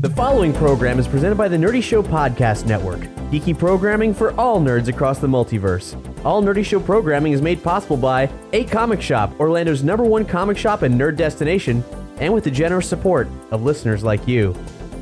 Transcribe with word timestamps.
The 0.00 0.08
following 0.08 0.54
program 0.54 0.98
is 0.98 1.06
presented 1.06 1.36
by 1.36 1.46
the 1.46 1.58
Nerdy 1.58 1.82
Show 1.82 2.02
Podcast 2.02 2.64
Network, 2.64 3.00
geeky 3.30 3.58
programming 3.58 4.14
for 4.14 4.32
all 4.40 4.58
nerds 4.58 4.88
across 4.88 5.18
the 5.18 5.26
multiverse. 5.26 5.94
All 6.24 6.42
Nerdy 6.42 6.64
Show 6.64 6.80
programming 6.80 7.34
is 7.34 7.42
made 7.42 7.62
possible 7.62 7.98
by 7.98 8.30
A 8.54 8.64
Comic 8.64 9.02
Shop, 9.02 9.38
Orlando's 9.38 9.84
number 9.84 10.02
one 10.02 10.24
comic 10.24 10.56
shop 10.56 10.80
and 10.80 10.98
nerd 10.98 11.16
destination, 11.16 11.84
and 12.16 12.32
with 12.32 12.44
the 12.44 12.50
generous 12.50 12.88
support 12.88 13.28
of 13.50 13.62
listeners 13.62 14.02
like 14.02 14.26
you. 14.26 14.56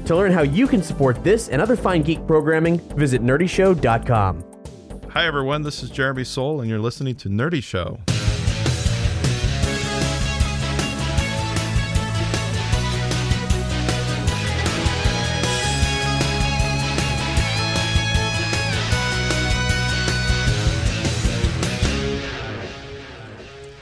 To 0.07 0.17
learn 0.17 0.33
how 0.33 0.43
you 0.43 0.67
can 0.67 0.83
support 0.83 1.23
this 1.23 1.49
and 1.49 1.63
other 1.63 1.77
fine 1.77 2.03
geek 2.03 2.27
programming, 2.27 2.81
visit 2.97 3.23
nerdyshow.com. 3.23 4.45
Hi, 5.11 5.27
everyone. 5.29 5.63
This 5.63 5.85
is 5.85 5.91
Jeremy 5.91 6.25
Soule, 6.25 6.61
and 6.61 6.69
you're 6.69 6.81
listening 6.81 7.15
to 7.19 7.29
Nerdy 7.29 7.63
Show. 7.63 8.01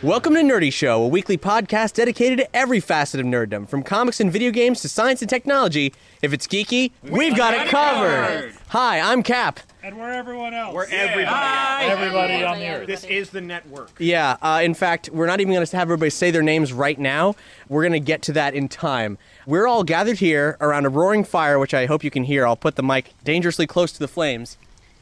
Welcome 0.07 0.35
to 0.35 0.41
Nerdy 0.41 0.73
Show, 0.73 1.03
a 1.03 1.09
weekly 1.09 1.37
podcast 1.37 1.95
dedicated 1.95 2.39
to 2.39 2.57
every 2.57 2.79
facet 2.79 3.19
of 3.19 3.27
nerddom, 3.27 3.69
from 3.69 3.83
comics 3.83 4.21
and 4.21 4.31
video 4.31 4.53
games 4.53 4.81
to 4.83 4.89
science 4.89 5.21
and 5.21 5.29
technology. 5.29 5.93
If 6.23 6.33
it's 6.33 6.47
geeky, 6.47 6.93
we've 7.03 7.37
got 7.37 7.55
it 7.55 7.67
covered. 7.67 8.55
Hi, 8.69 9.01
I'm 9.01 9.25
Cap. 9.25 9.59
And 9.83 9.99
we're 9.99 10.13
everyone 10.13 10.55
else. 10.55 10.73
We're 10.73 10.87
everybody. 10.93 11.87
everybody 11.91 12.45
on 12.45 12.61
the 12.61 12.69
earth. 12.69 12.87
This 12.87 13.03
is 13.03 13.31
the 13.31 13.41
network. 13.41 13.91
Yeah, 13.99 14.37
uh, 14.41 14.61
in 14.63 14.75
fact, 14.75 15.11
we're 15.13 15.27
not 15.27 15.41
even 15.41 15.53
going 15.53 15.67
to 15.67 15.77
have 15.77 15.89
everybody 15.89 16.11
say 16.11 16.31
their 16.31 16.41
names 16.41 16.73
right 16.73 17.01
now. 17.01 17.35
We're 17.69 17.83
going 17.83 17.91
to 17.91 17.99
get 17.99 18.23
to 18.23 18.33
that 18.35 18.55
in 18.55 18.69
time. 18.69 19.19
We're 19.45 19.67
all 19.67 19.83
gathered 19.83 20.19
here 20.19 20.57
around 20.61 20.87
a 20.87 20.89
roaring 20.89 21.25
fire, 21.25 21.59
which 21.59 21.75
I 21.75 21.87
hope 21.87 22.05
you 22.05 22.13
can 22.13 22.23
hear. 22.23 22.47
I'll 22.47 22.55
put 22.55 22.77
the 22.77 22.83
mic 22.85 23.15
dangerously 23.25 23.67
close 23.67 23.91
to 23.91 23.99
the 23.99 24.07
flames. 24.07 24.57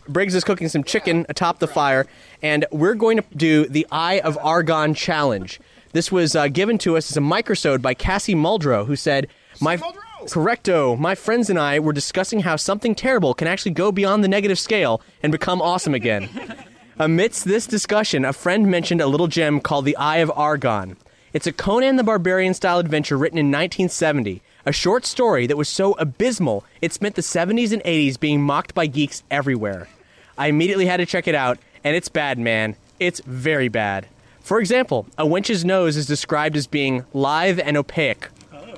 Briggs 0.09 0.35
is 0.35 0.45
cooking 0.45 0.69
some 0.69 0.85
chicken 0.85 1.27
atop 1.29 1.59
the 1.59 1.69
fire, 1.69 2.07
and 2.43 2.67
we're 2.71 2.95
going 2.95 3.17
to 3.19 3.25
do 3.37 3.67
the 3.67 3.87
Eye 3.91 4.21
of 4.21 4.39
Argon 4.43 4.95
challenge. 4.95 5.61
This 5.93 6.13
was 6.13 6.35
uh, 6.35 6.49
given 6.49 6.79
to 6.79 6.97
us 6.97 7.11
as 7.11 7.17
a 7.17 7.21
microsode 7.21 7.81
by 7.81 7.95
Cassie 7.95 8.35
Muldrow, 8.35 8.87
who 8.87 8.97
said, 8.97 9.29
"My 9.61 9.77
correcto, 9.77 10.99
my 10.99 11.15
friends 11.15 11.49
and 11.49 11.59
I 11.59 11.79
were 11.79 11.93
discussing 11.93 12.41
how 12.41 12.57
something 12.57 12.95
terrible 12.95 13.35
can 13.35 13.49
actually 13.49 13.73
go 13.73 13.93
beyond 13.93 14.25
the 14.25 14.29
negative 14.29 14.59
scale 14.59 15.01
and 15.23 15.33
become 15.33 15.63
awesome 15.63 15.95
again." 15.95 16.29
Amidst 16.99 17.45
this 17.45 17.67
discussion, 17.67 18.25
a 18.25 18.33
friend 18.33 18.71
mentioned 18.71 19.01
a 19.01 19.09
little 19.09 19.27
gem 19.27 19.61
called 19.61 19.85
the 19.85 19.97
Eye 19.97 20.19
of 20.19 20.31
Argon. 20.37 20.97
It's 21.33 21.49
a 21.49 21.53
Conan 21.53 21.97
the 21.97 22.05
Barbarian 22.05 22.55
style 22.55 22.79
adventure 22.79 23.19
written 23.19 23.39
in 23.39 23.47
1970, 23.47 24.41
a 24.67 24.73
short 24.73 25.05
story 25.05 25.47
that 25.47 25.57
was 25.57 25.69
so 25.69 25.93
abysmal 25.95 26.65
it 26.81 26.93
spent 26.93 27.15
the 27.15 27.23
70s 27.23 27.73
and 27.73 27.83
80s 27.85 28.19
being 28.19 28.41
mocked 28.41 28.75
by 28.75 28.87
geeks 28.87 29.23
everywhere. 29.31 29.89
I 30.37 30.49
immediately 30.49 30.87
had 30.87 30.99
to 30.99 31.07
check 31.07 31.29
it 31.29 31.35
out, 31.35 31.59
and 31.83 31.95
it's 31.95 32.09
bad, 32.09 32.39
man. 32.39 32.77
It's 32.99 33.21
very 33.21 33.69
bad. 33.69 34.07
For 34.41 34.61
example, 34.61 35.07
a 35.17 35.27
wench's 35.27 35.65
nose 35.65 35.97
is 35.97 36.07
described 36.07 36.57
as 36.57 36.67
being 36.67 37.05
lithe 37.13 37.61
and 37.63 37.77
opaque. 37.77 38.29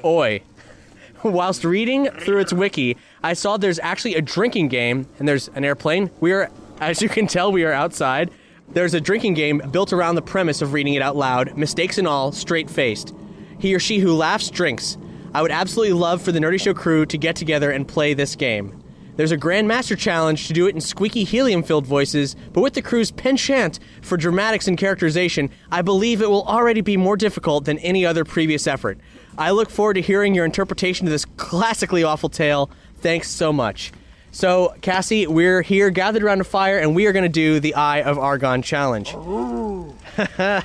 Oi. 0.04 0.42
Whilst 1.24 1.64
reading 1.64 2.06
through 2.10 2.40
its 2.40 2.52
wiki, 2.52 2.96
I 3.22 3.32
saw 3.32 3.56
there's 3.56 3.78
actually 3.80 4.14
a 4.14 4.22
drinking 4.22 4.68
game, 4.68 5.08
and 5.18 5.26
there's 5.26 5.48
an 5.48 5.64
airplane. 5.64 6.10
We 6.20 6.32
are, 6.32 6.50
as 6.80 7.02
you 7.02 7.08
can 7.08 7.26
tell, 7.26 7.50
we 7.50 7.64
are 7.64 7.72
outside. 7.72 8.30
There's 8.68 8.94
a 8.94 9.00
drinking 9.00 9.34
game 9.34 9.62
built 9.70 9.92
around 9.92 10.16
the 10.16 10.22
premise 10.22 10.62
of 10.62 10.72
reading 10.72 10.94
it 10.94 11.02
out 11.02 11.16
loud, 11.16 11.56
mistakes 11.56 11.98
and 11.98 12.06
all, 12.06 12.32
straight 12.32 12.68
faced. 12.68 13.14
He 13.58 13.74
or 13.74 13.80
she 13.80 13.98
who 13.98 14.12
laughs 14.12 14.50
drinks. 14.50 14.98
I 15.36 15.42
would 15.42 15.50
absolutely 15.50 15.92
love 15.92 16.22
for 16.22 16.32
the 16.32 16.38
Nerdy 16.38 16.58
Show 16.58 16.72
crew 16.72 17.04
to 17.04 17.18
get 17.18 17.36
together 17.36 17.70
and 17.70 17.86
play 17.86 18.14
this 18.14 18.34
game. 18.34 18.82
There's 19.16 19.32
a 19.32 19.36
Grandmaster 19.36 19.94
challenge 19.94 20.46
to 20.46 20.54
do 20.54 20.66
it 20.66 20.74
in 20.74 20.80
squeaky 20.80 21.24
helium 21.24 21.62
filled 21.62 21.86
voices, 21.86 22.34
but 22.54 22.62
with 22.62 22.72
the 22.72 22.80
crew's 22.80 23.10
penchant 23.10 23.78
for 24.00 24.16
dramatics 24.16 24.66
and 24.66 24.78
characterization, 24.78 25.50
I 25.70 25.82
believe 25.82 26.22
it 26.22 26.30
will 26.30 26.44
already 26.44 26.80
be 26.80 26.96
more 26.96 27.18
difficult 27.18 27.66
than 27.66 27.76
any 27.80 28.06
other 28.06 28.24
previous 28.24 28.66
effort. 28.66 28.98
I 29.36 29.50
look 29.50 29.68
forward 29.68 29.94
to 29.94 30.00
hearing 30.00 30.34
your 30.34 30.46
interpretation 30.46 31.06
of 31.06 31.10
this 31.10 31.26
classically 31.36 32.02
awful 32.02 32.30
tale. 32.30 32.70
Thanks 33.00 33.28
so 33.28 33.52
much. 33.52 33.92
So, 34.30 34.74
Cassie, 34.80 35.26
we're 35.26 35.60
here 35.60 35.90
gathered 35.90 36.22
around 36.22 36.40
a 36.40 36.44
fire, 36.44 36.78
and 36.78 36.96
we 36.96 37.04
are 37.04 37.12
going 37.12 37.24
to 37.24 37.28
do 37.28 37.60
the 37.60 37.74
Eye 37.74 38.00
of 38.00 38.18
Argon 38.18 38.62
challenge. 38.62 39.12
the, 40.16 40.64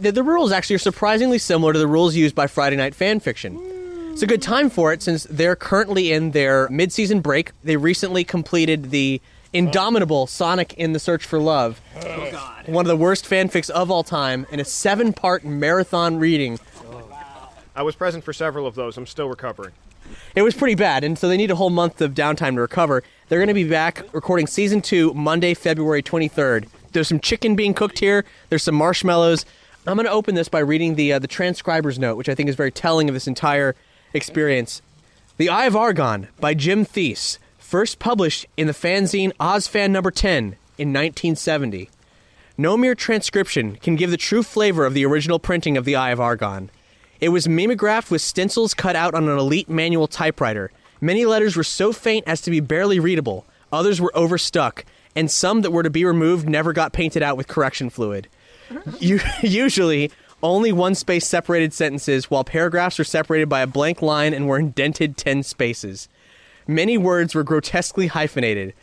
the 0.00 0.24
rules 0.24 0.50
actually 0.50 0.74
are 0.74 0.80
surprisingly 0.80 1.38
similar 1.38 1.72
to 1.72 1.78
the 1.78 1.86
rules 1.86 2.16
used 2.16 2.34
by 2.34 2.48
Friday 2.48 2.74
Night 2.74 2.96
Fan 2.96 3.20
Fiction. 3.20 3.71
It's 4.12 4.22
a 4.22 4.26
good 4.26 4.42
time 4.42 4.68
for 4.68 4.92
it 4.92 5.02
since 5.02 5.24
they're 5.24 5.56
currently 5.56 6.12
in 6.12 6.32
their 6.32 6.68
mid-season 6.68 7.22
break. 7.22 7.52
They 7.64 7.78
recently 7.78 8.24
completed 8.24 8.90
the 8.90 9.22
indomitable 9.54 10.26
Sonic 10.26 10.74
in 10.74 10.92
the 10.92 10.98
Search 10.98 11.24
for 11.24 11.38
Love. 11.38 11.80
Oh 11.96 12.28
God. 12.30 12.68
One 12.68 12.84
of 12.84 12.88
the 12.88 12.96
worst 12.96 13.24
fanfics 13.24 13.70
of 13.70 13.90
all 13.90 14.04
time 14.04 14.46
in 14.52 14.60
a 14.60 14.66
seven-part 14.66 15.44
marathon 15.44 16.18
reading. 16.18 16.60
I 17.74 17.82
was 17.82 17.96
present 17.96 18.22
for 18.22 18.34
several 18.34 18.66
of 18.66 18.74
those. 18.74 18.98
I'm 18.98 19.06
still 19.06 19.30
recovering. 19.30 19.72
It 20.34 20.42
was 20.42 20.54
pretty 20.54 20.74
bad, 20.74 21.04
and 21.04 21.18
so 21.18 21.26
they 21.26 21.38
need 21.38 21.50
a 21.50 21.56
whole 21.56 21.70
month 21.70 22.02
of 22.02 22.12
downtime 22.12 22.54
to 22.56 22.60
recover. 22.60 23.02
They're 23.28 23.38
going 23.38 23.48
to 23.48 23.54
be 23.54 23.68
back 23.68 24.02
recording 24.12 24.46
season 24.46 24.82
two 24.82 25.14
Monday, 25.14 25.54
February 25.54 26.02
23rd. 26.02 26.68
There's 26.92 27.08
some 27.08 27.18
chicken 27.18 27.56
being 27.56 27.72
cooked 27.72 27.98
here. 27.98 28.26
There's 28.50 28.62
some 28.62 28.74
marshmallows. 28.74 29.46
I'm 29.86 29.96
going 29.96 30.06
to 30.06 30.12
open 30.12 30.34
this 30.34 30.50
by 30.50 30.58
reading 30.58 30.96
the 30.96 31.14
uh, 31.14 31.18
the 31.18 31.26
transcriber's 31.26 31.98
note, 31.98 32.16
which 32.16 32.28
I 32.28 32.34
think 32.34 32.50
is 32.50 32.56
very 32.56 32.70
telling 32.70 33.08
of 33.08 33.14
this 33.14 33.26
entire 33.26 33.74
experience. 34.14 34.82
The 35.36 35.48
Eye 35.48 35.66
of 35.66 35.76
Argon 35.76 36.28
by 36.40 36.54
Jim 36.54 36.84
Theis, 36.84 37.38
first 37.58 37.98
published 37.98 38.46
in 38.56 38.66
the 38.66 38.72
fanzine 38.72 39.32
OSFAN 39.40 39.90
number 39.90 40.10
10 40.10 40.56
in 40.78 40.88
1970. 40.88 41.88
No 42.58 42.76
mere 42.76 42.94
transcription 42.94 43.76
can 43.76 43.96
give 43.96 44.10
the 44.10 44.16
true 44.16 44.42
flavor 44.42 44.84
of 44.84 44.94
the 44.94 45.06
original 45.06 45.38
printing 45.38 45.76
of 45.76 45.84
The 45.84 45.96
Eye 45.96 46.10
of 46.10 46.20
Argon. 46.20 46.70
It 47.20 47.30
was 47.30 47.48
mimeographed 47.48 48.10
with 48.10 48.20
stencils 48.20 48.74
cut 48.74 48.94
out 48.94 49.14
on 49.14 49.28
an 49.28 49.38
elite 49.38 49.70
manual 49.70 50.06
typewriter. 50.06 50.70
Many 51.00 51.24
letters 51.24 51.56
were 51.56 51.64
so 51.64 51.92
faint 51.92 52.28
as 52.28 52.40
to 52.42 52.50
be 52.50 52.60
barely 52.60 53.00
readable, 53.00 53.46
others 53.72 54.00
were 54.00 54.16
overstuck, 54.16 54.84
and 55.16 55.30
some 55.30 55.62
that 55.62 55.70
were 55.70 55.82
to 55.82 55.90
be 55.90 56.04
removed 56.04 56.48
never 56.48 56.72
got 56.72 56.92
painted 56.92 57.22
out 57.22 57.36
with 57.36 57.48
correction 57.48 57.90
fluid. 57.90 58.28
Uh-huh. 58.70 58.90
U- 59.00 59.20
usually, 59.42 60.10
only 60.42 60.72
one 60.72 60.94
space 60.94 61.26
separated 61.26 61.72
sentences, 61.72 62.30
while 62.30 62.44
paragraphs 62.44 62.98
were 62.98 63.04
separated 63.04 63.48
by 63.48 63.60
a 63.60 63.66
blank 63.66 64.02
line 64.02 64.34
and 64.34 64.46
were 64.46 64.58
indented 64.58 65.16
10 65.16 65.42
spaces. 65.42 66.08
Many 66.66 66.98
words 66.98 67.34
were 67.34 67.42
grotesquely 67.42 68.08
hyphenated, 68.08 68.74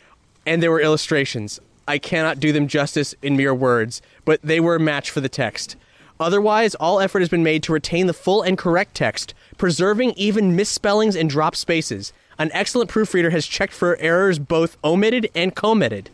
and 0.46 0.62
there 0.62 0.70
were 0.70 0.80
illustrations. 0.80 1.60
I 1.86 1.98
cannot 1.98 2.40
do 2.40 2.52
them 2.52 2.68
justice 2.68 3.14
in 3.22 3.36
mere 3.36 3.54
words, 3.54 4.00
but 4.24 4.40
they 4.42 4.60
were 4.60 4.76
a 4.76 4.80
match 4.80 5.10
for 5.10 5.20
the 5.20 5.28
text. 5.28 5.76
Otherwise, 6.20 6.74
all 6.74 7.00
effort 7.00 7.20
has 7.20 7.30
been 7.30 7.42
made 7.42 7.62
to 7.62 7.72
retain 7.72 8.06
the 8.06 8.12
full 8.12 8.42
and 8.42 8.58
correct 8.58 8.94
text, 8.94 9.32
preserving 9.56 10.12
even 10.12 10.54
misspellings 10.54 11.16
and 11.16 11.30
drop 11.30 11.56
spaces. 11.56 12.12
An 12.38 12.50
excellent 12.52 12.90
proofreader 12.90 13.30
has 13.30 13.46
checked 13.46 13.72
for 13.72 13.96
errors 13.96 14.38
both 14.38 14.76
omitted 14.84 15.30
and 15.34 15.54
committed. 15.54 16.10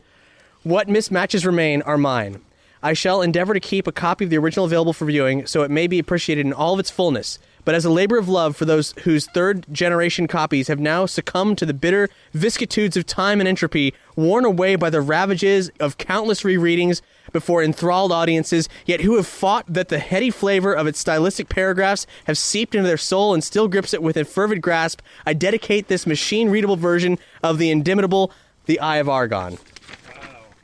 What 0.62 0.88
mismatches 0.88 1.44
remain 1.44 1.82
are 1.82 1.98
mine. 1.98 2.40
I 2.86 2.92
shall 2.92 3.20
endeavor 3.20 3.52
to 3.52 3.58
keep 3.58 3.88
a 3.88 3.92
copy 3.92 4.22
of 4.22 4.30
the 4.30 4.38
original 4.38 4.64
available 4.64 4.92
for 4.92 5.06
viewing 5.06 5.44
so 5.44 5.62
it 5.62 5.72
may 5.72 5.88
be 5.88 5.98
appreciated 5.98 6.46
in 6.46 6.52
all 6.52 6.74
of 6.74 6.78
its 6.78 6.88
fullness. 6.88 7.40
But 7.64 7.74
as 7.74 7.84
a 7.84 7.90
labor 7.90 8.16
of 8.16 8.28
love 8.28 8.56
for 8.56 8.64
those 8.64 8.94
whose 9.02 9.26
third 9.26 9.66
generation 9.72 10.28
copies 10.28 10.68
have 10.68 10.78
now 10.78 11.04
succumbed 11.04 11.58
to 11.58 11.66
the 11.66 11.74
bitter 11.74 12.08
vicissitudes 12.32 12.96
of 12.96 13.04
time 13.04 13.40
and 13.40 13.48
entropy, 13.48 13.92
worn 14.14 14.44
away 14.44 14.76
by 14.76 14.88
the 14.88 15.00
ravages 15.00 15.68
of 15.80 15.98
countless 15.98 16.44
rereadings 16.44 17.02
before 17.32 17.60
enthralled 17.60 18.12
audiences, 18.12 18.68
yet 18.84 19.00
who 19.00 19.16
have 19.16 19.26
fought 19.26 19.64
that 19.66 19.88
the 19.88 19.98
heady 19.98 20.30
flavor 20.30 20.72
of 20.72 20.86
its 20.86 21.00
stylistic 21.00 21.48
paragraphs 21.48 22.06
have 22.28 22.38
seeped 22.38 22.76
into 22.76 22.86
their 22.86 22.96
soul 22.96 23.34
and 23.34 23.42
still 23.42 23.66
grips 23.66 23.94
it 23.94 24.02
with 24.02 24.16
a 24.16 24.24
fervid 24.24 24.60
grasp, 24.62 25.00
I 25.26 25.32
dedicate 25.32 25.88
this 25.88 26.06
machine 26.06 26.50
readable 26.50 26.76
version 26.76 27.18
of 27.42 27.58
the 27.58 27.72
indimitable 27.72 28.30
The 28.66 28.78
Eye 28.78 28.98
of 28.98 29.08
Argon. 29.08 29.58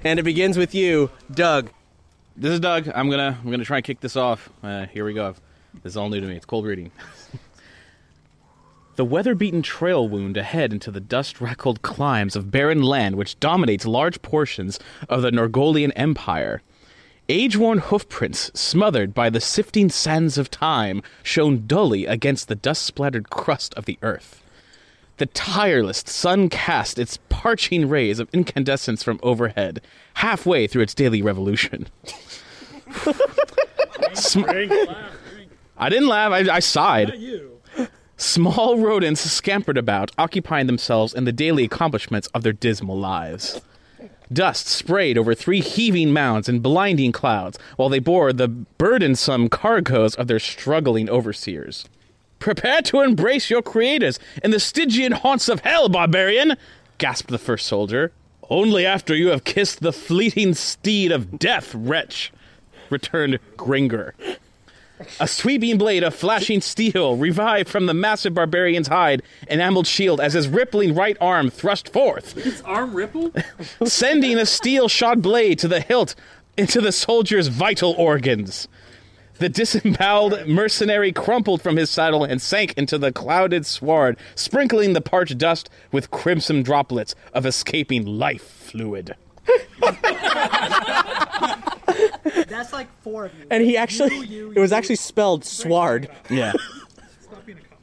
And 0.04 0.20
it 0.20 0.22
begins 0.22 0.56
with 0.56 0.72
you, 0.72 1.10
Doug. 1.28 1.68
This 2.34 2.52
is 2.52 2.60
Doug. 2.60 2.88
I'm 2.94 3.10
gonna 3.10 3.38
I'm 3.42 3.50
gonna 3.50 3.64
try 3.64 3.78
and 3.78 3.84
kick 3.84 4.00
this 4.00 4.16
off. 4.16 4.48
Uh, 4.62 4.86
here 4.86 5.04
we 5.04 5.12
go. 5.12 5.34
This 5.82 5.92
is 5.92 5.96
all 5.96 6.08
new 6.08 6.20
to 6.20 6.26
me. 6.26 6.36
It's 6.36 6.46
cold 6.46 6.64
reading. 6.64 6.90
the 8.96 9.04
weather 9.04 9.34
beaten 9.34 9.60
trail 9.60 10.08
wound 10.08 10.38
ahead 10.38 10.72
into 10.72 10.90
the 10.90 11.00
dust 11.00 11.42
wrinkled 11.42 11.82
climes 11.82 12.34
of 12.34 12.50
barren 12.50 12.82
land 12.82 13.16
which 13.16 13.38
dominates 13.38 13.84
large 13.84 14.22
portions 14.22 14.80
of 15.10 15.20
the 15.20 15.30
Norgolian 15.30 15.92
Empire. 15.94 16.62
Age 17.28 17.56
worn 17.56 17.78
hoofprints, 17.78 18.50
smothered 18.58 19.14
by 19.14 19.30
the 19.30 19.40
sifting 19.40 19.88
sands 19.90 20.38
of 20.38 20.50
time, 20.50 21.02
shone 21.22 21.66
dully 21.66 22.06
against 22.06 22.48
the 22.48 22.54
dust 22.54 22.82
splattered 22.82 23.30
crust 23.30 23.74
of 23.74 23.84
the 23.84 23.98
earth. 24.02 24.41
The 25.22 25.26
tireless 25.26 26.02
sun 26.04 26.48
cast 26.48 26.98
its 26.98 27.20
parching 27.28 27.88
rays 27.88 28.18
of 28.18 28.28
incandescence 28.32 29.04
from 29.04 29.20
overhead, 29.22 29.80
halfway 30.14 30.66
through 30.66 30.82
its 30.82 30.94
daily 30.94 31.22
revolution. 31.22 31.86
Sm- 34.14 34.42
I 35.78 35.88
didn't 35.88 36.08
laugh, 36.08 36.32
I, 36.32 36.56
I 36.56 36.58
sighed. 36.58 37.12
Small 38.16 38.78
rodents 38.78 39.20
scampered 39.20 39.78
about, 39.78 40.10
occupying 40.18 40.66
themselves 40.66 41.14
in 41.14 41.24
the 41.24 41.30
daily 41.30 41.62
accomplishments 41.62 42.26
of 42.34 42.42
their 42.42 42.52
dismal 42.52 42.98
lives. 42.98 43.60
Dust 44.32 44.66
sprayed 44.66 45.16
over 45.16 45.36
three 45.36 45.60
heaving 45.60 46.12
mounds 46.12 46.48
in 46.48 46.58
blinding 46.58 47.12
clouds 47.12 47.60
while 47.76 47.88
they 47.88 48.00
bore 48.00 48.32
the 48.32 48.48
burdensome 48.48 49.48
cargoes 49.48 50.16
of 50.16 50.26
their 50.26 50.40
struggling 50.40 51.08
overseers. 51.08 51.84
Prepare 52.42 52.82
to 52.82 53.02
embrace 53.02 53.50
your 53.50 53.62
creators 53.62 54.18
in 54.42 54.50
the 54.50 54.58
Stygian 54.58 55.12
haunts 55.12 55.48
of 55.48 55.60
hell, 55.60 55.88
barbarian! 55.88 56.56
gasped 56.98 57.30
the 57.30 57.38
first 57.38 57.68
soldier. 57.68 58.10
Only 58.50 58.84
after 58.84 59.14
you 59.14 59.28
have 59.28 59.44
kissed 59.44 59.78
the 59.78 59.92
fleeting 59.92 60.54
steed 60.54 61.12
of 61.12 61.38
death, 61.38 61.72
wretch, 61.72 62.32
returned 62.90 63.38
Gringer. 63.56 64.14
A 65.20 65.28
sweeping 65.28 65.78
blade 65.78 66.02
of 66.02 66.16
flashing 66.16 66.60
steel 66.60 67.16
revived 67.16 67.68
from 67.68 67.86
the 67.86 67.94
massive 67.94 68.34
barbarian's 68.34 68.88
hide, 68.88 69.22
enameled 69.48 69.86
shield 69.86 70.20
as 70.20 70.32
his 70.32 70.48
rippling 70.48 70.96
right 70.96 71.16
arm 71.20 71.48
thrust 71.48 71.92
forth, 71.92 72.32
His 72.32 72.60
arm 72.62 72.92
rippled? 72.92 73.40
sending 73.84 74.36
a 74.36 74.46
steel 74.46 74.88
shod 74.88 75.22
blade 75.22 75.60
to 75.60 75.68
the 75.68 75.80
hilt 75.80 76.16
into 76.56 76.80
the 76.80 76.90
soldier's 76.90 77.46
vital 77.46 77.92
organs. 77.92 78.66
The 79.42 79.48
disemboweled 79.48 80.46
mercenary 80.46 81.10
crumpled 81.10 81.62
from 81.62 81.76
his 81.76 81.90
saddle 81.90 82.22
and 82.22 82.40
sank 82.40 82.74
into 82.74 82.96
the 82.96 83.10
clouded 83.10 83.66
sward, 83.66 84.16
sprinkling 84.36 84.92
the 84.92 85.00
parched 85.00 85.36
dust 85.36 85.68
with 85.90 86.12
crimson 86.12 86.62
droplets 86.62 87.16
of 87.34 87.44
escaping 87.44 88.06
life 88.06 88.44
fluid. 88.44 89.16
That's 92.46 92.72
like 92.72 92.86
four 93.02 93.24
of 93.24 93.34
you. 93.36 93.46
And 93.50 93.64
he 93.64 93.76
actually, 93.76 94.14
it 94.54 94.60
was 94.60 94.70
actually 94.70 94.94
spelled 94.94 95.44
sward. 95.44 96.08
Yeah. 96.30 96.52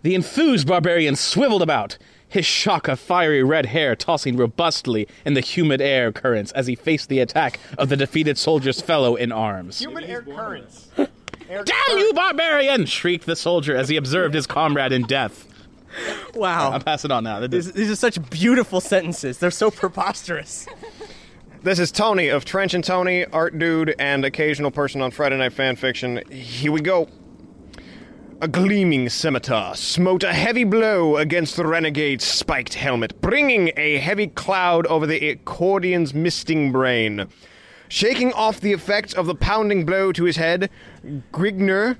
The 0.02 0.16
enthused 0.16 0.66
barbarian 0.66 1.18
swiveled 1.18 1.62
about, 1.62 1.98
his 2.30 2.46
shock 2.46 2.88
of 2.88 3.02
fiery 3.02 3.44
red 3.44 3.66
hair 3.66 3.98
tossing 3.98 4.38
robustly 4.38 5.10
in 5.26 5.34
the 5.34 5.42
humid 5.42 5.82
air 5.82 6.14
currents 6.14 6.54
as 6.54 6.68
he 6.68 6.76
faced 6.76 7.10
the 7.10 7.20
attack 7.20 7.60
of 7.78 7.90
the 7.90 7.98
defeated 7.98 8.38
soldier's 8.38 8.80
fellow 8.80 9.18
in 9.18 9.34
arms. 9.34 9.80
Human 9.80 10.06
air 10.06 10.22
currents. 10.22 10.88
Damn 11.50 11.98
you, 11.98 12.14
barbarian! 12.14 12.86
shrieked 12.86 13.26
the 13.26 13.36
soldier 13.36 13.76
as 13.76 13.90
he 13.90 13.98
observed 13.98 14.36
his 14.36 14.46
comrade 14.46 14.92
in 14.92 15.04
death. 15.04 15.48
Wow. 16.36 16.72
I'm 16.72 16.82
passing 16.82 17.10
it 17.10 17.14
on 17.14 17.24
now. 17.24 17.46
These, 17.48 17.72
these 17.72 17.90
are 17.90 17.96
such 17.96 18.30
beautiful 18.30 18.80
sentences. 18.80 19.40
They're 19.40 19.50
so 19.50 19.72
preposterous. 19.72 20.68
This 21.64 21.80
is 21.80 21.92
Tony 21.92 22.30
of 22.30 22.46
Trench 22.46 22.74
and 22.76 22.84
Tony, 22.84 23.26
art 23.26 23.58
dude, 23.58 23.96
and 23.98 24.24
occasional 24.24 24.70
person 24.70 25.02
on 25.02 25.10
Friday 25.12 25.38
Night 25.38 25.52
Fanfiction. 25.52 26.32
Here 26.32 26.72
we 26.72 26.82
go. 26.82 27.10
A 28.42 28.48
gleaming 28.48 29.10
scimitar 29.10 29.76
smote 29.76 30.24
a 30.24 30.32
heavy 30.32 30.64
blow 30.64 31.18
against 31.18 31.58
the 31.58 31.66
renegade's 31.66 32.24
spiked 32.24 32.76
helmet, 32.76 33.20
bringing 33.20 33.72
a 33.76 33.98
heavy 33.98 34.28
cloud 34.28 34.86
over 34.86 35.06
the 35.06 35.36
accordion's 35.36 36.14
misting 36.14 36.72
brain. 36.72 37.28
Shaking 37.90 38.32
off 38.34 38.62
the 38.62 38.72
effects 38.72 39.14
of 39.14 39.26
the 39.26 39.36
pounding 39.36 39.84
blow 39.84 40.14
to 40.14 40.24
his 40.24 40.38
head, 40.38 40.70
Grigner 41.32 41.98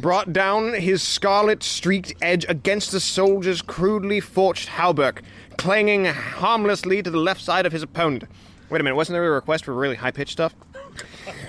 brought 0.00 0.32
down 0.32 0.74
his 0.74 1.02
scarlet 1.02 1.62
streaked 1.62 2.12
edge 2.20 2.44
against 2.48 2.92
the 2.92 3.00
soldier's 3.00 3.62
crudely 3.62 4.20
forged 4.20 4.68
hauberk, 4.68 5.22
clanging 5.56 6.04
harmlessly 6.04 7.02
to 7.02 7.10
the 7.10 7.18
left 7.18 7.40
side 7.40 7.66
of 7.66 7.72
his 7.72 7.82
opponent. 7.82 8.24
Wait 8.68 8.80
a 8.80 8.84
minute, 8.84 8.96
wasn't 8.96 9.14
there 9.14 9.26
a 9.26 9.30
request 9.30 9.64
for 9.64 9.74
really 9.74 9.96
high 9.96 10.10
pitched 10.10 10.32
stuff? 10.32 10.54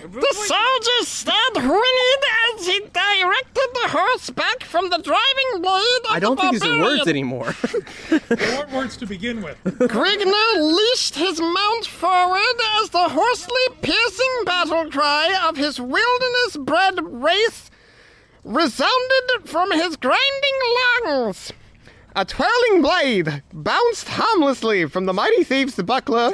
The 0.04 0.34
soldier 0.34 1.06
stared 1.06 1.56
whinnied 1.56 2.24
as 2.58 2.66
he 2.68 2.80
directed 2.80 3.70
the 3.74 3.88
horse 3.90 4.30
back 4.32 4.64
from 4.64 4.90
the 4.90 4.98
driving 4.98 5.62
blade 5.62 6.06
of 6.10 6.12
I 6.12 6.20
don't 6.20 6.36
the 6.36 6.42
think 6.42 6.54
these 6.54 6.64
are 6.64 6.80
words 6.82 6.98
barbarian. 7.06 7.10
anymore. 7.10 7.56
They 8.10 8.58
weren't 8.58 8.72
words 8.72 8.98
to 8.98 9.06
begin 9.06 9.42
with. 9.42 9.58
Grigner 9.64 10.76
leashed 10.78 11.16
his 11.16 11.40
mount 11.40 11.86
forward 11.86 12.58
as 12.82 12.90
the 12.90 13.08
hoarsely 13.10 13.68
piercing 13.82 14.44
battle 14.46 14.90
cry 14.92 15.48
of 15.48 15.58
his 15.58 15.80
wilderness-bred 15.80 17.00
race 17.06 17.70
resounded 18.44 19.46
from 19.46 19.72
his 19.72 19.96
grinding 19.98 20.58
lungs. 21.06 21.54
A 22.14 22.26
twirling 22.26 22.82
blade 22.82 23.42
bounced 23.54 24.10
harmlessly 24.10 24.86
from 24.86 25.06
the 25.06 25.14
mighty 25.14 25.46
thief's 25.46 25.82
buckler 25.82 26.34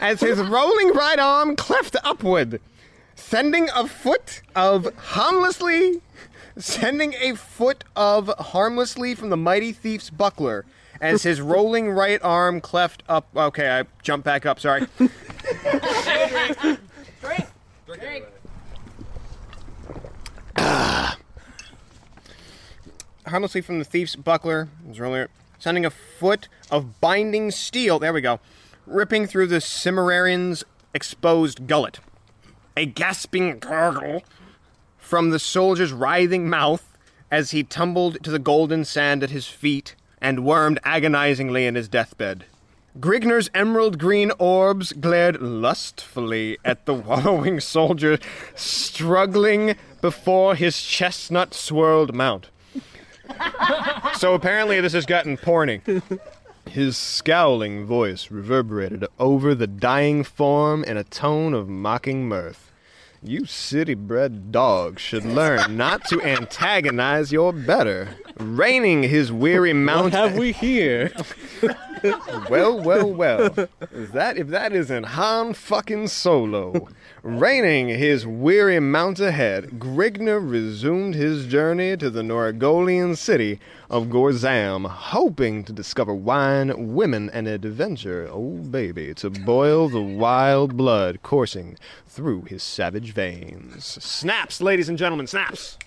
as 0.00 0.20
his 0.20 0.38
rolling 0.38 0.92
right 0.92 1.18
arm 1.18 1.56
cleft 1.56 1.96
upward, 2.04 2.60
sending 3.16 3.68
a 3.74 3.88
foot 3.88 4.42
of 4.54 4.94
harmlessly, 4.96 6.00
sending 6.56 7.14
a 7.14 7.34
foot 7.34 7.82
of 7.96 8.28
harmlessly 8.38 9.16
from 9.16 9.30
the 9.30 9.36
mighty 9.36 9.72
thief's 9.72 10.10
buckler 10.10 10.64
as 11.00 11.24
his 11.24 11.40
rolling 11.40 11.90
right 11.90 12.22
arm 12.22 12.60
cleft 12.60 13.02
up. 13.08 13.26
Okay, 13.36 13.80
I 13.80 13.84
jumped 14.04 14.24
back 14.24 14.46
up. 14.46 14.60
Sorry. 14.60 14.86
Harmlessly 23.26 23.60
from 23.60 23.78
the 23.78 23.84
thief's 23.84 24.16
buckler, 24.16 24.68
was 24.86 25.00
earlier, 25.00 25.28
sending 25.58 25.84
a 25.84 25.90
foot 25.90 26.48
of 26.70 27.00
binding 27.00 27.50
steel, 27.50 27.98
there 27.98 28.12
we 28.12 28.20
go, 28.20 28.40
ripping 28.86 29.26
through 29.26 29.46
the 29.46 29.60
Cimmerian's 29.60 30.64
exposed 30.94 31.66
gullet. 31.66 32.00
A 32.76 32.86
gasping 32.86 33.58
gurgle 33.58 34.22
from 34.98 35.30
the 35.30 35.38
soldier's 35.38 35.92
writhing 35.92 36.48
mouth 36.48 36.96
as 37.30 37.50
he 37.50 37.62
tumbled 37.62 38.22
to 38.22 38.30
the 38.30 38.38
golden 38.38 38.84
sand 38.84 39.22
at 39.22 39.30
his 39.30 39.46
feet 39.46 39.94
and 40.20 40.44
wormed 40.44 40.78
agonizingly 40.84 41.66
in 41.66 41.74
his 41.74 41.88
deathbed. 41.88 42.44
Grigner's 42.98 43.50
emerald 43.52 43.98
green 43.98 44.32
orbs 44.38 44.92
glared 44.94 45.42
lustfully 45.42 46.56
at 46.64 46.86
the 46.86 46.94
wallowing 47.08 47.60
soldier 47.60 48.18
struggling 48.54 49.76
before 50.00 50.54
his 50.54 50.80
chestnut 50.80 51.52
swirled 51.52 52.14
mount. 52.14 52.48
so 54.16 54.34
apparently 54.34 54.80
this 54.80 54.92
has 54.92 55.06
gotten 55.06 55.36
porny. 55.36 55.80
His 56.68 56.96
scowling 56.96 57.86
voice 57.86 58.30
reverberated 58.30 59.06
over 59.18 59.54
the 59.54 59.66
dying 59.66 60.24
form 60.24 60.84
in 60.84 60.96
a 60.96 61.04
tone 61.04 61.54
of 61.54 61.68
mocking 61.68 62.28
mirth. 62.28 62.72
You 63.22 63.46
city 63.46 63.94
bred 63.94 64.52
dogs 64.52 65.00
should 65.00 65.24
learn 65.24 65.76
not 65.76 66.04
to 66.06 66.22
antagonize 66.22 67.32
your 67.32 67.52
better. 67.52 68.08
Reining 68.38 69.02
his 69.02 69.32
weary 69.32 69.72
mount. 69.72 70.12
What 70.12 70.30
have 70.30 70.38
we 70.38 70.52
here? 70.52 71.12
well, 72.50 72.80
well, 72.80 73.12
well. 73.12 73.68
Is 73.92 74.10
that 74.12 74.36
if 74.36 74.48
that 74.48 74.72
isn't 74.72 75.04
Han 75.04 75.54
fucking 75.54 76.08
Solo. 76.08 76.88
Reining 77.22 77.88
his 77.88 78.26
weary 78.26 78.78
mount 78.78 79.18
ahead, 79.18 79.80
Grigner 79.80 80.38
resumed 80.38 81.14
his 81.14 81.46
journey 81.46 81.96
to 81.96 82.08
the 82.08 82.22
Norgolian 82.22 83.16
city 83.16 83.58
of 83.90 84.06
Gorzam, 84.06 84.88
hoping 84.88 85.64
to 85.64 85.72
discover 85.72 86.14
wine, 86.14 86.94
women, 86.94 87.28
and 87.30 87.48
adventure, 87.48 88.28
oh 88.30 88.58
baby, 88.58 89.12
to 89.14 89.30
boil 89.30 89.88
the 89.88 90.00
wild 90.00 90.76
blood 90.76 91.22
coursing 91.22 91.76
through 92.06 92.42
his 92.42 92.62
savage 92.62 93.12
veins. 93.12 93.84
Snaps, 93.84 94.60
ladies 94.60 94.88
and 94.88 94.96
gentlemen, 94.96 95.26
snaps! 95.26 95.78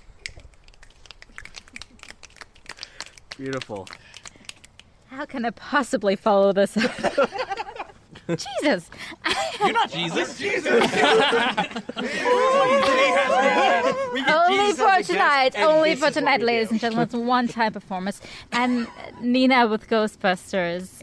Beautiful. 3.37 3.87
How 5.09 5.25
can 5.25 5.43
I 5.43 5.49
possibly 5.49 6.15
follow 6.15 6.53
this? 6.53 6.77
up? 6.77 6.91
Jesus. 8.27 8.91
You're 9.59 9.73
not 9.73 9.89
Jesus. 9.89 10.37
Jesus. 10.37 10.67
only 14.27 14.73
for 14.73 15.01
tonight. 15.01 15.57
Only 15.57 15.95
for 15.95 16.11
tonight, 16.11 16.41
ladies 16.41 16.69
and 16.69 16.79
gentlemen. 16.79 17.05
It's 17.05 17.15
one-time 17.15 17.73
performance. 17.73 18.21
And 18.51 18.87
Nina 19.19 19.67
with 19.67 19.89
Ghostbusters. 19.89 21.01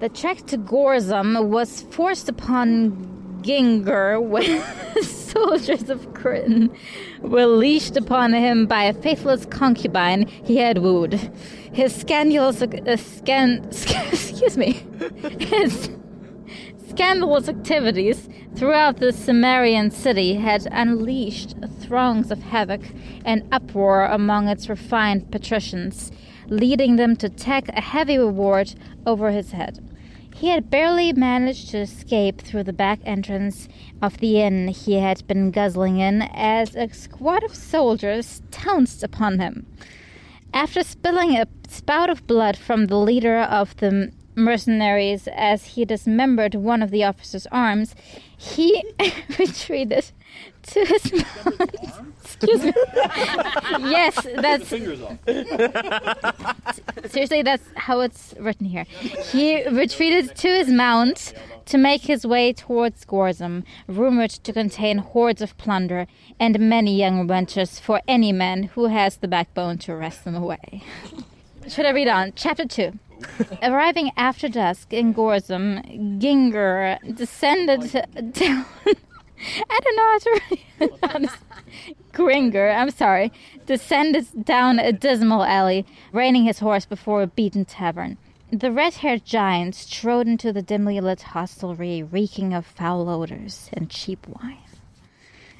The 0.00 0.08
trek 0.08 0.38
to 0.46 0.56
Gorzum 0.56 1.48
was 1.48 1.82
forced 1.82 2.30
upon 2.30 3.40
Ginger 3.42 4.18
when 4.18 4.62
soldiers 5.02 5.90
of 5.90 6.12
Britain 6.14 6.74
were 7.20 7.46
leashed 7.46 7.98
upon 7.98 8.32
him 8.32 8.66
by 8.66 8.84
a 8.84 8.94
faithless 8.94 9.44
concubine 9.44 10.26
he 10.26 10.56
had 10.56 10.78
wooed. 10.78 11.30
His 11.72 11.94
scandalous, 11.94 12.60
uh, 12.60 12.96
scan, 12.96 13.64
excuse 13.70 14.58
me, 14.58 14.84
his 15.38 15.90
scandalous 16.90 17.48
activities 17.48 18.28
throughout 18.54 18.98
the 18.98 19.10
Cimmerian 19.10 19.90
city 19.90 20.34
had 20.34 20.68
unleashed 20.70 21.54
throngs 21.80 22.30
of 22.30 22.42
havoc 22.42 22.82
and 23.24 23.48
uproar 23.50 24.04
among 24.04 24.48
its 24.48 24.68
refined 24.68 25.30
patricians, 25.30 26.12
leading 26.48 26.96
them 26.96 27.16
to 27.16 27.30
tack 27.30 27.68
a 27.70 27.80
heavy 27.80 28.18
reward 28.18 28.74
over 29.06 29.30
his 29.30 29.52
head. 29.52 29.78
He 30.34 30.48
had 30.48 30.68
barely 30.68 31.12
managed 31.14 31.70
to 31.70 31.78
escape 31.78 32.40
through 32.42 32.64
the 32.64 32.72
back 32.72 33.00
entrance 33.04 33.68
of 34.02 34.18
the 34.18 34.42
inn 34.42 34.68
he 34.68 34.94
had 34.94 35.26
been 35.26 35.50
guzzling 35.50 36.00
in 36.00 36.22
as 36.34 36.76
a 36.76 36.92
squad 36.92 37.44
of 37.44 37.54
soldiers 37.54 38.42
pounced 38.50 39.02
upon 39.02 39.38
him. 39.38 39.66
After 40.52 40.82
spilling 40.82 41.36
a 41.36 41.46
spout 41.72 42.10
of 42.10 42.26
blood 42.26 42.56
from 42.56 42.86
the 42.86 42.98
leader 42.98 43.40
of 43.40 43.76
the 43.76 44.12
mercenaries 44.34 45.28
as 45.34 45.64
he 45.66 45.84
dismembered 45.84 46.54
one 46.54 46.82
of 46.82 46.90
the 46.90 47.04
officer's 47.04 47.46
arms, 47.52 47.94
he 48.36 48.82
retreated 49.38 50.10
to 50.62 50.84
his 50.84 51.12
mount. 51.12 51.74
Excuse 52.24 52.64
me. 52.64 52.72
yes, 53.90 54.26
that's 54.36 54.68
seriously 57.10 57.42
that's 57.42 57.64
how 57.76 58.00
it's 58.00 58.34
written 58.38 58.66
here. 58.66 58.84
He 58.84 59.68
retreated 59.68 60.34
to 60.36 60.48
his 60.48 60.68
mount 60.68 61.34
to 61.66 61.78
make 61.78 62.02
his 62.02 62.26
way 62.26 62.52
towards 62.52 63.04
Gorzum, 63.04 63.64
rumored 63.86 64.30
to 64.30 64.52
contain 64.52 64.98
hordes 64.98 65.42
of 65.42 65.56
plunder 65.58 66.06
and 66.40 66.58
many 66.58 66.96
young 66.96 67.28
wenches 67.28 67.80
for 67.80 68.00
any 68.08 68.32
man 68.32 68.64
who 68.74 68.86
has 68.86 69.16
the 69.16 69.28
backbone 69.28 69.78
to 69.78 69.94
wrest 69.94 70.24
them 70.24 70.34
away. 70.34 70.82
Should 71.68 71.86
I 71.86 71.90
read 71.90 72.08
on? 72.08 72.32
Chapter 72.34 72.66
2. 72.66 72.98
Arriving 73.62 74.10
after 74.16 74.48
dusk 74.48 74.92
in 74.92 75.14
Gorzum, 75.14 76.18
Ginger 76.18 76.98
descended 77.14 77.92
down 78.32 78.66
I 79.70 79.80
don't 79.80 79.96
know 79.96 80.14
at 80.80 81.10
an 81.10 81.28
artery. 81.28 81.28
Gringer, 82.12 82.70
I'm 82.70 82.90
sorry, 82.90 83.32
descended 83.66 84.44
down 84.44 84.78
a 84.78 84.92
dismal 84.92 85.44
alley, 85.44 85.86
reining 86.12 86.44
his 86.44 86.58
horse 86.58 86.84
before 86.84 87.22
a 87.22 87.26
beaten 87.26 87.64
tavern. 87.64 88.18
The 88.52 88.70
red 88.70 88.94
haired 88.94 89.24
giant 89.24 89.74
strode 89.74 90.28
into 90.28 90.52
the 90.52 90.62
dimly 90.62 91.00
lit 91.00 91.22
hostelry, 91.22 92.02
reeking 92.02 92.52
of 92.52 92.66
foul 92.66 93.08
odors 93.08 93.70
and 93.72 93.88
cheap 93.88 94.26
wine. 94.28 94.58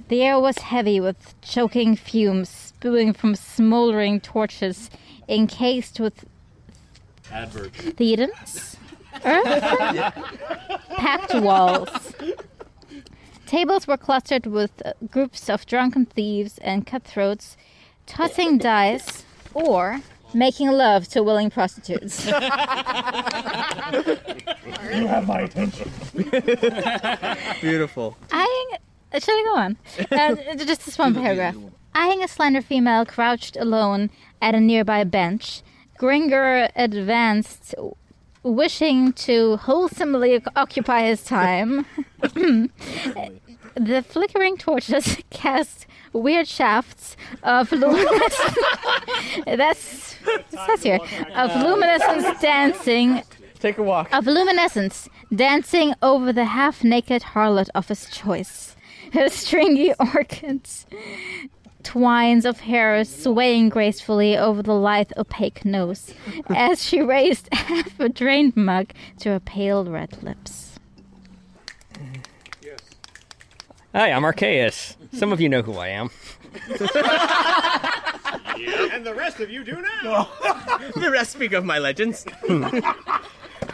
The 0.09 0.23
air 0.23 0.39
was 0.39 0.59
heavy 0.59 1.01
with 1.01 1.41
choking 1.41 1.97
fumes 1.97 2.72
spewing 2.83 3.13
from 3.13 3.37
smoldering 3.37 4.19
torches 4.21 4.91
encased 5.29 6.01
with 6.01 6.25
Adverts. 7.31 7.81
Thetans? 7.81 8.75
Earthen? 9.25 10.13
Packed 10.97 11.33
walls. 11.37 12.13
Tables 13.47 13.87
were 13.87 13.97
clustered 13.97 14.47
with 14.47 14.83
groups 15.13 15.49
of 15.49 15.65
drunken 15.65 16.07
thieves 16.07 16.59
and 16.59 16.85
cutthroats 16.85 17.57
tossing 18.07 18.59
dice 18.59 19.25
or 19.55 20.01
making 20.35 20.73
love 20.73 21.07
to 21.09 21.23
willing 21.23 21.51
prostitutes. 21.51 22.27
You 24.93 25.07
have 25.07 25.27
my 25.27 25.41
attention. 25.41 25.91
Beautiful. 27.61 28.17
I 28.31 28.77
should 29.15 29.31
I 29.31 29.43
go 29.45 29.57
on? 29.57 29.77
Uh, 30.11 30.55
just 30.57 30.85
this 30.87 30.99
one 30.99 31.15
paragraph. 31.15 31.57
Eyeing 31.95 32.23
a 32.23 32.29
slender 32.29 32.63
female 32.63 33.05
crouched 33.05 33.57
alone 33.57 34.11
at 34.41 34.55
a 34.55 34.61
nearby 34.61 35.05
bench, 35.05 35.63
Gringer 35.99 36.69
advanced, 36.75 37.75
wishing 38.43 39.13
to 39.13 39.57
wholesomely 39.59 40.43
occupy 40.57 41.03
his 41.03 41.23
time. 41.23 41.87
the 42.21 44.05
flickering 44.07 44.57
torches 44.57 45.19
cast 45.31 45.87
weird 46.13 46.49
shafts 46.49 47.17
of 47.43 47.71
luminous. 47.73 48.57
that's 49.47 50.17
says 50.67 50.83
here 50.83 50.99
of 51.35 51.55
luminescence 51.57 52.41
dancing. 52.41 53.23
Take 53.59 53.79
a 53.79 53.83
walk. 53.83 54.13
Of 54.13 54.27
luminescence 54.27 55.09
dancing 55.35 55.95
over 56.03 56.33
the 56.33 56.47
half-naked 56.47 57.23
harlot 57.23 57.69
of 57.75 57.89
his 57.89 58.11
choice. 58.11 58.77
Her 59.13 59.29
stringy 59.29 59.95
orchids, 60.15 60.87
twines 61.83 62.45
of 62.45 62.61
hair 62.61 63.05
swaying 63.05 63.69
gracefully 63.69 64.37
over 64.37 64.63
the 64.63 64.75
lithe, 64.75 65.13
opaque 65.17 65.65
nose, 65.65 66.15
as 66.49 66.83
she 66.83 67.01
raised 67.01 67.49
half 67.53 67.99
a 68.01 68.09
drained 68.09 68.57
mug 68.57 68.93
to 69.21 69.31
her 69.31 69.41
pale 69.41 69.85
red 69.85 70.23
lips. 70.23 70.79
Hi, 73.95 74.11
I'm 74.11 74.25
Archaeus. 74.25 74.97
Some 75.13 75.33
of 75.33 75.41
you 75.41 75.51
know 75.51 75.61
who 75.61 75.75
I 75.75 75.89
am. 75.89 76.09
And 78.93 79.05
the 79.05 79.15
rest 79.15 79.41
of 79.41 79.51
you 79.51 79.65
do 79.65 79.83
now. 80.03 80.31
the 80.95 81.11
rest 81.11 81.33
speak 81.33 81.53
of 81.53 81.65
my 81.65 81.79
legends. 81.79 82.25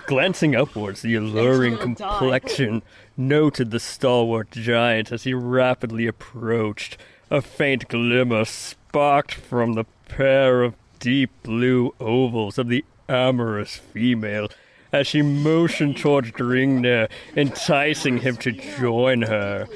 Glancing 0.06 0.56
upwards, 0.56 1.02
the 1.02 1.14
alluring 1.14 1.76
complexion 1.76 2.82
noted 3.16 3.70
the 3.70 3.78
stalwart 3.80 4.50
giant 4.50 5.12
as 5.12 5.24
he 5.24 5.34
rapidly 5.34 6.06
approached. 6.06 6.96
A 7.30 7.42
faint 7.42 7.88
glimmer 7.88 8.46
sparked 8.46 9.34
from 9.34 9.74
the 9.74 9.84
pair 10.08 10.62
of 10.62 10.74
deep 10.98 11.30
blue 11.42 11.94
ovals 12.00 12.56
of 12.56 12.68
the 12.68 12.84
amorous 13.06 13.76
female 13.76 14.48
as 14.92 15.06
she 15.06 15.20
motioned 15.20 15.98
towards 15.98 16.30
Gringnir, 16.30 17.08
enticing 17.36 18.18
him 18.18 18.38
to 18.38 18.52
join 18.52 19.22
her. 19.22 19.68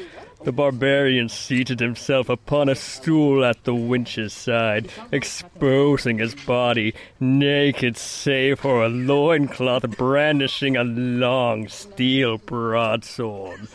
The 0.45 0.53
barbarian 0.53 1.29
seated 1.29 1.79
himself 1.79 2.29
upon 2.29 2.69
a 2.69 2.75
stool 2.75 3.45
at 3.45 3.63
the 3.65 3.75
winch's 3.75 4.33
side, 4.33 4.91
exposing 5.13 6.19
his 6.19 6.35
body, 6.35 6.95
naked 7.21 7.97
save 7.97 8.61
for 8.61 8.83
a 8.83 8.89
loincloth 8.89 9.97
brandishing 9.97 10.77
a 10.77 10.85
long 10.85 11.69
steel 11.69 12.39
broadsword, 12.39 13.69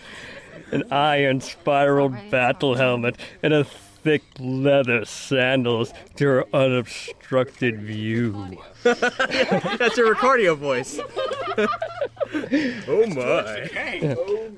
an 0.72 0.92
iron 0.92 1.42
spiraled 1.42 2.16
battle 2.30 2.76
helmet, 2.76 3.18
and 3.42 3.54
a 3.54 3.66
thick 4.08 4.24
leather 4.40 5.04
sandals 5.04 5.94
to 6.16 6.26
her 6.26 6.46
unobstructed 6.54 7.82
view. 7.82 8.58
That's 8.84 9.98
your 9.98 10.16
Ricardio 10.16 10.56
voice. 10.56 10.98
oh 12.88 13.06
my. 13.08 13.70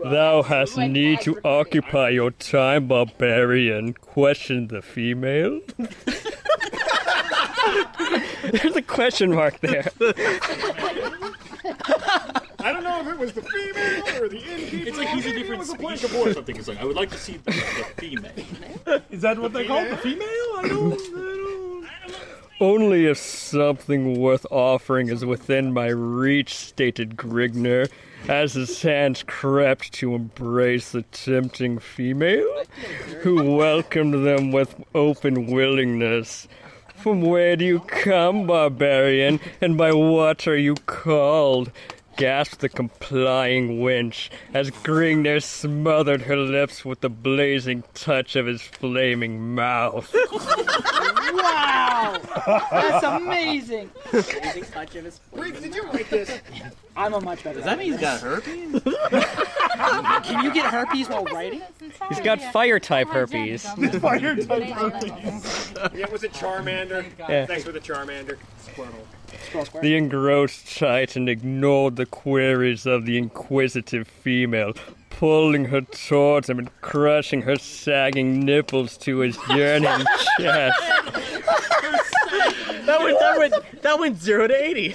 Thou 0.12 0.44
hast 0.44 0.78
need 0.78 1.22
to 1.22 1.40
occupy 1.44 2.10
your 2.10 2.30
time, 2.30 2.88
barbarian, 2.88 3.94
Question 3.94 4.68
the 4.68 4.84
female. 4.84 5.62
There's 8.52 8.76
a 8.76 8.82
question 8.82 9.34
mark 9.34 9.60
there. 9.62 9.92
I 12.62 12.74
don't 12.74 12.84
know 12.84 13.00
if 13.02 13.08
it 13.08 13.18
was 13.18 13.34
the 13.34 13.42
female 13.42 14.22
or 14.22 14.28
the 14.28 14.38
innkeeper. 14.38 14.90
It's 14.90 14.98
like 14.98 15.08
he's 15.10 15.26
a 15.26 15.34
different 15.34 15.66
species 15.66 16.14
or 16.14 16.34
something. 16.34 16.56
It's 16.56 16.68
like 16.68 16.80
I 16.80 16.86
would 16.86 16.96
like 16.96 17.10
to 17.12 17.18
see 17.18 17.38
the, 17.38 17.52
the 17.52 17.86
female. 17.98 19.02
Is 19.10 19.22
that 19.22 19.40
what 19.40 19.54
they 19.54 19.66
call? 19.66 19.84
The 19.86 19.98
female? 19.98 20.28
I 20.58 20.66
don't. 20.68 20.94
I 20.94 22.08
don't. 22.08 22.20
Only 22.62 23.06
if 23.06 23.18
something 23.18 24.20
worth 24.20 24.46
offering 24.52 25.08
is 25.08 25.24
within 25.24 25.72
my 25.72 25.88
reach, 25.88 26.54
stated 26.54 27.16
Grigner, 27.16 27.90
as 28.28 28.54
his 28.54 28.82
hands 28.82 29.24
crept 29.26 29.94
to 29.94 30.14
embrace 30.14 30.92
the 30.92 31.04
tempting 31.04 31.80
female, 31.80 32.64
who 33.22 33.56
welcomed 33.56 34.26
them 34.26 34.52
with 34.52 34.76
open 34.94 35.48
willingness. 35.48 36.50
From 36.98 37.22
where 37.22 37.56
do 37.56 37.64
you 37.64 37.80
come, 37.80 38.46
barbarian, 38.46 39.40
and 39.62 39.78
by 39.78 39.94
what 39.94 40.46
are 40.46 40.58
you 40.58 40.76
called? 40.76 41.72
Gasped 42.20 42.60
the 42.60 42.68
complying 42.68 43.80
wench 43.80 44.30
as 44.54 44.70
Gringner 44.72 45.42
smothered 45.42 46.24
her 46.24 46.36
lips 46.36 46.84
with 46.84 47.00
the 47.00 47.10
blazing 47.10 47.86
touch 47.94 48.36
of 48.36 48.46
his 48.46 48.62
flaming 48.62 49.56
mouth. 49.56 50.14
Wow! 51.32 52.20
That's 52.72 53.06
amazing. 53.06 53.90
Amazing 54.12 54.64
touch 54.66 54.96
of 54.96 55.06
his. 55.06 55.22
Wait, 55.32 55.62
did 55.62 55.74
you 55.74 55.84
write 55.84 56.10
this? 56.10 56.42
I'm 56.98 57.14
a 57.14 57.22
much 57.22 57.42
better. 57.42 57.56
Does 57.56 57.66
that 57.66 57.78
mean 57.78 57.94
he's 57.94 58.02
got 58.02 58.20
herpes? 58.20 58.82
Can 60.26 60.44
you 60.44 60.54
get 60.54 60.66
herpes 60.66 61.08
while 61.08 61.24
writing? 61.26 61.62
He's 62.10 62.20
got 62.20 62.42
fire 62.52 62.82
type 62.82 63.08
herpes. 63.08 63.64
Fire 64.02 64.36
type 64.36 64.64
herpes. 64.64 65.74
Yeah, 65.96 66.10
was 66.10 66.26
it 66.26 66.34
Charmander? 66.34 67.06
Yeah. 67.18 67.46
Thanks 67.46 67.64
for 67.64 67.72
the 67.72 67.80
Charmander. 67.80 68.38
The 69.82 69.96
engrossed 69.96 70.78
Titan 70.78 71.28
ignored 71.28 71.96
the 71.96 72.06
queries 72.06 72.86
of 72.86 73.06
the 73.06 73.18
inquisitive 73.18 74.08
female, 74.08 74.74
pulling 75.10 75.66
her 75.66 75.82
towards 75.82 76.50
him 76.50 76.60
and 76.60 76.82
crushing 76.82 77.42
her 77.44 77.56
sagging 77.58 78.42
nipples 78.42 78.98
to 79.00 79.20
his 79.20 79.38
yearning 79.50 80.06
chest. 80.40 80.80
That 82.86 83.00
went 83.04 83.20
that 83.20 83.36
went 83.38 83.54
that 83.82 84.00
went 84.00 84.18
zero 84.22 84.48
to 84.48 84.64
eighty. 84.64 84.94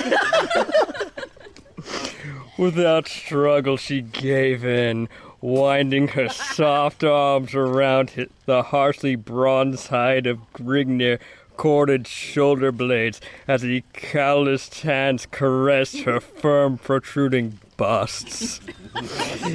Without 2.56 3.08
struggle, 3.08 3.76
she 3.76 4.00
gave 4.00 4.64
in, 4.64 5.08
winding 5.40 6.08
her 6.08 6.28
soft 6.28 7.02
arms 7.02 7.52
around 7.54 8.10
hi- 8.10 8.26
the 8.46 8.62
harshly 8.64 9.16
bronze 9.16 9.88
hide 9.88 10.26
of 10.28 10.38
Grignir 10.52 11.18
corded 11.56 12.06
shoulder 12.06 12.72
blades 12.72 13.20
as 13.46 13.62
the 13.62 13.82
calloused 13.92 14.82
hands 14.82 15.26
caressed 15.30 16.00
her 16.00 16.20
firm, 16.20 16.78
protruding 16.78 17.58
busts. 17.76 18.60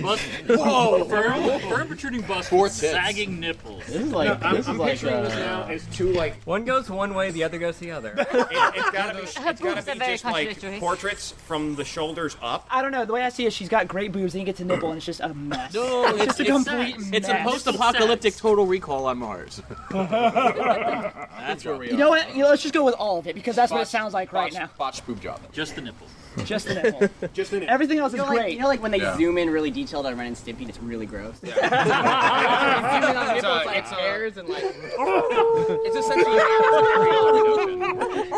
Bust, 0.02 0.22
whoa! 0.48 1.06
Firm, 1.06 1.60
firm 1.62 1.88
protruding 1.88 2.22
bust, 2.22 2.50
Four 2.50 2.64
with 2.64 2.78
tits. 2.78 2.92
sagging 2.92 3.40
nipples. 3.40 3.86
This 3.86 3.96
is 3.96 4.12
like 4.12 4.44
I'm, 4.44 4.56
this 4.56 4.68
I'm 4.68 4.76
is 4.76 4.80
like 4.80 4.92
picturing 4.92 5.24
this 5.24 5.34
uh, 5.34 5.40
now 5.40 5.64
as 5.64 5.86
two 5.94 6.12
like 6.12 6.36
One 6.44 6.66
goes 6.66 6.90
one 6.90 7.14
way, 7.14 7.32
the 7.32 7.44
other 7.46 7.58
goes 7.58 7.78
the 7.78 7.92
other. 7.92 8.10
it, 8.18 8.28
it's 8.30 8.92
gotta 8.92 9.16
be, 9.16 9.22
it's 9.24 9.38
Her 9.38 9.54
gotta 9.54 9.80
are 9.80 9.94
be 9.94 10.00
very 10.00 10.12
just 10.14 10.26
like 10.26 10.80
portraits 10.80 11.32
from 11.32 11.76
the 11.76 11.86
shoulders 11.86 12.36
up. 12.42 12.68
I 12.70 12.82
don't 12.82 12.92
know. 12.92 13.06
The 13.06 13.14
way 13.14 13.24
I 13.24 13.30
see 13.30 13.46
it, 13.46 13.54
she's 13.54 13.70
got 13.70 13.88
great 13.88 14.12
boobs, 14.12 14.34
and 14.34 14.42
you 14.42 14.46
get 14.46 14.58
to 14.58 14.66
nipple, 14.66 14.90
and 14.90 14.98
it's 14.98 15.06
just 15.06 15.22
a 15.22 15.34
mess. 15.34 15.74
No, 15.74 16.08
it's, 16.16 16.26
just 16.26 16.40
a 16.40 16.44
it's- 16.44 16.64
complete 16.66 16.96
It's 17.14 17.30
a 17.30 17.36
post-apocalyptic 17.44 18.36
Total 18.36 18.66
Recall 18.66 19.06
on 19.06 19.20
Mars. 19.20 19.62
That's 19.92 21.64
where 21.66 21.78
we 21.78 21.88
are. 21.88 21.92
You 21.92 21.98
know 21.98 22.10
what? 22.10 22.36
You 22.36 22.44
know, 22.44 22.50
let's 22.50 22.62
just 22.62 22.74
go 22.74 22.84
with 22.84 22.96
all 22.96 23.20
of 23.20 23.28
it 23.28 23.36
because 23.36 23.56
that's 23.56 23.72
what 23.72 23.82
it 23.82 23.88
sounds 23.88 24.14
like 24.14 24.34
right 24.34 24.52
now. 24.52 24.70
Botched 24.78 25.06
boob 25.08 25.22
job. 25.22 25.40
Just 25.52 25.76
the 25.76 25.82
nipples. 25.82 26.10
Just 26.46 26.68
the 26.68 26.74
nipple. 26.84 27.10
Just 27.34 27.54
in 27.54 27.64
it. 27.64 27.70
Everything 27.70 28.00
else 28.00 28.14
You 28.14 28.20
is 28.20 28.26
know, 28.26 28.30
like, 28.34 28.40
great. 28.42 28.54
you 28.54 28.60
know, 28.60 28.68
like 28.68 28.82
when 28.82 28.92
they 28.92 29.00
Yeah. 29.00 29.18
zoom 29.18 29.38
in 29.38 29.50
really 29.50 29.72
detailed 29.72 30.06
on 30.06 30.18
Ren 30.18 30.28
and 30.28 30.36
Stimpy, 30.36 30.60
and 30.62 30.70
it's 30.70 30.80
really 30.80 31.06
gross. 31.06 31.38
Zooming 31.42 31.58
on 31.64 33.36
nipples 33.36 33.66
like 33.66 33.86
hairs 33.88 34.38
and 34.38 34.48
like. 34.48 34.64
it's 34.64 35.96
essentially. 35.98 36.40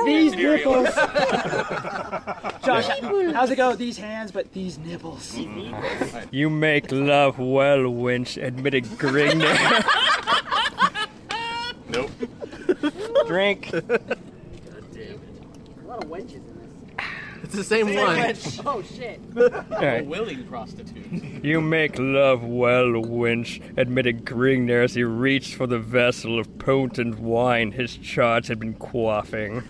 These 0.06 0.34
nipples. 0.36 0.88
Josh, 2.66 2.88
how's 3.34 3.52
it 3.52 3.56
go? 3.58 3.76
These 3.76 3.98
hands, 3.98 4.32
but 4.32 4.52
these 4.54 4.78
nipples. 4.78 5.36
You 6.32 6.50
make 6.50 6.92
love 6.92 7.40
well, 7.40 7.90
winch, 7.90 8.38
admitted 8.38 8.86
Grignir. 8.86 9.58
Nope. 11.90 12.12
Drink. 13.28 13.74
a 13.74 13.82
lot 15.86 16.04
of 16.04 16.10
wenches 16.10 16.36
in 16.36 16.46
this. 16.46 16.51
It's 17.54 17.70
the 17.70 17.76
same 17.76 17.94
one. 17.96 18.66
Oh 18.66 18.82
shit. 18.82 19.20
Alright. 19.38 20.06
Willing 20.06 20.46
prostitute. 20.46 21.44
You 21.44 21.60
make 21.60 22.00
love 22.00 22.44
well, 22.44 23.02
winch, 23.02 23.60
admitted 23.76 24.24
Grignir 24.24 24.84
as 24.84 24.96
he 24.96 25.04
reached 25.04 25.56
for 25.56 25.68
the 25.68 25.80
vessel 25.80 26.40
of 26.40 26.58
potent 26.60 27.20
wine 27.20 27.74
his 27.74 27.98
charge 27.98 28.48
had 28.48 28.60
been 28.60 28.76
quaffing. 28.76 29.64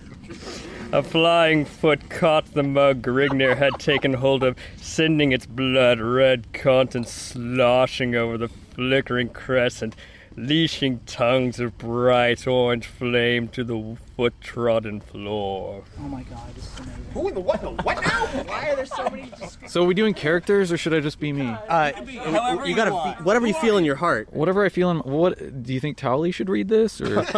A 0.93 1.01
flying 1.01 1.65
foot 1.65 2.09
caught 2.09 2.53
the 2.53 2.63
mug 2.63 3.01
Grignir 3.01 3.57
had 3.57 3.79
taken 3.79 4.13
hold 4.13 4.43
of, 4.43 4.57
sending 4.75 5.31
its 5.31 5.47
blood 5.47 5.99
red 5.99 6.53
contents 6.53 7.11
sloshing 7.11 8.13
over 8.13 8.37
the 8.37 8.49
flickering 8.49 9.29
crescent, 9.29 9.95
leashing 10.35 10.99
tongues 11.07 11.59
of 11.59 11.77
bright 11.79 12.45
orange 12.45 12.85
flame 12.85 13.47
to 13.47 13.63
the 13.63 13.97
foot 14.21 14.39
trodden 14.39 15.01
floor. 15.01 15.83
Oh 15.97 16.01
my 16.03 16.21
god, 16.21 16.53
this 16.53 16.65
is 16.65 16.79
amazing. 16.79 17.05
Who 17.15 17.27
in 17.29 17.33
the 17.33 17.39
what? 17.39 17.63
in 17.63 17.75
The 17.75 17.81
what 17.81 18.03
now? 18.03 18.27
Why 18.43 18.69
are 18.69 18.75
there 18.75 18.85
so 18.85 19.09
many? 19.09 19.31
So 19.67 19.81
are 19.81 19.87
we 19.87 19.95
doing 19.95 20.13
characters 20.13 20.71
or 20.71 20.77
should 20.77 20.93
I 20.93 20.99
just 20.99 21.19
be 21.19 21.33
me? 21.33 21.47
Uh, 21.47 21.91
however 21.91 22.61
you 22.61 22.69
you 22.69 22.75
gotta 22.75 22.93
want. 22.93 23.25
whatever 23.25 23.47
you 23.47 23.55
feel 23.55 23.77
in 23.77 23.83
your 23.83 23.95
heart. 23.95 24.31
Whatever 24.31 24.63
I 24.63 24.69
feel 24.69 24.91
in 24.91 24.99
what 24.99 25.63
do 25.63 25.73
you 25.73 25.79
think 25.79 25.97
Towley 25.97 26.31
should 26.31 26.49
read 26.49 26.67
this 26.67 27.01
or 27.01 27.25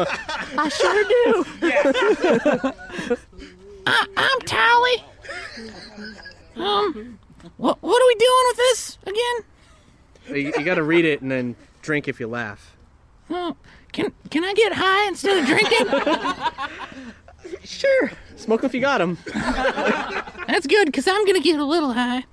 I 0.57 0.67
sure 0.67 1.03
do. 1.05 1.45
I, 3.87 4.05
I'm 4.17 4.39
Tally. 4.41 5.05
Um, 6.57 7.17
what 7.55 7.81
what 7.81 8.01
are 8.01 8.07
we 8.07 8.15
doing 8.15 8.43
with 8.49 8.57
this 8.57 8.97
again? 9.03 10.35
You, 10.35 10.53
you 10.59 10.65
gotta 10.65 10.83
read 10.83 11.05
it 11.05 11.21
and 11.21 11.31
then 11.31 11.55
drink 11.81 12.09
if 12.09 12.19
you 12.19 12.27
laugh. 12.27 12.75
Oh, 13.29 13.55
can 13.93 14.11
can 14.29 14.43
I 14.43 14.53
get 14.53 14.73
high 14.75 15.07
instead 15.07 15.37
of 15.39 15.45
drinking? 15.45 15.87
Sure. 17.63 18.11
Smoke 18.35 18.63
if 18.63 18.73
you 18.73 18.81
got 18.81 18.97
them. 18.97 19.17
That's 20.47 20.67
good, 20.67 20.85
because 20.87 21.07
I'm 21.07 21.23
going 21.25 21.35
to 21.35 21.41
get 21.41 21.59
a 21.59 21.63
little 21.65 21.93
high. 21.93 22.25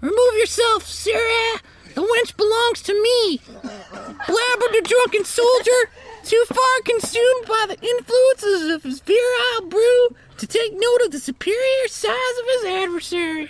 Remove 0.00 0.34
yourself, 0.38 0.86
Sarah. 0.86 1.60
The 1.94 2.02
wench 2.02 2.36
belongs 2.36 2.82
to 2.82 2.92
me. 2.92 3.38
Blabbered 3.38 4.72
the 4.72 4.82
drunken 4.84 5.24
soldier, 5.24 5.90
too 6.24 6.44
far 6.48 6.80
consumed 6.84 7.46
by 7.46 7.66
the 7.68 7.78
influences 7.80 8.70
of 8.74 8.82
his 8.84 9.00
virile 9.00 9.68
brew 9.68 10.08
to 10.38 10.46
take 10.46 10.72
note 10.74 11.02
of 11.06 11.10
the 11.10 11.18
superior 11.18 11.88
size 11.88 12.38
of 12.40 12.46
his 12.46 12.64
adversary. 12.66 13.48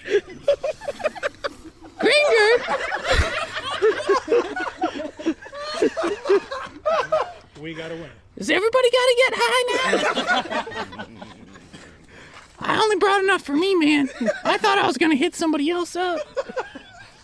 Gringer, 1.99 2.65
We 7.61 7.75
gotta 7.75 7.95
win. 7.95 8.11
does 8.39 8.49
everybody 8.51 8.91
got 8.91 9.07
to 9.07 9.17
get 9.19 9.33
high 9.37 9.65
now? 10.97 11.07
I 12.63 12.81
only 12.83 12.97
brought 12.97 13.23
enough 13.23 13.43
for 13.43 13.55
me, 13.55 13.75
man. 13.75 14.09
I 14.45 14.57
thought 14.59 14.79
I 14.79 14.87
was 14.87 14.97
gonna 14.99 15.15
hit 15.15 15.35
somebody 15.35 15.71
else 15.71 15.97
up. 15.97 16.21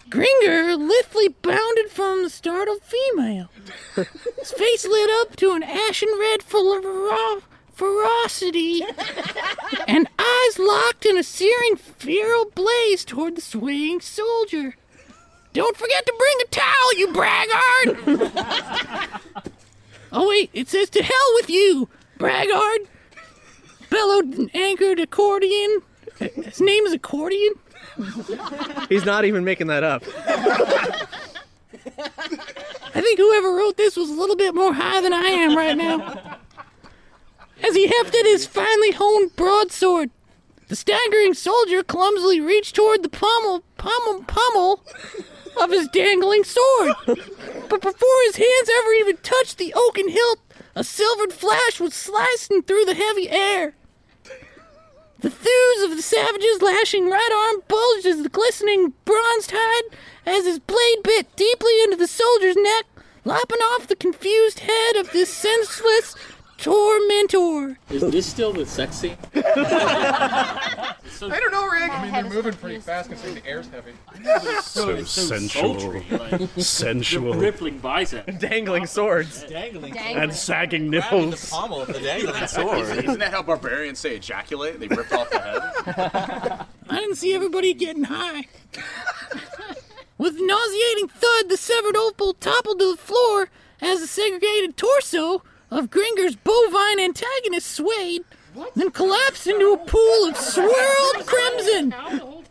Gringer 0.08 0.76
lithely 0.78 1.28
bounded 1.42 1.90
from 1.90 2.22
the 2.22 2.30
startled 2.30 2.82
female. 2.82 3.48
His 3.96 4.52
face 4.52 4.86
lit 4.86 5.10
up 5.20 5.36
to 5.36 5.52
an 5.52 5.62
ashen 5.62 6.08
red 6.18 6.42
full 6.42 6.76
of 6.76 6.82
fero- 6.84 7.42
ferocity, 7.72 8.82
and 9.88 10.08
eyes 10.18 10.58
locked 10.58 11.04
in 11.06 11.18
a 11.18 11.22
searing 11.22 11.76
feral 11.76 12.46
blaze 12.54 13.04
toward 13.04 13.36
the 13.36 13.42
swaying 13.42 14.00
soldier. 14.00 14.76
Don't 15.56 15.74
forget 15.74 16.04
to 16.04 16.14
bring 16.18 16.36
a 16.42 16.48
towel, 16.50 16.94
you 16.96 17.12
braggart! 17.14 17.96
oh 20.12 20.28
wait, 20.28 20.50
it 20.52 20.68
says 20.68 20.90
to 20.90 21.02
hell 21.02 21.32
with 21.36 21.48
you, 21.48 21.88
braggart! 22.18 22.80
bellowed 23.88 24.34
an 24.34 24.50
anchored 24.52 25.00
accordion. 25.00 25.80
His 26.18 26.60
name 26.60 26.84
is 26.84 26.92
Accordion? 26.92 27.54
He's 28.90 29.06
not 29.06 29.24
even 29.24 29.44
making 29.44 29.68
that 29.68 29.82
up. 29.82 30.02
I 32.94 33.00
think 33.00 33.18
whoever 33.18 33.54
wrote 33.54 33.78
this 33.78 33.96
was 33.96 34.10
a 34.10 34.14
little 34.14 34.36
bit 34.36 34.54
more 34.54 34.74
high 34.74 35.00
than 35.00 35.14
I 35.14 35.28
am 35.28 35.56
right 35.56 35.74
now. 35.74 36.38
As 37.66 37.74
he 37.74 37.86
hefted 37.86 38.26
his 38.26 38.44
finely 38.44 38.90
honed 38.90 39.34
broadsword, 39.36 40.10
the 40.68 40.76
staggering 40.76 41.32
soldier 41.32 41.82
clumsily 41.82 42.40
reached 42.40 42.76
toward 42.76 43.02
the 43.02 43.08
pommel, 43.08 43.64
pommel, 43.78 44.22
pommel 44.24 44.84
of 45.60 45.70
his 45.70 45.88
dangling 45.88 46.44
sword. 46.44 46.94
But 47.06 47.82
before 47.82 48.22
his 48.26 48.36
hands 48.36 48.70
ever 48.78 48.92
even 48.94 49.16
touched 49.18 49.58
the 49.58 49.72
oaken 49.74 50.08
hilt, 50.08 50.38
a 50.74 50.84
silvered 50.84 51.32
flash 51.32 51.80
was 51.80 51.94
slicing 51.94 52.62
through 52.62 52.84
the 52.84 52.94
heavy 52.94 53.30
air. 53.30 53.74
The 55.20 55.30
thews 55.30 55.82
of 55.82 55.96
the 55.96 56.02
savage's 56.02 56.60
lashing 56.60 57.08
right 57.08 57.50
arm 57.50 57.62
bulged 57.68 58.06
as 58.06 58.22
the 58.22 58.28
glistening 58.28 58.92
bronzed 59.04 59.52
hide 59.54 59.96
as 60.26 60.44
his 60.44 60.58
blade 60.58 61.02
bit 61.02 61.34
deeply 61.36 61.82
into 61.82 61.96
the 61.96 62.06
soldier's 62.06 62.56
neck, 62.56 62.84
lopping 63.24 63.58
off 63.58 63.86
the 63.86 63.96
confused 63.96 64.60
head 64.60 64.96
of 64.96 65.10
this 65.12 65.32
senseless 65.32 66.14
tormentor. 66.58 67.78
Is 67.90 68.02
this 68.10 68.26
still 68.26 68.52
the 68.52 68.66
sex 68.66 68.96
scene? 68.96 69.16
I 69.34 70.94
don't 71.20 71.52
know, 71.52 71.66
Rick. 71.68 71.90
I 71.92 72.02
mean, 72.02 72.12
they're 72.12 72.24
moving 72.24 72.52
pretty 72.54 72.78
fast 72.78 73.08
considering 73.08 73.36
the 73.42 73.46
air's 73.46 73.68
heavy. 73.68 73.92
So, 74.62 75.02
So 75.04 75.04
sensual. 75.04 75.78
sultry, 75.80 76.04
like, 76.10 76.50
Sensual. 76.58 77.32
The 77.32 77.38
rippling 77.38 77.78
bicep. 77.78 78.26
Dangling 78.38 78.86
swords. 78.86 79.44
Dangling 79.44 79.96
And 79.96 80.32
sagging 80.34 80.90
nipples. 80.90 81.40
the 81.42 81.46
pommel 81.50 81.82
of 81.82 81.88
the 81.88 81.94
dangling 82.00 82.46
sword. 82.46 83.04
Isn't 83.04 83.18
that 83.20 83.32
how 83.32 83.42
barbarians 83.42 83.98
say 83.98 84.16
ejaculate? 84.16 84.78
They 84.80 84.88
ripped 84.88 85.12
off 85.12 85.30
the 85.30 85.38
head. 85.38 86.66
I 86.88 87.00
didn't 87.00 87.16
see 87.16 87.34
everybody 87.34 87.72
getting 87.74 88.04
high. 88.04 88.46
With 90.18 90.36
nauseating 90.38 91.08
thud, 91.08 91.48
the 91.48 91.56
severed 91.56 91.96
opal 91.96 92.34
toppled 92.34 92.78
to 92.80 92.92
the 92.92 92.96
floor 92.96 93.48
as 93.80 94.00
the 94.00 94.06
segregated 94.06 94.76
torso 94.76 95.42
of 95.70 95.90
Gringer's 95.90 96.37
bovine 96.37 97.00
antagonist 97.00 97.70
swayed, 97.72 98.22
then 98.74 98.90
collapsed 98.90 99.46
into 99.46 99.72
a 99.72 99.79
pool 99.79 100.29
of 100.29 100.37
swirled 100.37 101.26
crimson. 101.26 101.94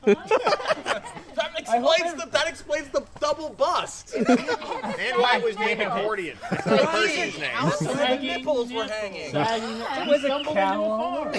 That 0.06 1.04
explains 1.58 2.14
the 2.14 2.30
that 2.32 2.48
explains 2.48 2.88
the 2.90 3.04
double 3.20 3.50
bust. 3.50 4.14
And 4.98 5.18
why 5.22 5.38
it 5.38 5.44
was 5.44 5.58
named 5.58 5.82
Accordion. 5.82 6.38
That's 6.52 6.66
not 6.66 6.82
person's 6.92 7.38
name. 7.40 7.52
The 7.98 8.20
nipples 8.22 8.72
were 8.72 8.86
hanging. 8.86 9.32
It 9.34 10.08
was 10.08 10.24
a 10.24 10.44
cow. 10.54 11.32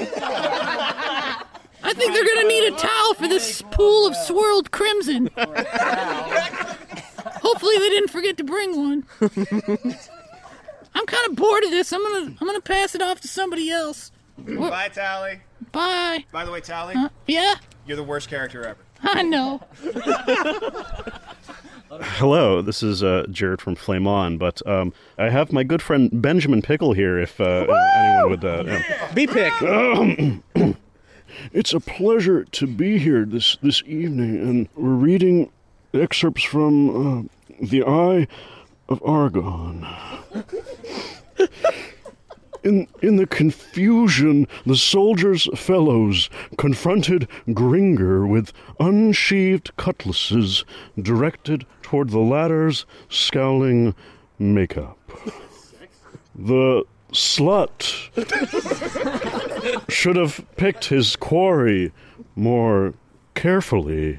I 1.83 1.93
think 1.95 2.12
they're 2.12 2.25
gonna 2.25 2.49
need 2.49 2.73
a 2.73 2.77
towel 2.77 3.15
for 3.15 3.29
this 3.29 3.62
pool 3.71 4.07
of 4.07 4.15
swirled 4.17 4.71
crimson. 4.73 5.31
Hopefully 5.37 5.55
they 7.79 7.89
didn't 7.91 8.11
forget 8.11 8.37
to 8.39 8.45
bring 8.45 8.77
one. 8.77 9.05
I'm 10.97 11.05
kind 11.05 11.29
of 11.29 11.37
bored 11.37 11.63
of 11.63 11.71
this. 11.71 11.93
I'm 11.93 12.03
gonna 12.03 12.35
I'm 12.41 12.47
gonna 12.47 12.61
pass 12.63 12.95
it 12.95 13.03
off 13.03 13.21
to 13.21 13.29
somebody 13.29 13.71
else. 13.71 14.11
Bye, 14.39 14.89
Tally. 14.89 15.41
Bye. 15.71 16.25
By 16.33 16.47
the 16.47 16.51
way, 16.51 16.63
Tally, 16.63 16.95
Uh, 16.97 17.11
yeah, 17.27 17.57
you're 17.87 17.99
the 17.99 18.03
worst 18.03 18.31
character 18.31 18.67
ever. 18.67 18.79
I 19.03 19.23
know. 19.23 19.61
Hello, 21.91 22.63
this 22.63 22.83
is 22.83 23.03
uh, 23.03 23.27
Jared 23.31 23.61
from 23.61 23.75
Flame 23.75 24.07
On, 24.07 24.39
but 24.39 24.67
um, 24.67 24.95
I 25.19 25.29
have 25.29 25.53
my 25.53 25.65
good 25.65 25.83
friend 25.83 26.11
Benjamin 26.13 26.63
Pickle 26.63 26.95
here. 26.95 27.19
If 27.19 27.39
uh, 27.41 27.67
anyone 27.97 28.31
would 28.31 28.45
uh, 28.45 28.65
yeah. 28.67 29.13
be 29.13 29.27
pick. 29.27 29.53
it's 31.53 31.75
a 31.75 31.81
pleasure 31.81 32.45
to 32.45 32.67
be 32.67 32.99
here 32.99 33.27
this 33.27 33.57
this 33.63 33.83
evening, 33.87 34.41
and 34.41 34.69
we're 34.75 34.95
reading 34.95 35.53
excerpts 35.93 36.43
from 36.43 36.89
uh, 37.21 37.23
the 37.61 37.85
Eye 37.85 38.27
of 38.88 39.03
Argon. 39.05 39.87
In, 42.62 42.88
in 43.01 43.14
the 43.14 43.27
confusion, 43.29 44.49
the 44.64 44.75
soldiers' 44.77 45.49
fellows 45.55 46.29
confronted 46.59 47.29
Gringer 47.53 48.27
with 48.27 48.53
unsheathed 48.81 49.70
cutlasses 49.77 50.64
directed 51.01 51.64
toward 51.83 52.11
the 52.11 52.18
latter's 52.18 52.85
scowling 53.09 53.94
makeup. 54.40 54.99
The 56.35 56.83
slut 57.12 58.11
should 59.88 60.16
have 60.16 60.44
picked 60.57 60.87
his 60.87 61.14
quarry 61.14 61.92
more 62.35 62.94
carefully, 63.35 64.18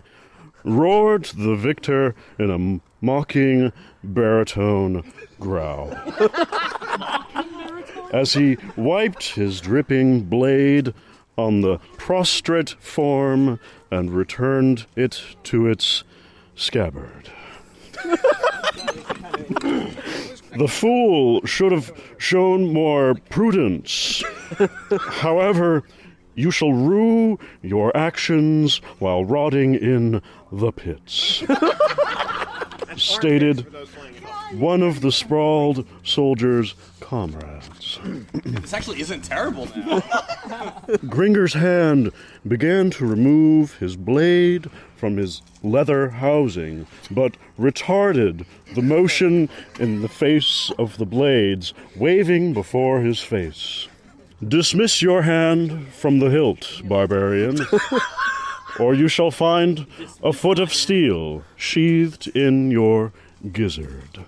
roared 0.63 1.25
the 1.25 1.55
victor 1.55 2.15
in 2.39 2.49
a 2.49 2.79
mocking 3.05 3.73
baritone 4.03 5.03
growl 5.39 5.95
as 8.11 8.33
he 8.33 8.57
wiped 8.75 9.35
his 9.35 9.61
dripping 9.61 10.23
blade 10.23 10.93
on 11.37 11.61
the 11.61 11.77
prostrate 11.97 12.71
form 12.79 13.59
and 13.91 14.11
returned 14.11 14.85
it 14.95 15.21
to 15.43 15.67
its 15.67 16.03
scabbard. 16.55 17.29
the 20.57 20.67
fool 20.67 21.45
should 21.45 21.71
have 21.71 21.91
shown 22.17 22.73
more 22.73 23.15
prudence. 23.29 24.23
However, 24.99 25.83
you 26.35 26.51
shall 26.51 26.73
rue 26.73 27.39
your 27.61 27.95
actions 27.95 28.77
while 28.99 29.25
rotting 29.25 29.75
in 29.75 30.21
the 30.51 30.71
pits. 30.71 31.43
Stated 32.95 33.65
one 34.53 34.81
of 34.81 35.01
the 35.01 35.11
sprawled 35.11 35.85
soldier's 36.03 36.73
comrades. 36.99 37.99
This 38.33 38.73
actually 38.73 39.01
isn't 39.01 39.23
terrible 39.23 39.67
now. 39.75 40.81
Gringer's 41.09 41.53
hand 41.53 42.11
began 42.47 42.89
to 42.91 43.05
remove 43.05 43.77
his 43.77 43.95
blade 43.95 44.69
from 44.95 45.17
his 45.17 45.41
leather 45.63 46.09
housing, 46.09 46.87
but 47.11 47.37
retarded 47.59 48.45
the 48.73 48.81
motion 48.81 49.49
in 49.79 50.01
the 50.01 50.09
face 50.09 50.71
of 50.79 50.97
the 50.97 51.05
blades, 51.05 51.73
waving 51.95 52.53
before 52.53 53.01
his 53.01 53.19
face. 53.19 53.87
Dismiss 54.45 55.01
your 55.01 55.23
hand 55.23 55.87
from 55.93 56.19
the 56.19 56.29
hilt, 56.29 56.81
barbarian, 56.85 57.57
or 58.79 58.93
you 58.93 59.07
shall 59.07 59.31
find 59.31 59.87
a 60.23 60.33
foot 60.33 60.59
of 60.59 60.73
steel 60.73 61.43
sheathed 61.55 62.27
in 62.35 62.71
your 62.71 63.13
gizzard. 63.51 64.25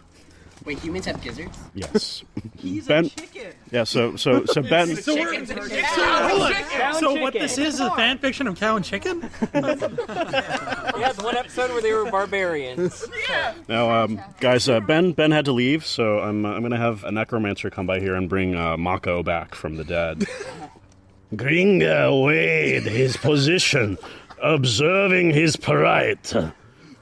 Wait, 0.66 0.78
humans 0.80 1.06
have 1.06 1.20
gizzards? 1.22 1.58
Yes. 1.74 2.24
He's 2.58 2.88
ben, 2.88 3.06
a 3.06 3.10
chicken. 3.10 3.54
Yeah, 3.72 3.86
so 3.86 4.16
so 4.18 4.46
so 4.46 4.62
Ben 4.62 4.96
So, 4.98 5.16
we're, 5.16 5.46
so, 5.46 5.56
hold 5.56 6.42
on. 6.42 6.94
so 6.96 7.22
what 7.22 7.34
this 7.34 7.58
is 7.58 7.76
is 7.76 7.80
a 7.80 7.90
fan 7.96 8.18
fiction 8.18 8.46
of 8.46 8.60
Cow 8.60 8.76
and 8.76 8.86
Chicken? 8.86 9.22
yeah, 9.54 9.74
the 9.74 11.22
one 11.24 11.38
episode 11.38 11.72
where 11.72 11.82
they 11.82 11.94
were 11.94 12.12
barbarians. 12.12 13.04
yeah. 13.30 13.56
Now, 13.68 14.04
um, 14.04 14.22
guys, 14.42 14.68
uh, 14.68 14.80
Ben 14.82 15.14
Ben 15.14 15.32
had 15.32 15.46
to 15.46 15.54
leave, 15.54 15.86
so 15.86 16.20
I'm 16.20 16.46
uh, 16.46 16.52
I'm 16.52 16.62
gonna 16.62 16.78
have 16.78 17.04
a 17.04 17.12
necromancer 17.12 17.70
come 17.70 17.88
by 17.88 18.00
here 18.00 18.16
and 18.16 18.30
bring 18.30 18.56
uh, 18.56 18.78
Mako 18.78 19.24
back 19.24 19.56
from 19.56 19.78
the 19.78 19.84
dead. 19.84 20.26
Gringa 21.34 22.26
weighed 22.26 22.84
his 22.84 23.16
position, 23.18 23.98
observing 24.42 25.32
his 25.32 25.56
plight. 25.56 26.34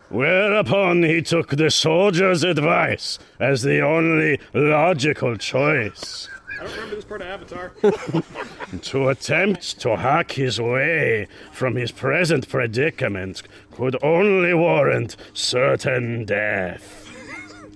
Whereupon 0.10 1.04
he 1.04 1.22
took 1.22 1.50
the 1.50 1.70
soldier's 1.70 2.44
advice 2.44 3.20
as 3.40 3.62
the 3.62 3.82
only 3.82 4.40
logical 4.54 5.36
choice. 5.36 6.30
I 6.60 6.64
don't 6.64 6.72
remember 6.74 6.96
this 6.96 7.06
part 7.06 7.22
of 7.22 7.28
Avatar. 7.28 7.72
To 8.82 9.10
attempt 9.10 9.80
to 9.82 9.96
hack 9.96 10.32
his 10.32 10.60
way 10.60 11.28
from 11.52 11.76
his 11.76 11.92
present 11.92 12.50
predicament 12.50 13.44
could 13.72 13.96
only 14.04 14.54
warrant 14.54 15.16
certain 15.34 16.26
death. 16.26 17.04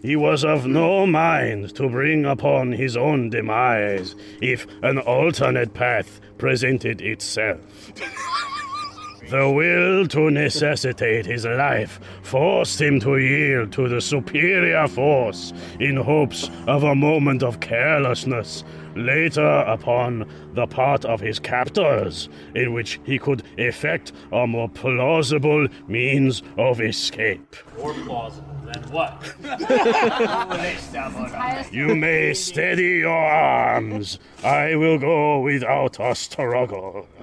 He 0.01 0.15
was 0.15 0.43
of 0.43 0.65
no 0.65 1.05
mind 1.05 1.75
to 1.75 1.87
bring 1.87 2.25
upon 2.25 2.71
his 2.71 2.97
own 2.97 3.29
demise 3.29 4.15
if 4.41 4.65
an 4.81 4.97
alternate 4.97 5.73
path 5.73 6.19
presented 6.37 7.01
itself. 7.01 7.91
The 9.31 9.49
will 9.49 10.07
to 10.07 10.29
necessitate 10.29 11.25
his 11.25 11.45
life 11.45 12.01
forced 12.21 12.81
him 12.81 12.99
to 12.99 13.15
yield 13.15 13.71
to 13.71 13.87
the 13.87 14.01
superior 14.01 14.89
force 14.89 15.53
in 15.79 15.95
hopes 15.95 16.51
of 16.67 16.83
a 16.83 16.93
moment 16.93 17.41
of 17.41 17.61
carelessness 17.61 18.65
later 18.93 19.47
upon 19.47 20.29
the 20.53 20.67
part 20.67 21.05
of 21.05 21.21
his 21.21 21.39
captors, 21.39 22.27
in 22.55 22.73
which 22.73 22.99
he 23.05 23.17
could 23.17 23.43
effect 23.57 24.11
a 24.33 24.45
more 24.45 24.67
plausible 24.67 25.65
means 25.87 26.43
of 26.57 26.81
escape. 26.81 27.55
More 27.77 27.93
plausible 27.93 28.53
than 28.65 28.83
what? 28.91 29.33
You 31.71 31.95
may 31.95 32.33
steady 32.33 32.97
your 32.97 33.11
arms. 33.11 34.19
I 34.43 34.75
will 34.75 34.97
go 34.97 35.39
without 35.39 36.01
a 36.01 36.13
struggle. 36.15 37.07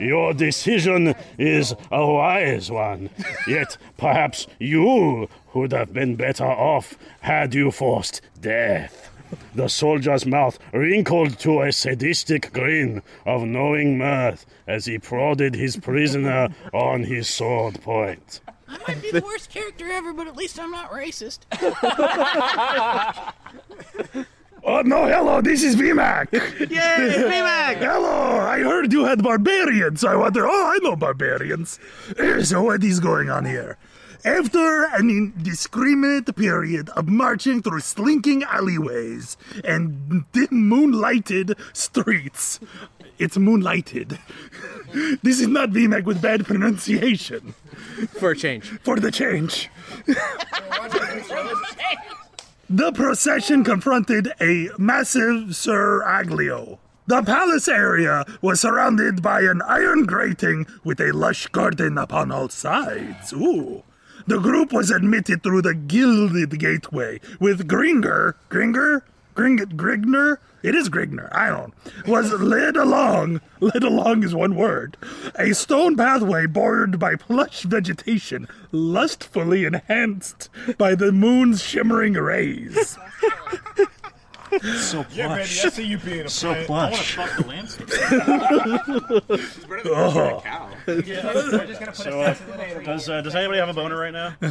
Your 0.00 0.32
decision 0.32 1.14
is 1.38 1.74
a 1.90 2.06
wise 2.06 2.70
one, 2.70 3.10
yet 3.46 3.76
perhaps 3.98 4.46
you 4.58 5.28
would 5.52 5.72
have 5.72 5.92
been 5.92 6.16
better 6.16 6.46
off 6.46 6.96
had 7.20 7.54
you 7.54 7.70
forced 7.70 8.22
death. 8.40 9.10
The 9.54 9.68
soldier's 9.68 10.24
mouth 10.24 10.58
wrinkled 10.72 11.38
to 11.40 11.60
a 11.60 11.70
sadistic 11.70 12.52
grin 12.52 13.02
of 13.26 13.42
knowing 13.42 13.98
mirth 13.98 14.46
as 14.66 14.86
he 14.86 14.98
prodded 14.98 15.54
his 15.54 15.76
prisoner 15.76 16.48
on 16.72 17.04
his 17.04 17.28
sword 17.28 17.80
point. 17.82 18.40
I 18.66 18.78
might 18.88 19.02
be 19.02 19.10
the 19.10 19.20
worst 19.20 19.50
character 19.50 19.86
ever, 19.90 20.14
but 20.14 20.26
at 20.26 20.36
least 20.36 20.58
I'm 20.58 20.70
not 20.70 20.90
racist. 20.90 21.40
Oh 24.62 24.82
no, 24.82 25.06
hello, 25.06 25.40
this 25.40 25.62
is 25.62 25.74
VMAC. 25.74 26.32
Yay, 26.32 26.68
VMAC! 26.68 27.76
Hello, 27.78 28.40
I 28.40 28.60
heard 28.60 28.92
you 28.92 29.04
had 29.04 29.22
barbarians. 29.22 30.04
I 30.04 30.14
wonder, 30.14 30.46
oh, 30.46 30.72
I 30.74 30.78
know 30.82 30.96
barbarians. 30.96 31.78
So 32.42 32.62
what 32.62 32.84
is 32.84 33.00
going 33.00 33.30
on 33.30 33.44
here? 33.44 33.78
After 34.24 34.84
an 34.84 35.08
indiscriminate 35.08 36.34
period 36.36 36.90
of 36.90 37.08
marching 37.08 37.62
through 37.62 37.80
slinking 37.80 38.42
alleyways 38.42 39.38
and 39.64 40.24
dim 40.32 40.68
moonlighted 40.68 41.58
streets, 41.72 42.60
it's 43.18 43.38
moonlighted. 43.38 44.18
This 45.22 45.38
is 45.38 45.46
not 45.46 45.70
VMAC 45.70 46.04
with 46.04 46.20
bad 46.20 46.44
pronunciation. 46.44 47.54
For 48.18 48.32
a 48.32 48.36
change. 48.36 48.64
For 48.82 48.98
the 48.98 49.12
change. 49.12 49.70
The 52.72 52.92
procession 52.92 53.64
confronted 53.64 54.32
a 54.40 54.68
massive 54.78 55.56
seraglio. 55.56 56.78
The 57.08 57.20
palace 57.20 57.66
area 57.66 58.24
was 58.40 58.60
surrounded 58.60 59.20
by 59.22 59.40
an 59.40 59.60
iron 59.62 60.06
grating 60.06 60.68
with 60.84 61.00
a 61.00 61.10
lush 61.10 61.48
garden 61.48 61.98
upon 61.98 62.30
all 62.30 62.48
sides. 62.48 63.32
Ooh. 63.32 63.82
The 64.28 64.38
group 64.38 64.72
was 64.72 64.92
admitted 64.92 65.42
through 65.42 65.62
the 65.62 65.74
gilded 65.74 66.60
gateway 66.60 67.18
with 67.40 67.66
Gringer, 67.66 68.36
Gringer, 68.48 69.02
Grigner? 69.40 70.38
It 70.62 70.74
is 70.74 70.90
Grigner, 70.90 71.34
I 71.34 71.48
don't. 71.48 71.72
Was 72.06 72.32
led 72.32 72.76
along, 72.76 73.40
led 73.60 73.82
along 73.82 74.22
is 74.22 74.34
one 74.34 74.54
word, 74.54 74.96
a 75.34 75.54
stone 75.54 75.96
pathway 75.96 76.46
bordered 76.46 76.98
by 76.98 77.16
plush 77.16 77.62
vegetation, 77.62 78.46
lustfully 78.70 79.64
enhanced 79.64 80.50
by 80.76 80.94
the 80.94 81.12
moon's 81.12 81.62
shimmering 81.62 82.14
rays. 82.14 82.98
So 84.78 85.04
Yeah, 85.12 85.28
man, 85.28 85.40
I 85.40 85.44
see 85.44 85.84
you 85.84 85.98
being 85.98 86.26
a 86.26 86.28
So 86.28 86.52
plant. 86.64 86.66
plush. 86.66 87.18
I 87.18 87.20
want 87.20 87.30
to 87.30 87.36
fuck 87.36 87.44
the 87.44 87.48
landscape. 87.48 87.88
Oh. 89.82 90.42
Yeah. 91.04 91.92
So, 91.92 92.20
uh, 92.20 92.34
does 92.84 93.08
uh, 93.08 93.20
does 93.22 93.34
anybody 93.34 93.58
have 93.60 93.68
a 93.68 93.72
boner 93.72 93.96
right 93.96 94.12
now? 94.12 94.34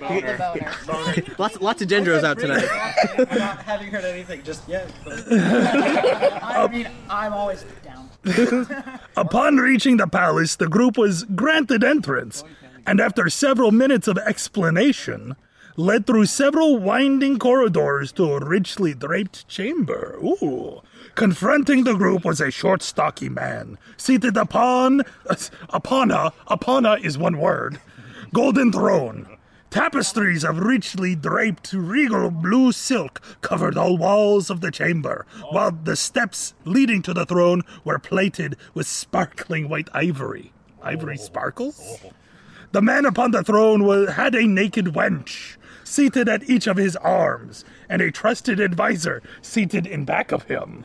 Well, 0.00 0.22
lots, 1.38 1.60
lots 1.60 1.82
of 1.82 1.88
dendros 1.88 2.24
out 2.24 2.38
tonight. 2.38 2.64
Not 3.36 3.58
having 3.62 3.88
heard 3.90 4.04
anything 4.04 4.42
just 4.42 4.68
yet. 4.68 4.90
I 5.06 6.68
mean, 6.70 6.88
I'm 7.08 7.32
always 7.32 7.64
down. 7.82 8.10
Upon 9.16 9.56
reaching 9.56 9.96
the 9.98 10.06
palace, 10.06 10.56
the 10.56 10.68
group 10.68 10.96
was 10.98 11.24
granted 11.24 11.84
entrance, 11.84 12.44
and 12.86 13.00
after 13.00 13.28
several 13.30 13.70
minutes 13.70 14.08
of 14.08 14.18
explanation, 14.18 15.36
led 15.76 16.06
through 16.06 16.26
several 16.26 16.78
winding 16.78 17.38
corridors 17.38 18.12
to 18.12 18.32
a 18.32 18.44
richly 18.44 18.94
draped 18.94 19.48
chamber. 19.48 20.18
Ooh. 20.22 20.82
Confronting 21.14 21.84
the 21.84 21.94
group 21.94 22.24
was 22.24 22.40
a 22.40 22.50
short, 22.50 22.82
stocky 22.82 23.28
man, 23.28 23.78
seated 23.96 24.36
upon 24.36 25.02
upon 25.68 26.10
a 26.10 26.32
upon 26.48 26.86
a 26.86 26.94
is 26.94 27.18
one 27.18 27.38
word, 27.38 27.80
golden 28.32 28.72
throne. 28.72 29.38
Tapestries 29.70 30.44
of 30.44 30.60
richly 30.60 31.16
draped 31.16 31.72
regal 31.72 32.30
blue 32.30 32.70
silk 32.70 33.20
covered 33.40 33.76
all 33.76 33.98
walls 33.98 34.48
of 34.48 34.60
the 34.60 34.70
chamber, 34.70 35.26
while 35.50 35.72
the 35.72 35.96
steps 35.96 36.54
leading 36.64 37.02
to 37.02 37.12
the 37.12 37.26
throne 37.26 37.62
were 37.82 37.98
plated 37.98 38.56
with 38.72 38.86
sparkling 38.86 39.68
white 39.68 39.88
ivory. 39.92 40.52
Ivory 40.80 41.16
sparkles? 41.16 41.98
The 42.70 42.82
man 42.82 43.04
upon 43.04 43.32
the 43.32 43.42
throne 43.42 43.84
was, 43.84 44.10
had 44.10 44.36
a 44.36 44.46
naked 44.46 44.86
wench 44.86 45.56
seated 45.94 46.28
at 46.28 46.48
each 46.50 46.66
of 46.66 46.76
his 46.76 46.96
arms, 46.96 47.64
and 47.88 48.02
a 48.02 48.10
trusted 48.10 48.60
advisor 48.60 49.22
seated 49.40 49.86
in 49.86 50.04
back 50.04 50.32
of 50.32 50.42
him. 50.44 50.84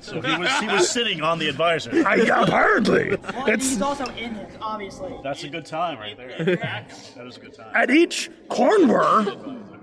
So 0.00 0.20
he 0.20 0.36
was 0.36 0.50
he 0.60 0.66
was 0.66 0.90
sitting 0.90 1.22
on 1.22 1.38
the 1.38 1.48
advisor. 1.48 1.90
I, 2.06 2.16
apparently. 2.16 3.16
Well, 3.16 3.46
It's 3.46 3.70
he's 3.70 3.82
also 3.82 4.04
in 4.16 4.34
it, 4.36 4.50
obviously. 4.60 5.14
That's 5.22 5.44
a 5.44 5.48
good 5.48 5.64
time 5.64 5.98
right 5.98 6.16
there. 6.16 6.56
That 6.56 6.90
is 7.26 7.36
a 7.36 7.40
good 7.40 7.54
time. 7.54 7.70
At 7.74 7.90
each 7.90 8.30
corner 8.48 9.24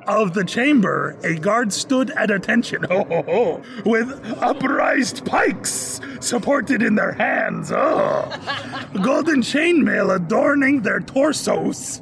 of 0.08 0.34
the 0.34 0.44
chamber, 0.44 1.18
a 1.24 1.36
guard 1.36 1.74
stood 1.74 2.12
at 2.12 2.30
attention, 2.30 2.84
ho, 2.90 3.04
ho, 3.04 3.24
ho, 3.24 3.62
with 3.86 4.10
upraised 4.42 5.26
pikes 5.26 6.02
supported 6.20 6.82
in 6.82 6.96
their 6.96 7.14
hands. 7.14 7.72
Oh. 7.72 8.30
Golden 9.04 9.42
chainmail 9.42 10.16
adorning 10.16 10.82
their 10.82 11.00
torsos 11.00 12.02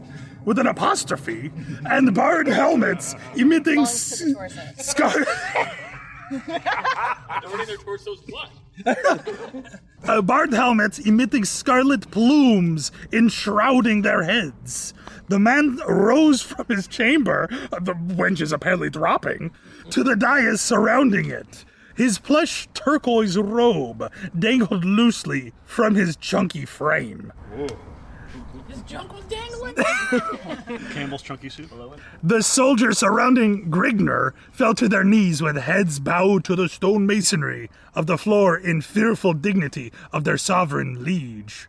with 0.49 0.57
an 0.57 0.65
apostrophe, 0.65 1.51
and 1.85 2.15
barred 2.15 2.47
helmets 2.47 3.13
emitting 3.35 3.81
s- 3.81 4.23
scar. 4.79 5.13
Everybody 6.31 7.61
in 7.61 7.67
their 7.67 7.77
torso's 7.77 8.19
blood. 8.21 8.49
uh, 10.05 10.23
barred 10.23 10.51
helmets 10.51 10.97
emitting 10.97 11.45
scarlet 11.45 12.09
plumes 12.09 12.91
enshrouding 13.13 14.01
their 14.01 14.23
heads. 14.23 14.95
The 15.27 15.37
man 15.37 15.77
rose 15.87 16.41
from 16.41 16.65
his 16.67 16.87
chamber, 16.87 17.47
uh, 17.71 17.79
the 17.81 17.93
wench 17.93 18.41
is 18.41 18.51
apparently 18.51 18.89
dropping, 18.89 19.51
to 19.91 20.03
the 20.03 20.15
dais 20.15 20.61
surrounding 20.61 21.29
it. 21.29 21.63
His 21.95 22.17
plush 22.17 22.67
turquoise 22.73 23.37
robe 23.37 24.11
dangled 24.37 24.83
loosely 24.83 25.53
from 25.65 25.93
his 25.93 26.15
chunky 26.15 26.65
frame. 26.65 27.33
His 28.79 28.91
junk 28.91 29.13
was 29.13 29.25
dangling. 29.25 29.75
Campbell's 30.93 31.21
chunky 31.21 31.49
suit 31.49 31.69
below 31.69 31.93
it. 31.93 31.99
The 32.23 32.41
soldiers 32.41 32.99
surrounding 32.99 33.69
Grigner 33.69 34.33
fell 34.51 34.73
to 34.75 34.87
their 34.87 35.03
knees 35.03 35.41
with 35.41 35.57
heads 35.57 35.99
bowed 35.99 36.43
to 36.45 36.55
the 36.55 36.69
stone 36.69 37.05
masonry 37.05 37.69
of 37.93 38.07
the 38.07 38.17
floor 38.17 38.57
in 38.57 38.81
fearful 38.81 39.33
dignity 39.33 39.91
of 40.13 40.23
their 40.23 40.37
sovereign 40.37 41.03
liege. 41.03 41.67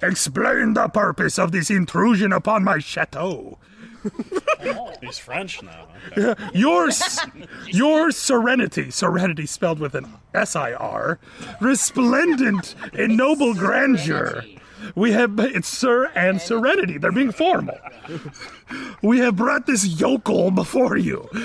Explain 0.00 0.74
the 0.74 0.88
purpose 0.88 1.38
of 1.38 1.52
this 1.52 1.70
intrusion 1.70 2.32
upon 2.32 2.64
my 2.64 2.78
chateau. 2.78 3.58
He's 5.00 5.18
French 5.18 5.62
now. 5.62 5.86
your, 6.54 6.88
s- 6.88 7.24
your 7.66 8.10
serenity, 8.10 8.90
serenity 8.90 9.46
spelled 9.46 9.78
with 9.78 9.94
an 9.94 10.06
S 10.34 10.56
I 10.56 10.72
R, 10.74 11.18
resplendent 11.60 12.74
in 12.94 13.16
noble 13.16 13.54
grandeur. 13.54 14.44
We 14.94 15.12
have, 15.12 15.38
it's 15.38 15.68
Sir 15.68 16.06
and 16.14 16.40
Serenity. 16.40 16.98
They're 16.98 17.12
being 17.12 17.32
formal. 17.32 17.78
We 19.02 19.18
have 19.18 19.36
brought 19.36 19.66
this 19.66 20.00
yokel 20.00 20.50
before 20.50 20.96
you. 20.96 21.28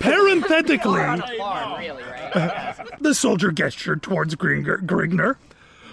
Parenthetically, 0.00 1.00
the 3.00 3.14
soldier 3.14 3.52
gestured 3.52 4.02
towards 4.02 4.34
Gringer, 4.34 4.78
Grigner. 4.78 5.36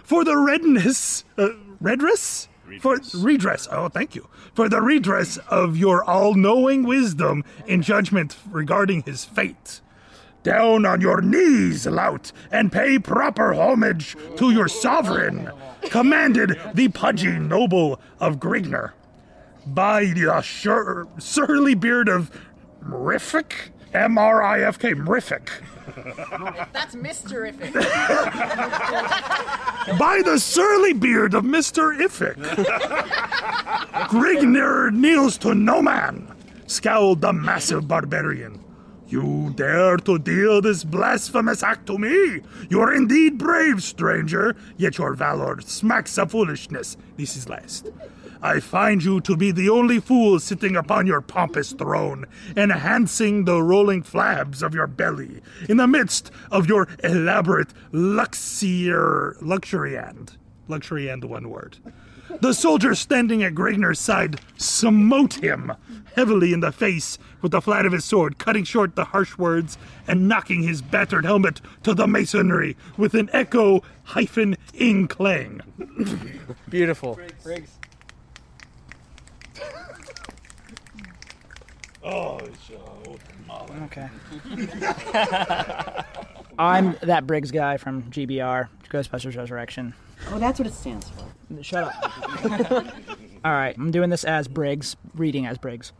For 0.03 0.25
the 0.25 0.37
redness, 0.37 1.23
uh, 1.37 1.49
redress? 1.79 2.47
For 2.79 2.99
redress. 3.13 3.67
Oh, 3.71 3.89
thank 3.89 4.15
you. 4.15 4.27
For 4.53 4.67
the 4.67 4.81
redress 4.81 5.37
of 5.49 5.77
your 5.77 6.03
all 6.03 6.33
knowing 6.33 6.83
wisdom 6.83 7.43
in 7.67 7.81
judgment 7.81 8.37
regarding 8.49 9.03
his 9.03 9.25
fate. 9.25 9.81
Down 10.43 10.85
on 10.85 11.01
your 11.01 11.21
knees, 11.21 11.85
lout, 11.85 12.31
and 12.51 12.71
pay 12.71 12.97
proper 12.97 13.53
homage 13.53 14.15
to 14.37 14.51
your 14.51 14.67
sovereign, 14.67 15.51
commanded 15.83 16.59
the 16.73 16.87
pudgy 16.89 17.37
noble 17.37 17.99
of 18.19 18.37
Grigner. 18.37 18.91
By 19.67 20.05
the 20.05 20.41
sur- 20.41 21.07
surly 21.19 21.75
beard 21.75 22.09
of 22.09 22.31
Mriffic? 22.83 23.69
M 23.93 24.17
R 24.17 24.41
I 24.41 24.61
F 24.61 24.79
K, 24.79 24.93
Mriffic. 24.93 25.49
That's 26.71 26.95
misterific. 26.95 27.73
By 29.99 30.21
the 30.23 30.39
surly 30.39 30.93
beard 30.93 31.33
of 31.33 31.43
Mr. 31.43 31.95
Iffic. 31.99 32.35
Grigner 34.07 34.91
kneels 34.93 35.37
to 35.39 35.53
no 35.53 35.81
man, 35.81 36.27
scowled 36.67 37.21
the 37.21 37.33
massive 37.33 37.87
barbarian. 37.87 38.59
You 39.11 39.51
dare 39.57 39.97
to 39.97 40.17
deal 40.17 40.61
this 40.61 40.85
blasphemous 40.85 41.63
act 41.63 41.85
to 41.87 41.97
me? 41.97 42.39
You 42.69 42.79
are 42.79 42.93
indeed 42.93 43.37
brave, 43.37 43.83
stranger, 43.83 44.55
yet 44.77 44.97
your 44.97 45.15
valor 45.15 45.59
smacks 45.59 46.17
of 46.17 46.31
foolishness. 46.31 46.95
This 47.17 47.35
is 47.35 47.49
last. 47.49 47.89
I 48.41 48.61
find 48.61 49.03
you 49.03 49.19
to 49.19 49.35
be 49.35 49.51
the 49.51 49.69
only 49.69 49.99
fool 49.99 50.39
sitting 50.39 50.77
upon 50.77 51.07
your 51.07 51.19
pompous 51.19 51.73
throne, 51.73 52.25
enhancing 52.55 53.43
the 53.43 53.61
rolling 53.61 54.01
flabs 54.01 54.63
of 54.63 54.73
your 54.73 54.87
belly 54.87 55.41
in 55.67 55.75
the 55.75 55.87
midst 55.87 56.31
of 56.49 56.69
your 56.69 56.87
elaborate 57.03 57.73
luxier 57.91 59.35
luxury 59.41 59.97
and 59.97 60.37
luxury 60.69 61.09
and 61.09 61.25
one 61.25 61.49
word. 61.49 61.79
The 62.39 62.53
soldier 62.53 62.95
standing 62.95 63.43
at 63.43 63.53
Grigner's 63.53 63.99
side 63.99 64.39
smote 64.57 65.35
him 65.35 65.73
heavily 66.15 66.53
in 66.53 66.59
the 66.59 66.71
face 66.71 67.17
with 67.41 67.51
the 67.51 67.61
flat 67.61 67.85
of 67.85 67.91
his 67.93 68.05
sword, 68.05 68.37
cutting 68.37 68.63
short 68.63 68.95
the 68.95 69.05
harsh 69.05 69.37
words 69.37 69.77
and 70.07 70.27
knocking 70.27 70.63
his 70.63 70.81
battered 70.81 71.25
helmet 71.25 71.61
to 71.83 71.93
the 71.93 72.07
masonry 72.07 72.75
with 72.97 73.13
an 73.13 73.29
echo 73.33 73.81
hyphen 74.03 74.55
ing 74.73 75.07
clang. 75.07 75.61
Beautiful. 76.69 77.19
Briggs. 77.43 77.77
Oh, 82.03 82.39
so 82.67 82.91
Okay. 83.83 84.09
I'm 86.59 86.95
that 87.01 87.25
Briggs 87.27 87.51
guy 87.51 87.77
from 87.77 88.03
GBR, 88.03 88.69
Ghostbusters 88.89 89.37
Resurrection. 89.37 89.93
Oh, 90.29 90.39
that's 90.39 90.59
what 90.59 90.67
it 90.67 90.73
stands 90.73 91.09
for. 91.09 91.63
Shut 91.63 91.83
up. 91.83 91.93
All 93.43 93.51
right, 93.51 93.75
I'm 93.77 93.91
doing 93.91 94.09
this 94.09 94.23
as 94.23 94.47
Briggs, 94.47 94.95
reading 95.15 95.45
as 95.45 95.57
Briggs. 95.57 95.91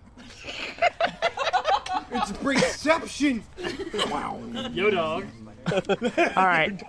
It's 2.13 2.31
Briggsception. 2.33 3.41
wow. 4.11 4.39
Yo, 4.71 4.89
dog. 4.89 5.27
All 6.35 6.45
right. 6.45 6.81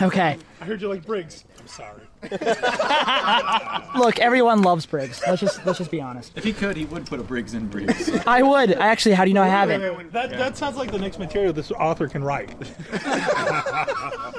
Okay. 0.00 0.38
I 0.60 0.64
heard 0.64 0.80
you 0.80 0.88
like 0.88 1.04
Briggs. 1.04 1.44
I'm 1.58 1.66
sorry. 1.66 2.02
Look, 3.98 4.18
everyone 4.18 4.62
loves 4.62 4.86
Briggs. 4.86 5.22
Let's 5.26 5.40
just 5.40 5.64
let's 5.66 5.78
just 5.78 5.90
be 5.90 6.00
honest. 6.00 6.32
If 6.36 6.44
he 6.44 6.52
could, 6.52 6.76
he 6.76 6.84
would 6.86 7.06
put 7.06 7.20
a 7.20 7.22
Briggs 7.22 7.54
in 7.54 7.68
Briggs. 7.68 8.10
I 8.26 8.42
would. 8.42 8.74
I 8.76 8.86
actually, 8.88 9.14
how 9.14 9.24
do 9.24 9.30
you 9.30 9.34
know 9.34 9.42
I 9.42 9.48
haven't? 9.48 10.12
That, 10.12 10.30
that 10.30 10.56
sounds 10.56 10.76
like 10.76 10.90
the 10.90 10.98
next 10.98 11.18
material 11.18 11.52
this 11.52 11.70
author 11.72 12.08
can 12.08 12.22
write. 12.24 12.54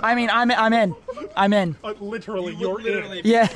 I 0.01 0.13
mean, 0.15 0.29
I'm 0.29 0.51
I'm 0.51 0.73
in. 0.73 0.95
I'm 1.35 1.53
in. 1.53 1.75
Uh, 1.83 1.93
literally, 1.99 2.55
you're 2.55 2.79
in. 2.81 3.21
Yeah. 3.23 3.47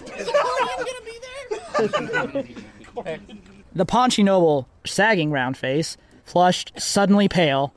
The 3.74 3.86
paunchy 3.86 4.24
noble, 4.24 4.67
sagging 4.86 5.32
round 5.32 5.58
face, 5.58 5.98
flushed, 6.26 6.72
suddenly 6.78 7.28
pale, 7.28 7.74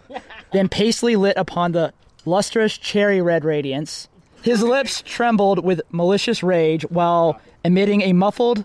then 0.53 0.69
pastely 0.69 1.17
lit 1.17 1.37
upon 1.37 1.73
the 1.73 1.93
lustrous 2.25 2.77
cherry 2.77 3.21
red 3.21 3.45
radiance. 3.45 4.09
His 4.43 4.63
lips 4.63 5.03
trembled 5.05 5.65
with 5.65 5.83
malicious 5.91 6.43
rage 6.43 6.83
while 6.91 7.41
emitting 7.65 8.03
a 8.03 8.13
muffled, 8.13 8.65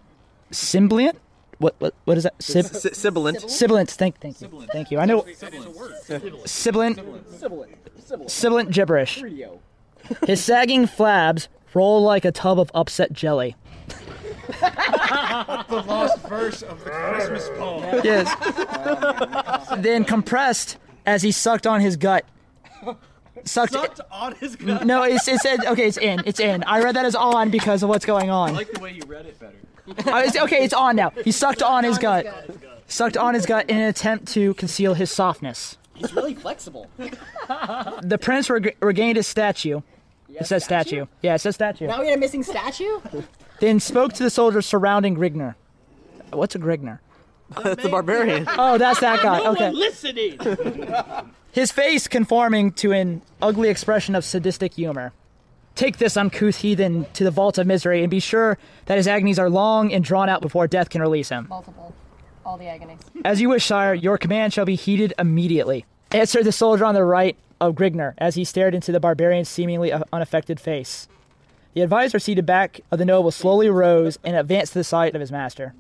sibilant 0.52 1.18
what 1.58 1.76
what 1.80 1.94
what 2.06 2.18
is 2.18 2.24
that? 2.24 2.42
Sib- 2.42 2.66
S- 2.66 2.98
sibilant. 2.98 3.50
sibilant. 3.50 3.90
Thank 3.92 4.20
thank 4.20 4.42
you. 4.42 4.68
Thank 4.72 4.92
you. 4.92 5.00
I 5.00 5.06
know 5.06 5.26
Sibilant. 5.34 6.48
sibilant. 6.50 7.00
Sibilant 7.30 8.30
Sibilant 8.30 8.72
gibberish. 8.72 9.24
His 10.28 10.44
sagging 10.44 10.86
flabs 10.86 11.48
roll 11.74 12.02
like 12.02 12.26
a 12.26 12.32
tub 12.32 12.60
of 12.60 12.72
upset 12.76 13.14
jelly. 13.14 13.56
the 14.60 15.84
lost 15.88 16.20
verse 16.28 16.62
of 16.62 16.84
the 16.84 16.90
Christmas 16.92 17.50
poem. 17.58 18.02
Yes. 18.04 18.30
then 19.78 20.06
compressed 20.06 20.78
as 21.06 21.22
he 21.22 21.32
sucked 21.32 21.68
on 21.68 21.82
his 21.82 21.98
gut. 21.98 22.26
Sucked, 23.44 23.74
Sucked 23.74 24.00
on 24.12 24.34
his 24.36 24.56
gut. 24.56 24.86
No, 24.86 25.04
it's, 25.04 25.28
it 25.28 25.40
said 25.40 25.66
okay. 25.66 25.88
It's 25.88 25.98
in. 25.98 26.24
It's 26.26 26.40
in. 26.40 26.64
I 26.64 26.82
read 26.82 26.96
that 26.96 27.06
as 27.06 27.14
on 27.16 27.52
because 27.52 27.84
of 27.84 27.90
what's 27.90 28.06
going 28.06 28.30
I 28.32 28.34
on. 28.34 28.54
like 28.56 28.72
the 28.72 28.80
way 28.80 28.94
you 28.94 29.04
read 29.06 29.26
it 29.26 29.40
better. 29.40 29.54
Uh, 30.12 30.24
it's, 30.26 30.36
okay, 30.36 30.64
it's 30.64 30.74
on 30.74 30.96
now. 30.96 31.12
He 31.24 31.32
sucked 31.32 31.62
on 31.62 31.84
his 31.84 32.00
gut. 32.00 32.26
Sucked 32.88 33.18
on 33.18 33.36
his 33.36 33.46
gut 33.46 33.70
in 33.70 33.78
an 33.78 33.84
attempt 33.84 34.30
to 34.30 34.56
conceal 34.56 34.96
his 34.96 35.12
softness. 35.12 35.78
He's 35.94 36.12
really 36.14 36.34
flexible. 36.34 36.90
The 38.02 38.18
prince 38.20 38.50
reg- 38.50 38.76
regained 38.82 39.18
his 39.18 39.28
statue. 39.28 39.82
It 40.30 40.48
says 40.48 40.64
statue. 40.64 41.06
Yeah, 41.22 41.36
it 41.36 41.40
says 41.40 41.54
statue. 41.56 41.86
Now 41.86 42.00
we 42.02 42.08
had 42.08 42.18
a 42.18 42.20
missing 42.20 42.42
statue? 42.42 43.00
Then 43.60 43.80
spoke 43.80 44.14
to 44.14 44.24
the 44.24 44.32
soldiers 44.32 44.66
surrounding 44.66 45.16
Grigner. 45.16 45.54
What's 46.32 46.56
a 46.56 46.60
Grigner? 46.60 46.98
That's 47.64 47.84
the 47.84 47.90
barbarian. 47.90 48.48
Oh, 48.58 48.78
that's 48.78 49.00
that 49.02 49.22
guy. 49.22 49.40
No 49.40 49.52
Okay. 49.52 49.66
one 49.70 49.76
listening. 49.80 50.40
His 51.52 51.72
face 51.72 52.08
conforming 52.08 52.72
to 52.74 52.92
an 52.92 53.22
ugly 53.42 53.70
expression 53.70 54.16
of 54.16 54.26
sadistic 54.26 54.74
humor. 54.74 55.14
Take 55.76 55.98
this 55.98 56.18
uncouth 56.18 56.58
heathen 56.58 57.06
to 57.14 57.24
the 57.24 57.32
vault 57.32 57.58
of 57.58 57.68
misery 57.68 58.02
and 58.02 58.10
be 58.10 58.20
sure 58.20 58.58
that 58.86 58.98
his 58.98 59.08
agonies 59.08 59.38
are 59.40 59.50
long 59.50 59.92
and 59.94 60.04
drawn 60.04 60.28
out 60.30 60.42
before 60.42 60.68
death 60.68 60.90
can 60.90 61.02
release 61.02 61.30
him. 61.30 61.48
Multiple. 61.50 61.94
All 62.46 62.58
the 62.58 62.68
agonies. 62.68 63.00
As 63.24 63.42
you 63.42 63.50
wish, 63.50 63.66
sire, 63.66 63.94
your 63.94 64.18
command 64.18 64.54
shall 64.54 64.66
be 64.66 64.76
heeded 64.76 65.14
immediately. 65.20 65.86
Answered 66.12 66.44
the 66.46 66.52
soldier 66.52 66.86
on 66.86 66.94
the 66.96 67.04
right 67.04 67.36
of 67.60 67.76
Grigner 67.76 68.14
as 68.18 68.36
he 68.36 68.44
stared 68.46 68.74
into 68.76 68.92
the 68.92 69.00
barbarian's 69.00 69.50
seemingly 69.50 69.92
unaffected 70.14 70.60
face. 70.60 71.08
The 71.74 71.82
advisor 71.82 72.20
seated 72.20 72.46
back 72.46 72.80
of 72.92 73.00
the 73.00 73.06
noble 73.06 73.32
slowly 73.32 73.70
rose 73.70 74.18
and 74.24 74.36
advanced 74.36 74.74
to 74.74 74.80
the 74.80 74.84
side 74.86 75.14
of 75.14 75.20
his 75.22 75.32
master. 75.32 75.74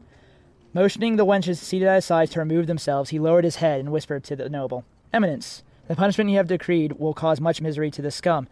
Motioning 0.75 1.15
the 1.15 1.25
wenches 1.25 1.55
seated 1.55 1.87
at 1.87 1.95
his 1.95 2.05
sides 2.05 2.31
to 2.31 2.39
remove 2.39 2.67
themselves, 2.67 3.09
he 3.09 3.17
lowered 3.17 3.45
his 3.45 3.55
head 3.55 3.79
and 3.79 3.93
whispered 3.93 4.25
to 4.25 4.35
the 4.35 4.49
noble, 4.49 4.83
Eminence, 5.13 5.63
the 5.87 5.95
punishment 5.95 6.29
you 6.29 6.35
have 6.35 6.49
decreed 6.49 6.99
will 6.99 7.13
cause 7.13 7.39
much 7.39 7.61
misery 7.61 7.89
to 7.89 8.01
the 8.01 8.11
scum, 8.11 8.49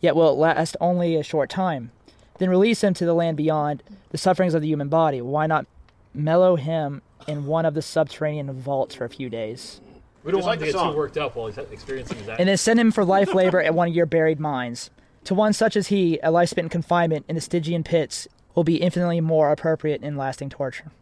yet 0.00 0.14
will 0.14 0.30
it 0.30 0.38
last 0.38 0.76
only 0.80 1.16
a 1.16 1.24
short 1.24 1.50
time. 1.50 1.90
Then 2.38 2.48
release 2.48 2.84
him 2.84 2.94
to 2.94 3.04
the 3.04 3.12
land 3.12 3.36
beyond 3.36 3.82
the 4.10 4.18
sufferings 4.18 4.54
of 4.54 4.62
the 4.62 4.68
human 4.68 4.86
body. 4.88 5.20
Why 5.20 5.48
not 5.48 5.66
mellow 6.14 6.54
him 6.54 7.02
in 7.26 7.46
one 7.46 7.66
of 7.66 7.74
the 7.74 7.82
subterranean 7.82 8.52
vaults 8.52 8.94
for 8.94 9.04
a 9.04 9.08
few 9.10 9.28
days? 9.28 9.80
We 10.22 10.30
don't 10.30 10.42
Just 10.42 10.46
want 10.46 10.60
like 10.60 10.60
him 10.60 10.66
to 10.66 10.72
get 10.72 10.78
song. 10.78 10.92
too 10.92 10.96
worked 10.96 11.18
up 11.18 11.34
while 11.34 11.48
he's 11.48 11.58
experiencing 11.58 12.18
his 12.18 12.28
and 12.28 12.48
then 12.48 12.56
send 12.56 12.78
him 12.78 12.92
for 12.92 13.04
life 13.04 13.34
labor 13.34 13.60
at 13.60 13.74
one 13.74 13.88
of 13.88 13.94
your 13.96 14.06
buried 14.06 14.38
mines. 14.38 14.90
To 15.24 15.34
one 15.34 15.52
such 15.52 15.74
as 15.74 15.88
he, 15.88 16.20
a 16.22 16.30
life 16.30 16.50
spent 16.50 16.66
in 16.66 16.68
confinement 16.68 17.24
in 17.28 17.34
the 17.34 17.40
Stygian 17.40 17.82
pits 17.82 18.28
will 18.54 18.62
be 18.62 18.76
infinitely 18.76 19.20
more 19.20 19.50
appropriate 19.50 20.04
in 20.04 20.16
lasting 20.16 20.50
torture. 20.50 20.92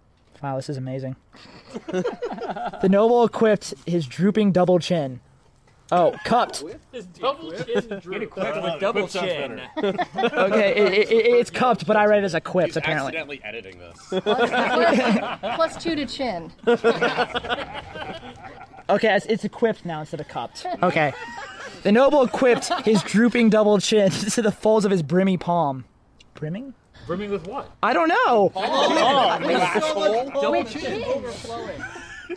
Wow, 0.42 0.56
this 0.56 0.68
is 0.68 0.76
amazing. 0.76 1.16
the 1.86 2.88
noble 2.90 3.24
equipped 3.24 3.74
his 3.86 4.06
drooping 4.06 4.52
double 4.52 4.78
chin. 4.78 5.20
Oh, 5.92 6.14
cupped. 6.24 6.64
His 6.90 7.04
double 7.06 7.52
chin 7.52 8.00
Get 8.10 8.22
equipped 8.22 8.62
with 8.62 8.80
double 8.80 9.06
chin. 9.06 9.60
Okay, 9.76 10.74
it, 10.74 10.92
it, 10.94 11.10
it- 11.12 11.26
it's 11.26 11.50
cupped, 11.50 11.86
but 11.86 11.96
I 11.96 12.06
read 12.06 12.22
it 12.22 12.24
as 12.24 12.34
equipped, 12.34 12.76
apparently. 12.76 13.08
accidentally 13.08 13.40
editing 13.44 13.78
this. 13.78 14.22
plus, 14.22 15.38
plus 15.56 15.82
two 15.82 15.94
to 15.94 16.06
chin. 16.06 16.50
Okay, 18.90 19.14
it's, 19.14 19.26
it's 19.26 19.44
equipped 19.44 19.86
now 19.86 20.00
instead 20.00 20.20
of 20.20 20.28
cupped. 20.28 20.66
Okay. 20.82 21.12
The 21.82 21.92
noble 21.92 22.22
equipped 22.24 22.70
his 22.84 23.02
drooping 23.04 23.48
double 23.48 23.78
chin 23.78 24.10
to 24.10 24.42
the 24.42 24.52
folds 24.52 24.84
of 24.84 24.90
his 24.90 25.02
brimmy 25.02 25.38
palm. 25.38 25.84
Brimming? 26.34 26.74
Brimming 27.06 27.30
with 27.30 27.46
what? 27.46 27.70
I 27.82 27.92
don't 27.92 28.08
know. 28.08 28.52
Double 30.40 30.64
chin. 30.64 31.04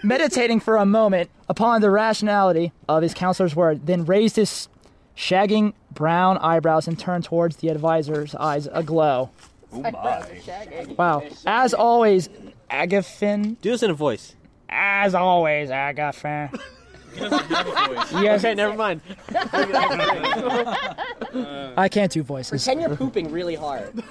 Meditating 0.03 0.59
for 0.59 0.77
a 0.77 0.85
moment 0.85 1.29
upon 1.47 1.81
the 1.81 1.89
rationality 1.89 2.71
of 2.89 3.01
his 3.03 3.13
counselor's 3.13 3.55
word, 3.55 3.85
then 3.85 4.05
raised 4.05 4.35
his 4.35 4.67
shagging 5.15 5.73
brown 5.93 6.37
eyebrows 6.39 6.87
and 6.87 6.99
turned 6.99 7.23
towards 7.23 7.57
the 7.57 7.69
advisor's 7.69 8.35
eyes 8.35 8.67
aglow. 8.71 9.29
Oh 9.71 9.81
my. 9.81 10.25
Wow. 10.97 11.23
As 11.45 11.73
always, 11.73 12.29
Agafin. 12.69 13.59
Do 13.61 13.71
this 13.71 13.83
in 13.83 13.91
a 13.91 13.93
voice. 13.93 14.35
As 14.69 15.15
always, 15.15 15.69
Agafin. 15.69 16.59
Yes. 17.15 18.43
Okay, 18.43 18.55
never 18.55 18.75
mind. 18.75 19.01
I 21.77 21.89
can't 21.91 22.11
do 22.11 22.23
voices. 22.23 22.63
Pretend 22.63 22.81
you're 22.81 22.95
pooping 22.95 23.31
really 23.31 23.55
hard. 23.55 24.03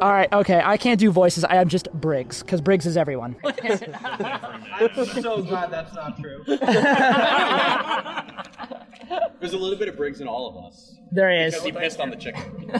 All 0.00 0.12
right, 0.12 0.32
okay, 0.32 0.60
I 0.64 0.76
can't 0.76 0.98
do 0.98 1.10
voices. 1.10 1.44
I 1.44 1.56
am 1.56 1.68
just 1.68 1.90
Briggs, 1.92 2.42
because 2.42 2.60
Briggs 2.60 2.86
is 2.86 2.96
everyone. 2.96 3.36
I'm 3.44 5.04
so 5.06 5.42
glad 5.42 5.70
that's 5.70 5.94
not 5.94 6.18
true. 6.20 6.42
There's 9.40 9.52
a 9.52 9.58
little 9.58 9.78
bit 9.78 9.88
of 9.88 9.96
Briggs 9.96 10.20
in 10.20 10.28
all 10.28 10.48
of 10.48 10.64
us. 10.64 10.96
There 11.12 11.30
is. 11.30 11.54
Because 11.54 11.66
he 11.66 11.72
pissed 11.72 12.00
on 12.00 12.10
the 12.10 12.16
chicken. 12.16 12.70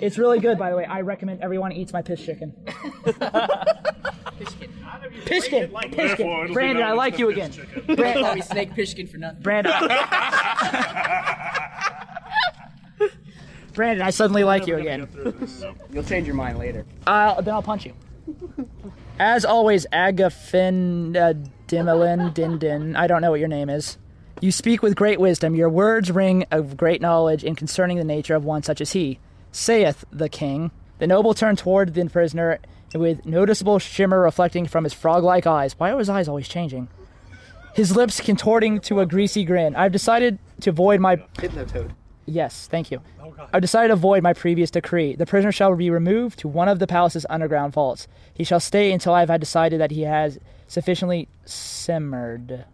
It's 0.00 0.18
really 0.18 0.38
good, 0.38 0.58
by 0.58 0.70
the 0.70 0.76
way. 0.76 0.84
I 0.84 1.00
recommend 1.00 1.42
everyone 1.42 1.72
eats 1.72 1.92
my 1.92 2.02
piss 2.02 2.24
chicken. 2.24 2.54
Pishkin. 4.38 5.70
Pishkin. 5.92 6.52
Brandon, 6.52 6.84
I 6.84 6.92
like 6.92 7.18
you 7.18 7.28
again. 7.30 7.52
Brand, 7.86 8.20
call 8.20 8.34
me 8.34 8.40
Snake 8.40 8.74
Pishkin 8.74 9.08
for 9.08 9.18
nothing. 9.18 9.42
Brandon. 9.42 9.72
Brandon, 13.74 14.06
I 14.06 14.10
suddenly 14.10 14.44
like 14.44 14.66
you 14.66 14.76
again. 14.76 15.08
You'll 15.92 16.04
change 16.04 16.26
your 16.26 16.36
mind 16.36 16.58
later. 16.58 16.84
Uh, 17.06 17.40
then 17.40 17.54
I'll 17.54 17.62
punch 17.62 17.86
you. 17.86 17.94
As 19.18 19.44
always, 19.44 19.86
Agafin 19.92 21.16
uh, 21.16 21.34
Dimelin 21.66 22.34
Dindin. 22.34 22.96
I 22.96 23.06
don't 23.06 23.22
know 23.22 23.30
what 23.30 23.40
your 23.40 23.48
name 23.48 23.70
is. 23.70 23.98
You 24.40 24.52
speak 24.52 24.82
with 24.82 24.94
great 24.94 25.18
wisdom. 25.18 25.54
Your 25.54 25.68
words 25.68 26.10
ring 26.10 26.44
of 26.50 26.76
great 26.76 27.00
knowledge 27.00 27.42
in 27.42 27.54
concerning 27.56 27.98
the 27.98 28.04
nature 28.04 28.34
of 28.34 28.44
one 28.44 28.62
such 28.62 28.80
as 28.80 28.92
he. 28.92 29.18
Saith 29.50 30.04
the 30.12 30.28
king. 30.28 30.70
The 30.98 31.06
noble 31.06 31.34
turned 31.34 31.58
toward 31.58 31.94
the 31.94 32.08
prisoner 32.08 32.58
with 32.94 33.26
noticeable 33.26 33.78
shimmer 33.78 34.20
reflecting 34.20 34.66
from 34.66 34.84
his 34.84 34.94
frog-like 34.94 35.46
eyes. 35.46 35.78
Why 35.78 35.92
are 35.92 35.98
his 35.98 36.08
eyes 36.08 36.28
always 36.28 36.48
changing? 36.48 36.88
His 37.74 37.94
lips 37.94 38.20
contorting 38.20 38.80
to 38.80 39.00
a 39.00 39.06
greasy 39.06 39.44
grin. 39.44 39.76
I've 39.76 39.92
decided 39.92 40.38
to 40.62 40.72
void 40.72 41.00
my 41.00 41.16
Hypnotoad. 41.16 41.90
Yes, 42.26 42.66
thank 42.66 42.90
you. 42.90 43.00
I 43.38 43.48
have 43.54 43.62
decided 43.62 43.88
to 43.88 43.96
void 43.96 44.22
my 44.22 44.32
previous 44.32 44.70
decree. 44.70 45.14
The 45.14 45.26
prisoner 45.26 45.52
shall 45.52 45.74
be 45.74 45.90
removed 45.90 46.38
to 46.40 46.48
one 46.48 46.68
of 46.68 46.78
the 46.78 46.86
palace's 46.86 47.24
underground 47.30 47.72
vaults. 47.72 48.08
He 48.34 48.44
shall 48.44 48.60
stay 48.60 48.92
until 48.92 49.14
I 49.14 49.24
have 49.24 49.40
decided 49.40 49.80
that 49.80 49.92
he 49.92 50.02
has 50.02 50.38
sufficiently 50.66 51.28
simmered. 51.44 52.64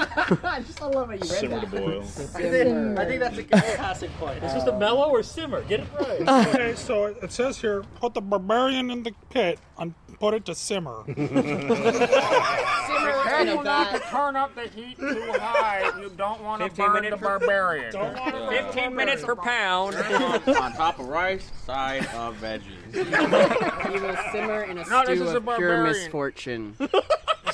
I 0.44 0.62
just 0.66 0.80
love 0.80 0.94
how 0.94 1.12
you 1.12 1.18
read 1.20 1.24
Simmer 1.26 1.60
to 1.60 1.66
that. 1.66 1.84
boil. 1.84 2.02
Simmer. 2.04 3.00
I 3.00 3.04
think 3.04 3.20
that's 3.20 3.38
a 3.38 3.42
good 3.42 3.62
passing 3.76 4.10
point. 4.12 4.42
It's 4.42 4.54
just 4.54 4.66
a 4.66 4.72
mellow 4.78 5.10
or 5.10 5.22
simmer. 5.22 5.62
Get 5.62 5.80
it 5.80 5.86
right. 5.98 6.46
okay, 6.48 6.74
so 6.74 7.06
it 7.06 7.32
says 7.32 7.58
here, 7.60 7.82
put 7.96 8.14
the 8.14 8.20
barbarian 8.20 8.90
in 8.90 9.02
the 9.02 9.12
pit 9.30 9.58
and 9.78 9.94
put 10.18 10.34
it 10.34 10.44
to 10.46 10.54
simmer. 10.54 11.04
Simmer 11.06 11.26
Careful 13.24 13.62
not 13.62 13.92
to 13.92 13.98
turn 14.10 14.36
up 14.36 14.54
the 14.54 14.68
heat 14.68 14.98
too 14.98 15.32
high. 15.38 15.90
You 16.00 16.10
don't 16.16 16.42
want 16.42 16.60
to 16.62 16.68
15 16.68 16.84
burn 16.86 16.94
minutes 16.94 17.10
the 17.10 17.16
per- 17.26 17.38
barbarian. 17.38 17.92
15 17.92 18.94
minutes 18.96 19.24
per 19.24 19.36
pound. 19.36 19.94
on 19.96 20.72
top 20.72 20.98
of 20.98 21.06
rice, 21.06 21.50
side 21.64 22.06
of 22.14 22.36
veggies. 22.40 22.94
You 23.94 24.02
will 24.02 24.16
simmer 24.32 24.62
in 24.64 24.78
a 24.78 24.84
No, 24.88 25.04
this 25.06 25.18
stew 25.18 25.26
is 25.28 25.32
a 25.34 25.36
of 25.36 25.44
pure 25.44 25.56
barbarian. 25.58 25.82
misfortune. 25.86 26.76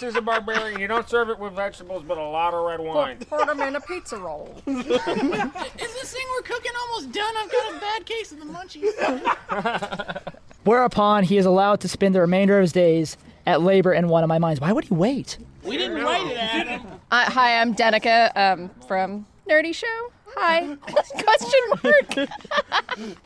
This 0.00 0.10
is 0.10 0.16
a 0.16 0.20
barbarian. 0.20 0.78
You 0.78 0.88
don't 0.88 1.08
serve 1.08 1.30
it 1.30 1.38
with 1.38 1.54
vegetables, 1.54 2.04
but 2.06 2.18
a 2.18 2.22
lot 2.22 2.52
of 2.52 2.66
red 2.66 2.80
wine. 2.80 3.16
Put 3.18 3.46
them 3.46 3.60
in 3.60 3.76
a 3.76 3.80
pizza 3.80 4.18
roll. 4.18 4.54
Is 4.66 4.84
this 4.84 6.12
thing 6.12 6.26
we're 6.34 6.42
cooking 6.42 6.72
almost 6.82 7.12
done? 7.12 7.34
I've 7.38 7.50
got 7.50 7.74
a 7.74 7.80
bad 7.80 8.04
case 8.04 8.30
of 8.30 8.38
the 8.38 8.44
munchies. 8.44 10.32
Whereupon 10.64 11.24
he 11.24 11.38
is 11.38 11.46
allowed 11.46 11.80
to 11.80 11.88
spend 11.88 12.14
the 12.14 12.20
remainder 12.20 12.58
of 12.58 12.62
his 12.62 12.72
days 12.72 13.16
at 13.46 13.62
labor 13.62 13.94
in 13.94 14.08
one 14.08 14.22
of 14.22 14.28
my 14.28 14.38
mines. 14.38 14.60
Why 14.60 14.72
would 14.72 14.84
he 14.84 14.92
wait? 14.92 15.38
We 15.62 15.78
didn't 15.78 16.02
write 16.02 16.26
it, 16.26 16.36
Adam. 16.36 16.86
Uh, 17.10 17.30
hi, 17.30 17.58
I'm 17.58 17.74
Denica 17.74 18.36
um, 18.36 18.70
from 18.86 19.24
Nerdy 19.48 19.74
Show. 19.74 20.12
Hi. 20.36 20.76
Question 20.82 21.60
mark. 21.82 23.16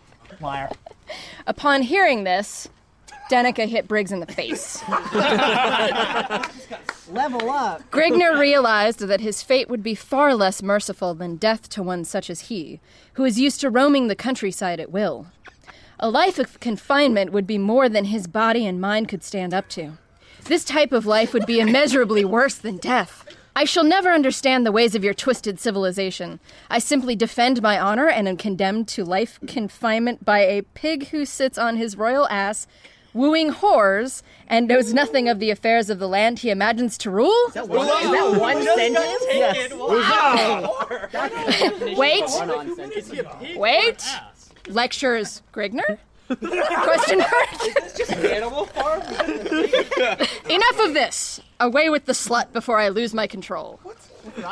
Liar. 0.40 0.70
Upon 1.48 1.82
hearing 1.82 2.22
this, 2.24 2.68
Denica 3.30 3.68
hit 3.68 3.86
Briggs 3.86 4.10
in 4.10 4.18
the 4.18 4.26
face. 4.26 4.82
Level 7.08 7.48
up. 7.48 7.88
Grigner 7.90 8.36
realized 8.38 8.98
that 9.00 9.20
his 9.20 9.42
fate 9.42 9.68
would 9.68 9.82
be 9.84 9.94
far 9.94 10.34
less 10.34 10.62
merciful 10.62 11.14
than 11.14 11.36
death 11.36 11.68
to 11.70 11.82
one 11.82 12.04
such 12.04 12.28
as 12.28 12.42
he, 12.42 12.80
who 13.14 13.24
is 13.24 13.38
used 13.38 13.60
to 13.60 13.70
roaming 13.70 14.08
the 14.08 14.16
countryside 14.16 14.80
at 14.80 14.90
will. 14.90 15.28
A 16.00 16.10
life 16.10 16.38
of 16.40 16.58
confinement 16.58 17.30
would 17.30 17.46
be 17.46 17.58
more 17.58 17.88
than 17.88 18.06
his 18.06 18.26
body 18.26 18.66
and 18.66 18.80
mind 18.80 19.08
could 19.08 19.22
stand 19.22 19.54
up 19.54 19.68
to. 19.70 19.92
This 20.44 20.64
type 20.64 20.90
of 20.90 21.06
life 21.06 21.32
would 21.32 21.46
be 21.46 21.60
immeasurably 21.60 22.24
worse 22.24 22.56
than 22.56 22.78
death. 22.78 23.24
I 23.54 23.64
shall 23.64 23.84
never 23.84 24.10
understand 24.10 24.64
the 24.64 24.72
ways 24.72 24.94
of 24.94 25.04
your 25.04 25.14
twisted 25.14 25.60
civilization. 25.60 26.40
I 26.68 26.78
simply 26.78 27.14
defend 27.14 27.62
my 27.62 27.78
honor 27.78 28.08
and 28.08 28.26
am 28.26 28.36
condemned 28.36 28.88
to 28.88 29.04
life 29.04 29.38
confinement 29.46 30.24
by 30.24 30.40
a 30.40 30.62
pig 30.62 31.08
who 31.08 31.24
sits 31.24 31.58
on 31.58 31.76
his 31.76 31.96
royal 31.96 32.26
ass, 32.28 32.66
wooing 33.14 33.52
whores, 33.52 34.22
and 34.46 34.68
knows 34.68 34.92
nothing 34.92 35.28
of 35.28 35.38
the 35.38 35.50
affairs 35.50 35.88
of 35.90 35.98
the 35.98 36.08
land 36.08 36.40
he 36.40 36.50
imagines 36.50 36.98
to 36.98 37.10
rule. 37.10 37.32
Is 37.48 37.54
that 37.54 37.68
one- 37.68 37.86
is 37.86 38.10
that 38.10 38.40
one 38.40 38.62
sentence? 38.62 39.24
Yes. 39.28 39.72
Wait. 41.98 42.24
Wait. 43.56 44.04
Lectures, 44.68 45.42
Grigner? 45.52 45.98
Question 46.38 47.18
mark? 47.18 47.66
Is 47.66 47.74
this 47.74 47.92
just 47.96 48.12
Animal 48.12 48.66
Farm? 48.66 49.00
Enough 50.48 50.78
of 50.80 50.94
this. 50.94 51.40
Away 51.58 51.90
with 51.90 52.04
the 52.06 52.12
slut 52.12 52.52
before 52.52 52.78
I 52.78 52.88
lose 52.88 53.12
my 53.12 53.26
control. 53.26 53.80
Pool 54.30 54.44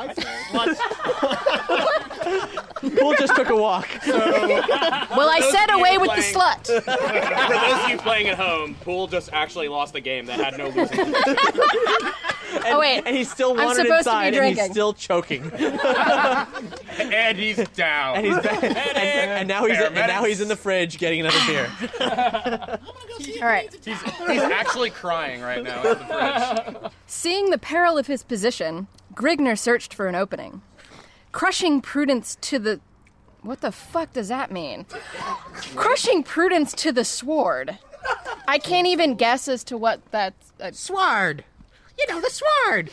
just 3.19 3.37
took 3.37 3.49
a 3.51 3.57
walk. 3.57 3.89
Well, 5.19 5.31
I 5.31 5.41
said 5.41 5.71
away 5.75 5.97
with 5.99 6.11
the 6.11 6.23
slut. 6.23 6.67
For 6.67 6.81
those 7.55 7.85
of 7.85 7.89
you 7.91 7.97
playing 7.99 8.29
at 8.29 8.39
home, 8.39 8.75
Pool 8.83 9.07
just 9.07 9.31
actually 9.33 9.69
lost 9.69 9.95
a 9.95 10.01
game 10.01 10.27
that 10.27 10.39
had 10.39 10.59
no 10.59 10.69
losing. 10.69 11.15
oh 12.67 12.79
wait, 12.79 13.03
and 13.05 13.17
he's 13.17 13.31
still 13.31 13.59
I'm 13.59 13.65
wanted 13.67 13.87
inside, 13.87 14.35
to 14.35 14.41
be 14.41 14.47
and 14.49 14.59
he's 14.59 14.71
still 14.71 14.93
choking. 14.93 15.51
and 15.53 17.39
he's 17.39 17.57
down. 17.71 18.17
And 18.17 18.27
he's 18.27 18.39
back, 18.39 18.63
and, 18.63 18.77
and 18.77 19.49
now 19.49 19.65
he's 19.65 19.79
and 19.79 19.95
now 19.95 20.25
he's 20.25 20.41
in 20.41 20.49
the 20.49 20.57
fridge 20.57 20.99
getting 20.99 21.21
another 21.21 21.41
beer. 21.47 21.71
All 23.43 23.49
right. 23.49 23.73
He's, 23.85 24.01
he's 24.03 24.43
actually 24.43 24.91
crying 24.91 25.41
right 25.41 25.63
now 25.63 25.83
in 25.83 25.99
the 25.99 26.05
fridge. 26.05 26.93
Seeing 27.07 27.51
the 27.51 27.59
peril 27.59 27.99
of 27.99 28.07
his 28.07 28.23
position, 28.23 28.87
Grigner 29.19 29.59
searched 29.59 29.93
for 29.93 30.07
an 30.07 30.15
opening. 30.15 30.63
Crushing 31.33 31.81
prudence 31.81 32.39
to 32.41 32.59
the. 32.61 32.81
What 33.43 33.63
the 33.63 33.73
fuck 33.73 34.13
does 34.13 34.29
that 34.29 34.53
mean? 34.53 34.87
Crushing 35.75 36.23
prudence 36.23 36.73
to 36.75 36.93
the 36.93 37.05
sword. 37.05 37.79
I 38.47 38.59
can't 38.59 38.87
even 38.87 39.17
guess 39.17 39.49
as 39.49 39.65
to 39.65 39.77
what 39.77 40.09
that. 40.13 40.35
Uh, 40.61 40.71
Sword. 40.71 41.45
You 41.99 42.07
know, 42.09 42.21
the 42.21 42.31
sword. 42.31 42.91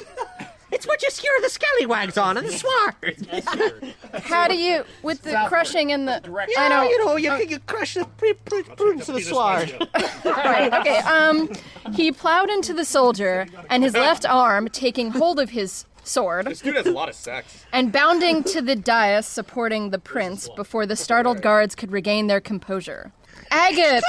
It's 0.72 0.88
what 0.88 1.04
you 1.04 1.12
skewer 1.12 1.40
the 1.42 1.50
scallywags 1.50 2.18
on, 2.18 2.38
and 2.38 2.48
the 2.48 2.52
sword. 2.52 4.24
how 4.24 4.48
do 4.48 4.58
you. 4.58 4.84
With 5.04 5.22
the 5.22 5.46
crushing 5.48 5.92
and 5.92 6.08
the. 6.08 6.22
Yeah, 6.50 6.64
I 6.64 6.70
know. 6.70 6.84
you 6.90 7.06
know, 7.06 7.16
you, 7.18 7.46
you 7.46 7.60
crush 7.60 7.94
the 7.94 8.06
pre- 8.06 8.34
pre- 8.34 8.64
prudence 8.64 9.08
of 9.08 9.16
the 9.16 9.22
sword. 9.22 9.78
right, 10.26 10.74
okay. 10.74 10.98
Um, 10.98 11.52
he 11.94 12.12
plowed 12.12 12.50
into 12.50 12.74
the 12.74 12.84
soldier, 12.84 13.46
and 13.70 13.84
his 13.84 13.94
left 13.94 14.26
arm, 14.26 14.70
taking 14.70 15.12
hold 15.12 15.40
of 15.40 15.52
his 15.52 15.86
sword, 16.08 16.48
This 16.48 16.62
dude 16.62 16.76
has 16.76 16.86
a 16.86 16.92
lot 16.92 17.10
of 17.10 17.16
sex. 17.16 17.66
and 17.72 17.92
bounding 17.92 18.44
to 18.46 18.62
the 18.62 18.76
dais 18.76 19.26
supporting 19.26 19.90
the 19.90 20.00
prince 20.00 20.48
before 20.56 20.86
the 20.86 20.96
startled 20.96 21.42
guards 21.42 21.76
could 21.76 21.92
regain 21.92 22.28
their 22.28 22.42
composure. 22.42 23.12
Agate. 23.52 24.04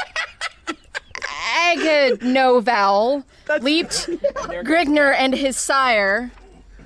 Agate 1.58 2.22
no 2.22 2.60
vowel 2.60 3.24
leaped 3.60 4.06
Grigner 4.64 5.14
and 5.16 5.34
his 5.34 5.56
sire, 5.56 6.30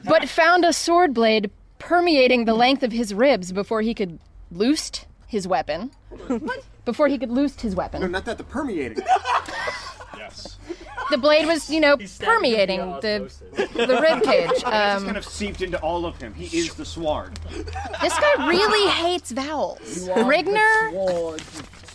but 0.04 0.28
found 0.28 0.64
a 0.64 0.72
sword 0.72 1.12
blade 1.14 1.50
permeating 1.78 2.44
the 2.44 2.54
length 2.54 2.82
of 2.82 2.92
his 2.92 3.12
ribs 3.12 3.52
before 3.52 3.82
he 3.82 3.94
could 3.94 4.18
loosed 4.50 5.06
his 5.26 5.46
weapon. 5.48 5.90
Before 6.84 7.08
he 7.08 7.18
could 7.18 7.30
loosed 7.30 7.60
his 7.60 7.74
weapon. 7.76 8.00
No, 8.02 8.08
not 8.08 8.24
that. 8.24 8.38
The 8.38 8.44
permeating. 8.44 8.98
The 11.10 11.18
blade 11.18 11.46
was, 11.46 11.68
you 11.70 11.80
know, 11.80 11.96
permeating 12.20 12.80
the 13.00 13.30
the 13.74 13.98
rib 14.00 14.22
cage. 14.22 14.50
It 14.50 14.60
just 14.60 14.66
Um, 14.66 15.04
kind 15.04 15.16
of 15.16 15.24
seeped 15.24 15.60
into 15.62 15.78
all 15.80 16.06
of 16.06 16.16
him. 16.20 16.32
He 16.34 16.58
is 16.58 16.74
the 16.74 16.84
sward. 16.84 17.38
this 17.50 18.18
guy 18.18 18.48
really 18.48 18.88
hates 19.04 19.30
vowels. 19.32 20.08
Rigner. 20.08 20.92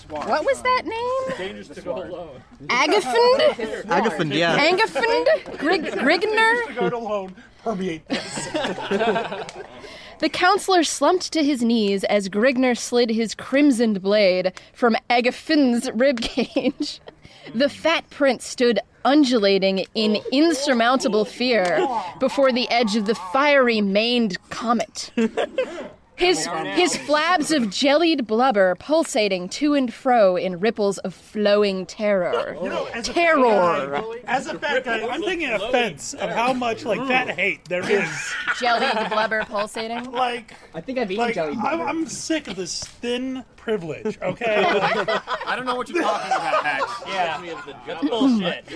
What 0.09 0.45
was 0.45 0.61
that 0.61 0.83
name? 0.85 1.37
Dangerous 1.37 1.67
to 1.69 1.81
go 1.81 1.95
alone. 2.03 2.41
Agafund? 2.67 3.55
Agafund, 3.87 4.33
yeah. 4.35 4.59
Angafund? 4.69 5.57
Grig- 5.57 5.85
Grigner? 5.85 6.75
Go 6.75 6.85
it 6.85 6.93
alone. 6.93 7.35
Permeate 7.63 8.07
this. 8.07 8.47
The 10.19 10.29
counselor 10.29 10.83
slumped 10.83 11.33
to 11.33 11.43
his 11.43 11.63
knees 11.63 12.03
as 12.05 12.29
Grigner 12.29 12.77
slid 12.77 13.09
his 13.09 13.33
crimsoned 13.35 14.01
blade 14.01 14.53
from 14.73 14.95
Agafund's 15.09 15.89
ribcage. 15.89 16.99
The 17.53 17.67
fat 17.69 18.09
prince 18.09 18.45
stood 18.45 18.79
undulating 19.05 19.85
in 19.95 20.17
insurmountable 20.31 21.23
fear 21.23 21.87
before 22.19 22.51
the 22.51 22.69
edge 22.69 22.95
of 22.95 23.05
the 23.05 23.15
fiery 23.15 23.79
maned 23.79 24.37
comet. 24.49 25.11
His, 26.17 26.45
his 26.45 26.95
flabs 26.95 27.55
of 27.55 27.69
jellied 27.69 28.25
blubber 28.25 28.75
pulsating 28.75 29.49
to 29.49 29.73
and 29.73 29.93
fro 29.93 30.35
in 30.35 30.59
ripples 30.59 30.97
of 30.99 31.13
flowing 31.13 31.85
terror. 31.85 32.57
You 32.61 32.69
know, 32.69 32.85
as 32.93 33.09
a 33.09 33.13
terror. 33.13 33.41
Fat 33.43 34.01
guy, 34.01 34.31
as 34.31 34.47
a 34.47 34.59
fat 34.59 34.83
guy, 34.83 35.07
I'm 35.07 35.21
taking 35.21 35.49
offense 35.49 36.13
of 36.13 36.29
how 36.29 36.53
much 36.53 36.85
like 36.85 37.05
fat 37.07 37.31
hate 37.31 37.65
there 37.65 37.89
is. 37.89 38.33
Jellied 38.59 39.09
blubber 39.09 39.43
pulsating? 39.45 40.11
Like, 40.11 40.53
I 40.73 40.81
think 40.81 40.99
I've 40.99 41.11
eaten 41.11 41.25
like 41.25 41.35
jelly. 41.35 41.57
I'm, 41.61 41.81
I'm 41.81 42.07
sick 42.07 42.47
of 42.47 42.55
this 42.55 42.83
thin 42.83 43.43
privilege. 43.57 44.17
Okay, 44.21 44.63
I 45.45 45.55
don't 45.55 45.65
know 45.65 45.75
what 45.75 45.89
you're 45.89 46.01
talking 46.01 46.31
about, 46.31 46.63
Max. 46.63 46.85
Yeah, 47.07 47.73
that's 47.85 48.07
bullshit. 48.07 48.69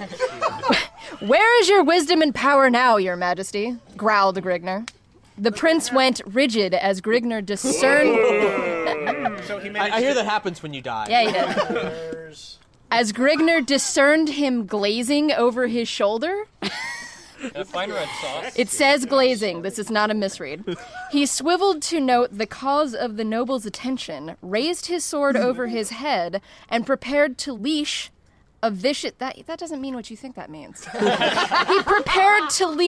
Where 1.22 1.62
is 1.62 1.70
your 1.70 1.84
wisdom 1.84 2.22
and 2.22 2.34
power 2.36 2.70
now, 2.70 2.98
your 2.98 3.16
majesty? 3.16 3.78
growled 3.96 4.42
Grigner. 4.42 4.90
The 5.40 5.52
prince 5.52 5.92
went 5.92 6.22
rigid 6.26 6.74
as 6.74 7.02
Grigner 7.02 7.46
discerned. 7.46 8.10
I, 9.78 9.90
I 9.94 10.02
hear 10.02 10.14
that 10.14 10.26
happens 10.26 10.62
when 10.62 10.74
you 10.74 10.82
die. 10.82 11.08
Yeah, 11.10 11.22
he 11.22 11.32
did. 11.32 12.34
As 12.92 13.14
Grigner 13.14 13.64
discerned 13.64 14.30
him 14.30 14.66
glazing 14.66 15.32
over 15.32 15.68
his 15.68 15.88
shoulder, 15.88 16.46
A 17.54 17.64
fine 17.64 17.92
red 17.92 18.08
sauce. 18.20 18.54
it 18.58 18.70
says 18.70 19.06
glazing, 19.06 19.62
this 19.62 19.78
is 19.78 19.90
not 19.92 20.10
a 20.10 20.14
misread. 20.16 20.76
He 21.12 21.26
swiveled 21.28 21.82
to 21.84 22.00
note 22.00 22.38
the 22.38 22.48
cause 22.48 22.96
of 22.96 23.16
the 23.16 23.24
noble's 23.24 23.66
attention, 23.66 24.36
raised 24.42 24.88
his 24.88 25.04
sword 25.06 25.38
over 25.38 25.68
his 25.68 25.92
head, 25.92 26.42
and 26.68 26.86
prepared 26.86 27.38
to 27.40 27.54
leash 27.54 28.10
a 28.64 28.72
vicious. 28.72 29.14
That, 29.20 29.38
that 29.46 29.60
doesn't 29.60 29.80
mean 29.80 29.94
what 29.94 30.10
you 30.10 30.18
think 30.18 30.36
that 30.36 30.50
means. 30.50 30.86
he 30.92 31.82
prepared 31.84 32.50
to 32.52 32.68
leash. 32.68 32.88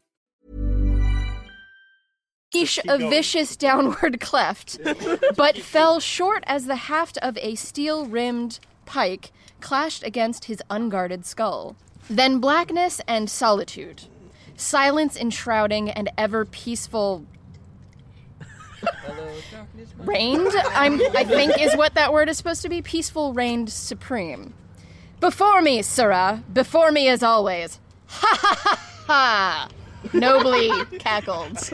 Leash 2.53 2.79
a 2.87 2.97
vicious 2.97 3.55
downward 3.67 4.19
cleft, 4.19 4.79
but 5.35 5.57
fell 5.57 5.99
short 5.99 6.43
as 6.47 6.65
the 6.65 6.75
haft 6.75 7.17
of 7.19 7.37
a 7.37 7.55
steel 7.55 8.05
rimmed 8.05 8.59
pike 8.85 9.31
clashed 9.61 10.03
against 10.03 10.45
his 10.45 10.61
unguarded 10.69 11.25
skull. 11.25 11.75
Then 12.09 12.39
blackness 12.39 12.99
and 13.07 13.29
solitude, 13.29 14.03
silence 14.57 15.15
enshrouding 15.15 15.89
and 15.89 16.09
ever 16.17 16.43
peaceful. 16.43 17.25
Reigned, 19.99 20.51
I'm, 20.71 20.99
I 21.15 21.23
think, 21.23 21.61
is 21.61 21.75
what 21.77 21.93
that 21.93 22.11
word 22.11 22.27
is 22.27 22.37
supposed 22.37 22.63
to 22.63 22.69
be. 22.69 22.81
Peaceful, 22.81 23.33
reigned 23.33 23.69
supreme. 23.69 24.53
Before 25.19 25.61
me, 25.61 25.83
Sirrah, 25.83 26.43
before 26.51 26.91
me 26.91 27.07
as 27.07 27.21
always. 27.23 27.79
Ha 28.07 28.37
ha 28.41 28.55
ha 28.59 28.75
ha! 29.07 29.69
Nobly 30.13 30.69
cackled. 30.99 31.57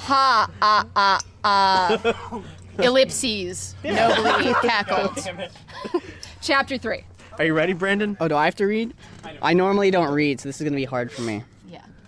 Ha 0.00 0.50
ah 0.62 0.86
ah 0.96 1.20
ah. 1.44 2.42
Ellipses. 2.78 3.74
Nobly 3.84 4.54
cackled. 4.62 5.18
Chapter 6.40 6.78
3. 6.78 7.04
Are 7.38 7.44
you 7.44 7.54
ready, 7.54 7.72
Brandon? 7.72 8.16
Oh, 8.20 8.28
do 8.28 8.36
I 8.36 8.44
have 8.44 8.56
to 8.56 8.66
read? 8.66 8.94
I 9.42 9.52
normally 9.54 9.90
don't 9.90 10.12
read, 10.12 10.40
so 10.40 10.48
this 10.48 10.60
is 10.60 10.64
gonna 10.64 10.76
be 10.76 10.84
hard 10.84 11.10
for 11.12 11.22
me. 11.22 11.42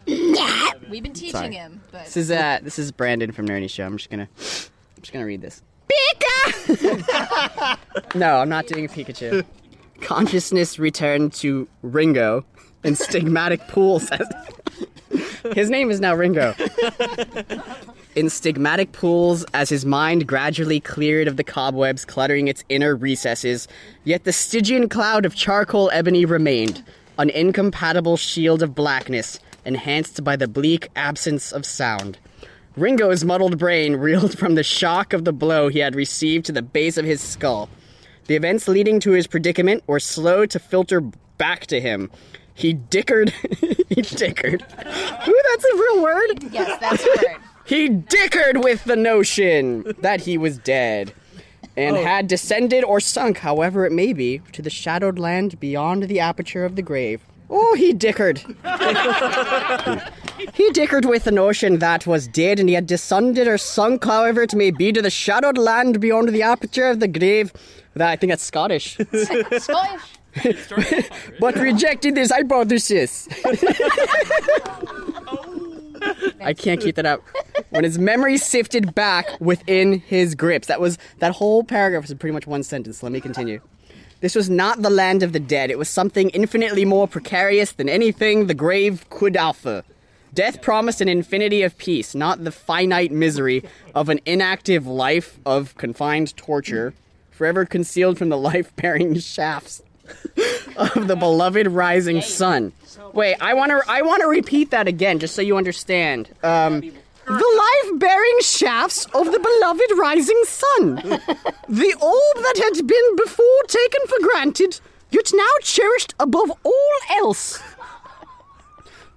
Yeah. 0.07 0.71
We've 0.89 1.03
been 1.03 1.13
teaching 1.13 1.33
Sorry. 1.33 1.55
him, 1.55 1.81
but. 1.91 2.05
This 2.05 2.17
is 2.17 2.31
uh, 2.31 2.59
this 2.63 2.79
is 2.79 2.93
Brandon 2.93 3.33
from 3.33 3.49
Nerdy 3.49 3.71
Show. 3.71 3.85
I'm 3.85 3.97
just 3.97 4.11
gonna, 4.11 4.29
I'm 4.39 5.03
just 5.03 5.13
gonna 5.13 5.27
read 5.27 5.41
this. 5.41 5.63
Pika! 5.91 7.79
no, 8.15 8.37
I'm 8.37 8.49
not 8.49 8.67
doing 8.67 8.85
a 8.85 8.89
Pikachu. 8.89 9.45
Consciousness 10.01 10.79
returned 10.79 11.33
to 11.35 11.69
Ringo 11.83 12.45
in 12.85 12.95
stigmatic 12.95 13.67
pools. 13.69 14.11
His 15.55 15.71
name 15.71 15.91
is 15.91 16.01
now 16.01 16.15
Ringo. 16.15 16.55
In 18.15 18.27
stigmatic 18.27 18.93
pools, 18.93 19.45
as 19.55 19.71
his 19.71 19.87
mind 19.87 20.27
gradually 20.27 20.81
cleared 20.81 21.29
of 21.29 21.39
the 21.39 21.45
cobwebs 21.45 22.05
cluttering 22.05 22.47
its 22.49 22.63
inner 22.69 22.95
recesses, 22.95 23.69
yet 24.05 24.25
the 24.25 24.33
Stygian 24.33 24.89
cloud 24.89 25.25
of 25.25 25.35
charcoal 25.35 25.91
ebony 25.93 26.27
remained, 26.27 26.85
an 27.19 27.31
incompatible 27.31 28.19
shield 28.19 28.63
of 28.63 28.75
blackness, 28.75 29.41
enhanced 29.65 30.23
by 30.23 30.37
the 30.37 30.49
bleak 30.49 30.89
absence 30.95 31.53
of 31.53 31.65
sound. 31.65 32.19
Ringo's 32.77 33.25
muddled 33.25 33.59
brain 33.59 33.97
reeled 33.97 34.39
from 34.39 34.57
the 34.57 34.63
shock 34.63 35.13
of 35.13 35.25
the 35.25 35.33
blow 35.33 35.69
he 35.69 35.79
had 35.79 35.95
received 35.95 36.45
to 36.47 36.53
the 36.53 36.63
base 36.63 36.97
of 36.99 37.05
his 37.05 37.21
skull. 37.21 37.69
The 38.27 38.37
events 38.37 38.69
leading 38.69 39.01
to 39.01 39.13
his 39.13 39.27
predicament 39.27 39.85
were 39.87 40.01
slow 40.01 40.47
to 40.47 40.59
filter 40.59 41.01
back 41.39 41.67
to 41.67 41.81
him. 41.81 42.11
He 42.55 42.75
dickered. 42.75 43.31
he 43.89 44.03
dickered. 44.03 44.63
Ooh, 44.63 45.43
that's 45.51 45.65
a 45.65 45.75
real 45.77 46.03
word? 46.03 46.45
Yes, 46.53 46.79
that's 46.81 47.07
right. 47.25 47.39
He 47.65 47.89
dickered 47.89 48.65
with 48.65 48.83
the 48.85 48.97
notion 48.97 49.95
that 50.01 50.23
he 50.23 50.37
was 50.37 50.59
dead 50.59 51.15
and 51.77 51.97
Oh. 51.97 52.03
had 52.05 52.27
descended 52.27 52.83
or 52.85 52.99
sunk, 52.99 53.39
however 53.39 53.87
it 53.87 53.93
may 53.93 54.13
be, 54.13 54.41
to 54.51 54.61
the 54.63 54.69
shadowed 54.69 55.17
land 55.19 55.61
beyond 55.61 56.03
the 56.03 56.19
aperture 56.19 56.65
of 56.65 56.75
the 56.75 56.83
grave. 56.83 57.21
Oh, 57.49 57.75
he 57.75 57.93
dickered. 57.93 58.39
he 60.55 60.71
dickered 60.71 61.05
with 61.05 61.25
the 61.25 61.31
notion 61.31 61.79
that 61.79 62.07
was 62.07 62.27
dead 62.27 62.59
and 62.59 62.69
he 62.69 62.75
had 62.75 62.87
descended 62.87 63.47
or 63.47 63.59
sunk, 63.59 64.05
however 64.05 64.43
it 64.43 64.55
may 64.55 64.71
be, 64.73 64.93
to 64.93 65.01
the 65.01 65.11
shadowed 65.11 65.57
land 65.57 66.01
beyond 66.01 66.29
the 66.31 66.43
aperture 66.43 66.89
of 66.91 66.99
the 67.01 67.09
grave. 67.09 67.53
That 67.95 68.09
I 68.11 68.17
think 68.17 68.33
that's 68.33 68.43
Scottish. 68.45 68.97
Scottish. 69.59 70.03
But 71.41 71.57
rejected 71.57 72.15
this 72.15 72.31
hypothesis. 72.31 73.29
I 76.41 76.55
can't 76.55 76.81
keep 76.81 76.97
that 76.97 77.07
up. 77.07 77.23
When 77.71 77.85
his 77.85 77.99
memory 77.99 78.37
sifted 78.37 78.95
back 78.95 79.41
within 79.41 80.01
his 80.01 80.35
grips. 80.35 80.69
That 80.69 80.81
was 80.81 80.99
that 81.19 81.33
whole 81.33 81.65
paragraph 81.65 82.03
was 82.03 82.15
pretty 82.15 82.33
much 82.33 82.47
one 82.47 82.63
sentence. 82.63 83.03
Let 83.03 83.13
me 83.13 83.21
continue. 83.21 83.61
This 84.21 84.35
was 84.35 84.49
not 84.49 84.83
the 84.83 84.91
land 84.91 85.23
of 85.23 85.33
the 85.33 85.41
dead. 85.41 85.71
It 85.71 85.79
was 85.79 85.89
something 85.89 86.31
infinitely 86.31 86.85
more 86.85 87.09
precarious 87.09 87.73
than 87.73 87.89
anything 87.89 88.47
the 88.47 88.55
grave 88.55 89.09
could 89.11 89.37
offer. 89.37 89.83
Death 90.33 90.63
promised 90.63 91.01
an 91.01 91.09
infinity 91.09 91.63
of 91.63 91.77
peace, 91.77 92.15
not 92.15 92.45
the 92.45 92.53
finite 92.53 93.13
misery 93.13 93.65
of 93.95 94.09
an 94.09 94.21
inactive 94.25 94.87
life 94.87 95.39
of 95.45 95.77
confined 95.77 96.35
torture, 96.37 96.95
forever 97.31 97.67
concealed 97.67 98.17
from 98.17 98.29
the 98.29 98.39
life 98.39 98.75
bearing 98.77 99.19
shafts 99.19 99.83
of 100.77 101.09
the 101.09 101.17
beloved 101.17 101.67
rising 101.67 102.21
sun. 102.21 102.73
Wait, 103.13 103.37
I 103.41 103.55
want 103.55 103.71
to 103.71 103.83
I 103.89 104.03
want 104.03 104.23
to 104.23 104.29
repeat 104.29 104.71
that 104.71 104.89
again 104.89 105.19
just 105.19 105.35
so 105.35 105.43
you 105.43 105.57
understand. 105.57 106.31
Um 106.43 106.93
the 107.25 107.33
life-bearing 107.85 108.39
shafts 108.41 109.07
of 109.15 109.31
the 109.31 109.39
beloved 109.39 109.93
rising 109.97 110.43
sun. 110.45 110.97
the 111.69 111.95
orb 112.01 112.45
that 112.45 112.61
had 112.63 112.87
been 112.87 113.17
before 113.17 113.63
taken 113.69 114.01
for 114.09 114.19
granted, 114.23 114.81
yet 115.11 115.31
now 115.33 115.53
cherished 115.63 116.15
above 116.19 116.51
all 116.65 116.95
else. 117.11 117.63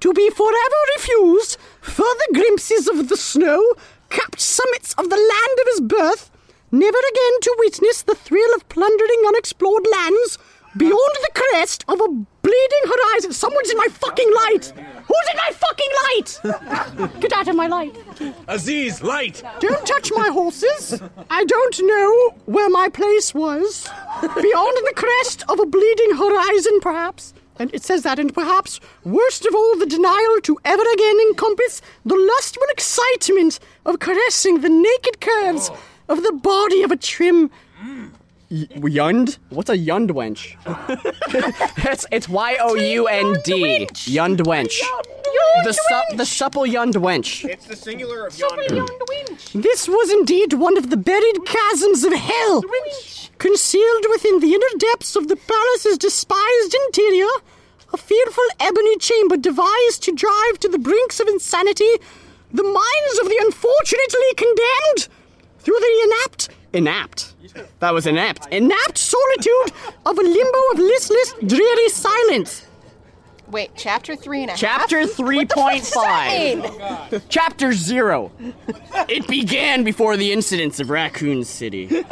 To 0.01 0.13
be 0.13 0.29
forever 0.29 0.75
refused 0.97 1.57
further 1.81 2.25
glimpses 2.33 2.87
of 2.87 3.09
the 3.09 3.17
snow-capped 3.17 4.39
summits 4.39 4.93
of 4.93 5.09
the 5.09 5.17
land 5.17 5.59
of 5.61 5.67
his 5.67 5.81
birth, 5.81 6.29
never 6.71 6.97
again 6.97 7.41
to 7.41 7.55
witness 7.57 8.03
the 8.03 8.13
thrill 8.13 8.53
of 8.53 8.69
plundering 8.69 9.23
unexplored 9.27 9.85
lands 9.91 10.37
beyond 10.77 11.15
the 11.21 11.29
crest 11.33 11.85
of 11.87 11.99
a 11.99 12.07
bleeding 12.07 12.85
horizon. 12.85 13.33
Someone's 13.33 13.69
in 13.69 13.77
my 13.77 13.87
fucking 13.89 14.31
light! 14.33 14.73
Who's 14.75 15.29
in 15.31 15.37
my 15.37 15.51
fucking 15.53 15.91
light? 16.03 17.19
Get 17.21 17.33
out 17.33 17.47
of 17.47 17.55
my 17.55 17.67
light. 17.67 17.95
Aziz, 18.47 19.01
light! 19.01 19.43
Don't 19.59 19.85
touch 19.85 20.11
my 20.15 20.29
horses. 20.29 21.01
I 21.29 21.45
don't 21.45 21.79
know 21.83 22.35
where 22.45 22.69
my 22.69 22.89
place 22.89 23.33
was. 23.33 23.87
Beyond 24.21 24.77
the 24.87 24.93
crest 24.95 25.43
of 25.49 25.59
a 25.59 25.65
bleeding 25.65 26.15
horizon, 26.15 26.79
perhaps. 26.81 27.33
And 27.57 27.73
it 27.73 27.83
says 27.83 28.03
that, 28.03 28.19
and 28.19 28.33
perhaps, 28.33 28.81
worst 29.05 29.45
of 29.45 29.55
all, 29.55 29.77
the 29.77 29.85
denial 29.85 30.41
to 30.43 30.57
ever 30.65 30.83
again 30.93 31.19
encompass 31.29 31.81
the 32.03 32.15
lustful 32.15 32.67
excitement 32.71 33.59
of 33.85 33.99
caressing 33.99 34.59
the 34.59 34.69
naked 34.69 35.21
curves 35.21 35.69
oh. 35.71 35.79
of 36.09 36.23
the 36.23 36.33
body 36.33 36.83
of 36.83 36.91
a 36.91 36.97
trim. 36.97 37.49
Mm. 37.81 38.11
Y- 38.51 38.67
Yund? 38.75 39.37
What's 39.49 39.69
a 39.69 39.77
yund 39.77 40.11
wench? 40.11 40.55
it's 41.91 42.05
it's 42.11 42.29
Y 42.29 42.57
O 42.61 42.75
U 42.75 43.07
N 43.07 43.35
D. 43.43 43.87
Yund 44.05 44.39
wench. 44.41 44.79
The 45.63 45.73
su- 45.73 46.17
the 46.17 46.25
supple 46.25 46.65
yund 46.65 46.93
wench. 46.95 47.43
It's 47.49 47.65
the 47.65 47.75
singular 47.75 48.27
of 48.27 48.37
yonder. 48.37 48.85
This 49.53 49.87
was 49.87 50.11
indeed 50.11 50.53
one 50.53 50.77
of 50.77 50.89
the 50.89 50.97
buried 50.97 51.39
chasms 51.45 52.03
of 52.03 52.13
hell, 52.13 52.63
concealed 53.39 54.05
within 54.11 54.39
the 54.39 54.53
inner 54.53 54.77
depths 54.77 55.15
of 55.15 55.27
the 55.27 55.35
palace's 55.35 55.97
despised 55.97 56.75
interior. 56.87 57.27
A 57.93 57.97
fearful 57.97 58.43
ebony 58.59 58.97
chamber 58.97 59.37
devised 59.37 60.03
to 60.03 60.11
drive 60.13 60.59
to 60.59 60.67
the 60.67 60.79
brinks 60.79 61.19
of 61.19 61.27
insanity 61.27 61.93
the 62.53 62.63
minds 62.63 63.19
of 63.21 63.27
the 63.27 63.39
unfortunately 63.41 64.33
condemned 64.37 65.07
through 65.65 65.79
the 65.79 66.01
inapt, 66.03 66.49
inapt. 66.73 67.33
That 67.79 67.93
was 67.93 68.05
inept. 68.07 68.47
Inapt 68.51 68.97
solitude 68.97 69.73
of 70.05 70.17
a 70.17 70.21
limbo 70.21 70.59
of 70.73 70.79
listless, 70.79 71.33
dreary 71.45 71.89
silence. 71.89 72.65
Wait, 73.47 73.71
chapter 73.75 74.15
3 74.15 74.41
and 74.41 74.49
a 74.49 74.51
half? 74.53 74.59
Chapter 74.59 75.01
What 75.01 75.17
the 75.17 75.55
fuck 75.55 75.71
does 75.73 75.91
that 75.91 76.29
3.5. 76.31 77.11
mean? 77.11 77.21
Chapter 77.29 77.73
0. 77.73 78.31
It 79.07 79.27
began 79.27 79.83
before 79.83 80.17
the 80.17 80.31
incidents 80.31 80.79
of 80.79 80.89
Raccoon 80.89 81.43
City. 81.43 82.03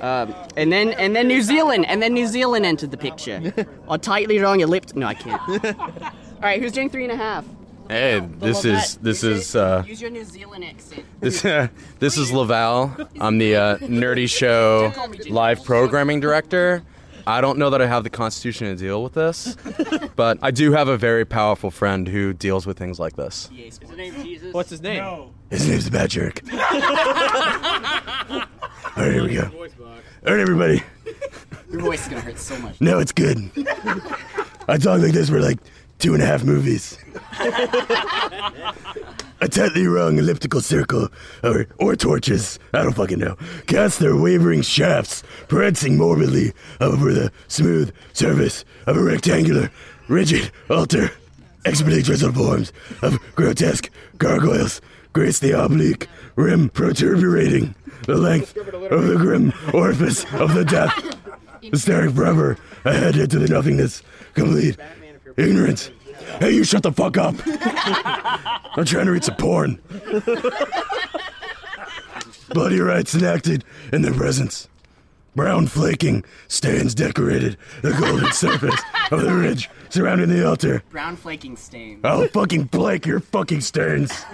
Um, 0.00 0.34
and 0.56 0.70
then 0.70 0.92
and 0.92 1.16
then 1.16 1.26
New 1.26 1.40
Zealand 1.40 1.86
and 1.86 2.02
then 2.02 2.12
New 2.12 2.26
Zealand 2.26 2.66
entered 2.66 2.90
the 2.90 2.96
picture. 2.98 3.52
A 3.88 3.96
tightly 3.96 4.38
wrong 4.38 4.58
your 4.58 4.68
lips. 4.68 4.94
No, 4.94 5.06
I 5.06 5.14
can't. 5.14 5.40
All 5.80 6.42
right, 6.42 6.60
who's 6.60 6.72
doing 6.72 6.90
three 6.90 7.04
and 7.04 7.12
a 7.12 7.16
half? 7.16 7.44
Hey, 7.88 8.20
this 8.38 8.64
is 8.64 8.96
this 8.96 9.22
is 9.22 9.54
uh, 9.54 9.84
Use 9.86 10.00
your 10.00 10.10
New 10.10 10.24
Zealand 10.24 10.64
accent. 10.64 11.04
this 11.20 11.42
this 11.98 12.18
is 12.18 12.32
Laval. 12.32 12.96
I'm 13.20 13.38
the 13.38 13.56
uh, 13.56 13.78
Nerdy 13.78 14.28
Show 14.28 14.92
live 15.28 15.64
programming 15.64 16.20
director. 16.20 16.82
I 17.28 17.40
don't 17.40 17.58
know 17.58 17.70
that 17.70 17.82
I 17.82 17.86
have 17.86 18.04
the 18.04 18.10
constitution 18.10 18.68
to 18.68 18.76
deal 18.76 19.02
with 19.02 19.14
this, 19.14 19.56
but 20.16 20.38
I 20.42 20.50
do 20.52 20.72
have 20.72 20.86
a 20.88 20.96
very 20.96 21.24
powerful 21.24 21.70
friend 21.70 22.06
who 22.06 22.32
deals 22.32 22.66
with 22.66 22.78
things 22.78 23.00
like 23.00 23.16
this. 23.16 23.50
Is 23.56 23.78
his 23.78 23.90
name 23.90 24.14
Jesus? 24.22 24.54
What's 24.54 24.70
his 24.70 24.80
name? 24.80 25.30
His 25.50 25.68
name's 25.68 25.90
Patrick. 25.90 26.42
All 26.52 26.58
right, 28.96 29.12
here 29.12 29.24
we 29.24 29.34
go. 29.34 29.42
All 29.44 30.32
right, 30.32 30.40
everybody. 30.40 30.82
Your 31.70 31.80
voice 31.82 32.02
is 32.02 32.08
gonna 32.08 32.20
hurt 32.20 32.38
so 32.38 32.58
much. 32.58 32.80
No, 32.80 32.98
it's 33.00 33.12
good. 33.12 33.38
I 34.68 34.78
talk 34.78 35.00
like 35.00 35.12
this 35.12 35.28
for 35.28 35.40
like 35.40 35.58
two 35.98 36.14
and 36.14 36.22
a 36.22 36.26
half 36.26 36.44
movies. 36.44 36.98
A 39.42 39.48
tightly 39.48 39.86
rung 39.86 40.18
elliptical 40.18 40.62
circle, 40.62 41.08
or, 41.44 41.66
or 41.78 41.94
torches, 41.94 42.58
I 42.72 42.82
don't 42.82 42.94
fucking 42.94 43.18
know, 43.18 43.36
cast 43.66 43.98
their 43.98 44.16
wavering 44.16 44.62
shafts, 44.62 45.22
prancing 45.48 45.98
morbidly 45.98 46.54
over 46.80 47.12
the 47.12 47.30
smooth 47.46 47.94
surface 48.14 48.64
of 48.86 48.96
a 48.96 49.02
rectangular, 49.02 49.70
rigid 50.08 50.50
altar. 50.70 51.10
Expertly 51.66 52.00
drizzled 52.00 52.34
forms 52.34 52.72
of 53.02 53.18
grotesque 53.34 53.90
gargoyles 54.16 54.80
grace 55.12 55.38
the 55.38 55.52
oblique 55.52 56.08
rim 56.36 56.70
proturberating 56.70 57.74
the 58.06 58.16
length 58.16 58.56
of 58.56 59.06
the 59.06 59.16
grim 59.16 59.52
orifice 59.74 60.24
of 60.34 60.54
the 60.54 60.64
death. 60.64 60.94
Staring 61.74 62.14
forever 62.14 62.56
ahead 62.84 63.16
into 63.16 63.38
the 63.38 63.48
nothingness, 63.48 64.02
complete 64.34 64.78
ignorance 65.36 65.90
Hey, 66.40 66.50
you 66.50 66.64
shut 66.64 66.82
the 66.82 66.92
fuck 66.92 67.16
up. 67.16 67.34
I'm 68.76 68.84
trying 68.84 69.06
to 69.06 69.12
read 69.12 69.24
some 69.24 69.36
porn. 69.36 69.80
Bloody 72.50 72.80
rites 72.80 73.14
enacted 73.14 73.64
in 73.92 74.02
their 74.02 74.12
presence. 74.12 74.68
Brown 75.34 75.66
flaking 75.66 76.24
stains 76.48 76.94
decorated 76.94 77.56
the 77.82 77.92
golden 77.92 78.32
surface 78.32 78.80
of 79.10 79.22
the 79.22 79.32
ridge 79.32 79.70
surrounding 79.88 80.28
the 80.28 80.46
altar. 80.46 80.82
Brown 80.90 81.16
flaking 81.16 81.56
stain. 81.56 82.00
I'll 82.04 82.28
fucking 82.28 82.64
blank 82.64 83.06
your 83.06 83.20
fucking 83.20 83.60
stains. 83.62 84.12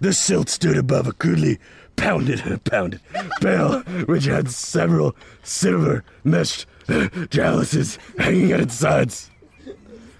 The 0.00 0.12
silt 0.12 0.50
stood 0.50 0.76
above 0.76 1.06
a 1.06 1.12
crudely 1.12 1.58
pounded, 1.96 2.42
pounded 2.64 3.00
pail, 3.40 3.80
which 4.06 4.24
had 4.24 4.50
several 4.50 5.16
silver 5.44 6.04
meshed 6.24 6.66
chalices 7.30 7.98
hanging 8.18 8.52
at 8.52 8.60
its 8.60 8.74
sides. 8.74 9.30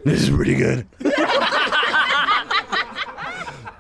This 0.05 0.23
is 0.23 0.31
pretty 0.31 0.55
good. 0.55 0.87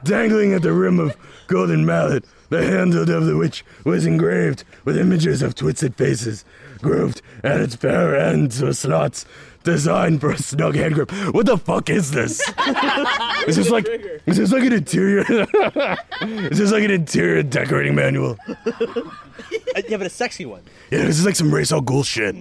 Dangling 0.05 0.53
at 0.53 0.63
the 0.63 0.73
rim 0.73 1.01
of 1.01 1.17
golden 1.47 1.87
mallet, 1.87 2.25
the 2.51 2.63
handle 2.63 3.03
of 3.03 3.27
the 3.27 3.37
witch 3.37 3.65
was 3.85 4.07
engraved 4.07 4.65
with 4.85 4.99
images 4.99 5.43
of 5.43 5.55
twisted 5.55 5.97
faces, 5.97 6.45
grooved 6.81 7.23
at 7.43 7.61
its 7.61 7.75
fair 7.75 8.17
ends 8.17 8.63
with 8.63 8.77
slots 8.77 9.25
designed 9.65 10.21
for 10.21 10.31
a 10.31 10.39
snug 10.39 10.77
hand 10.77 10.95
grip. 10.95 11.11
What 11.35 11.47
the 11.47 11.57
fuck 11.59 11.89
is 11.91 12.11
this? 12.11 12.41
Is 13.47 13.57
this 13.57 13.71
like 13.71 13.87
is 14.27 14.37
this 14.39 14.53
like 14.53 14.63
an 14.63 14.73
interior? 14.73 15.21
is 16.23 16.59
this 16.59 16.73
like 16.73 16.85
an 16.85 16.91
interior 16.91 17.43
decorating 17.43 17.95
manual? 17.95 18.39
Uh, 18.47 19.83
yeah, 19.89 19.99
but 19.99 20.07
a 20.07 20.11
sexy 20.11 20.47
one. 20.47 20.63
Yeah, 20.91 21.03
this 21.05 21.19
is 21.19 21.27
like 21.27 21.37
some 21.37 21.53
Ra's 21.53 21.73
al 21.73 21.83
Ghul 21.83 22.05
shit. 22.05 22.35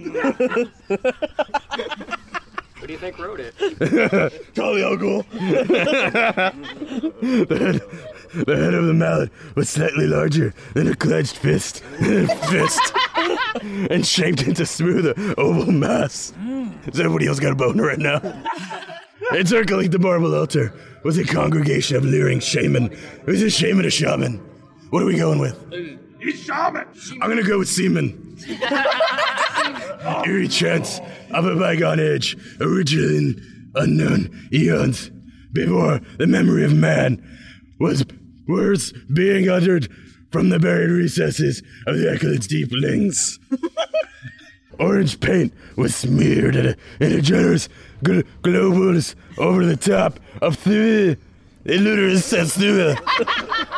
Who 2.94 3.06
you 3.06 3.12
think 3.12 3.18
wrote 3.18 3.40
it? 3.40 3.54
Charlie 4.54 4.84
Uncle. 4.84 5.22
the, 5.32 5.40
head, 7.58 8.46
the 8.46 8.56
head 8.56 8.74
of 8.74 8.86
the 8.86 8.94
mallet 8.94 9.32
was 9.56 9.68
slightly 9.68 10.06
larger 10.06 10.54
than 10.74 10.86
a 10.86 10.94
clenched 10.94 11.36
fist, 11.36 11.82
fist, 12.50 12.92
and 13.90 14.06
shaped 14.06 14.44
into 14.44 14.64
smooth 14.64 15.12
oval 15.36 15.72
mass. 15.72 16.32
Does 16.86 17.00
everybody 17.00 17.26
else 17.26 17.40
got 17.40 17.50
a 17.50 17.56
boner 17.56 17.84
right 17.84 17.98
now? 17.98 18.20
Encircling 19.32 19.90
the 19.90 19.98
marble 19.98 20.32
altar 20.32 20.72
was 21.02 21.18
a 21.18 21.24
congregation 21.24 21.96
of 21.96 22.04
leering 22.04 22.38
shaman. 22.38 22.92
It 22.92 23.26
was 23.26 23.42
a 23.42 23.50
shaman, 23.50 23.86
a 23.86 23.90
shaman. 23.90 24.36
What 24.90 25.02
are 25.02 25.06
we 25.06 25.16
going 25.16 25.40
with? 25.40 25.58
He's 26.20 26.44
shaman. 26.44 26.86
I'm 27.20 27.28
gonna 27.28 27.42
go 27.42 27.58
with 27.58 27.68
seaman. 27.68 28.38
Eerie 30.26 30.48
chants 30.48 31.00
of 31.30 31.46
a 31.46 31.56
bygone 31.56 32.00
age, 32.00 32.36
original 32.60 33.08
in 33.08 33.70
unknown 33.74 34.48
eons, 34.52 35.10
before 35.52 36.00
the 36.18 36.26
memory 36.26 36.64
of 36.64 36.72
man 36.74 37.22
was 37.78 38.04
words 38.46 38.92
being 39.12 39.48
uttered 39.48 39.88
from 40.30 40.48
the 40.48 40.58
buried 40.58 40.90
recesses 40.90 41.62
of 41.86 41.96
the 41.96 42.10
echo's 42.10 42.46
deep 42.46 42.68
lings. 42.72 43.38
Orange 44.80 45.20
paint 45.20 45.52
was 45.76 45.94
smeared 45.94 46.56
in 46.56 46.66
a, 46.66 46.76
in 46.98 47.12
a 47.12 47.20
generous 47.22 47.68
gl- 48.02 48.26
globals 48.42 49.14
over 49.38 49.64
the 49.64 49.76
top 49.76 50.18
of 50.42 50.62
the 50.64 51.16
illiterate 51.64 52.18
Setsua. 52.18 52.98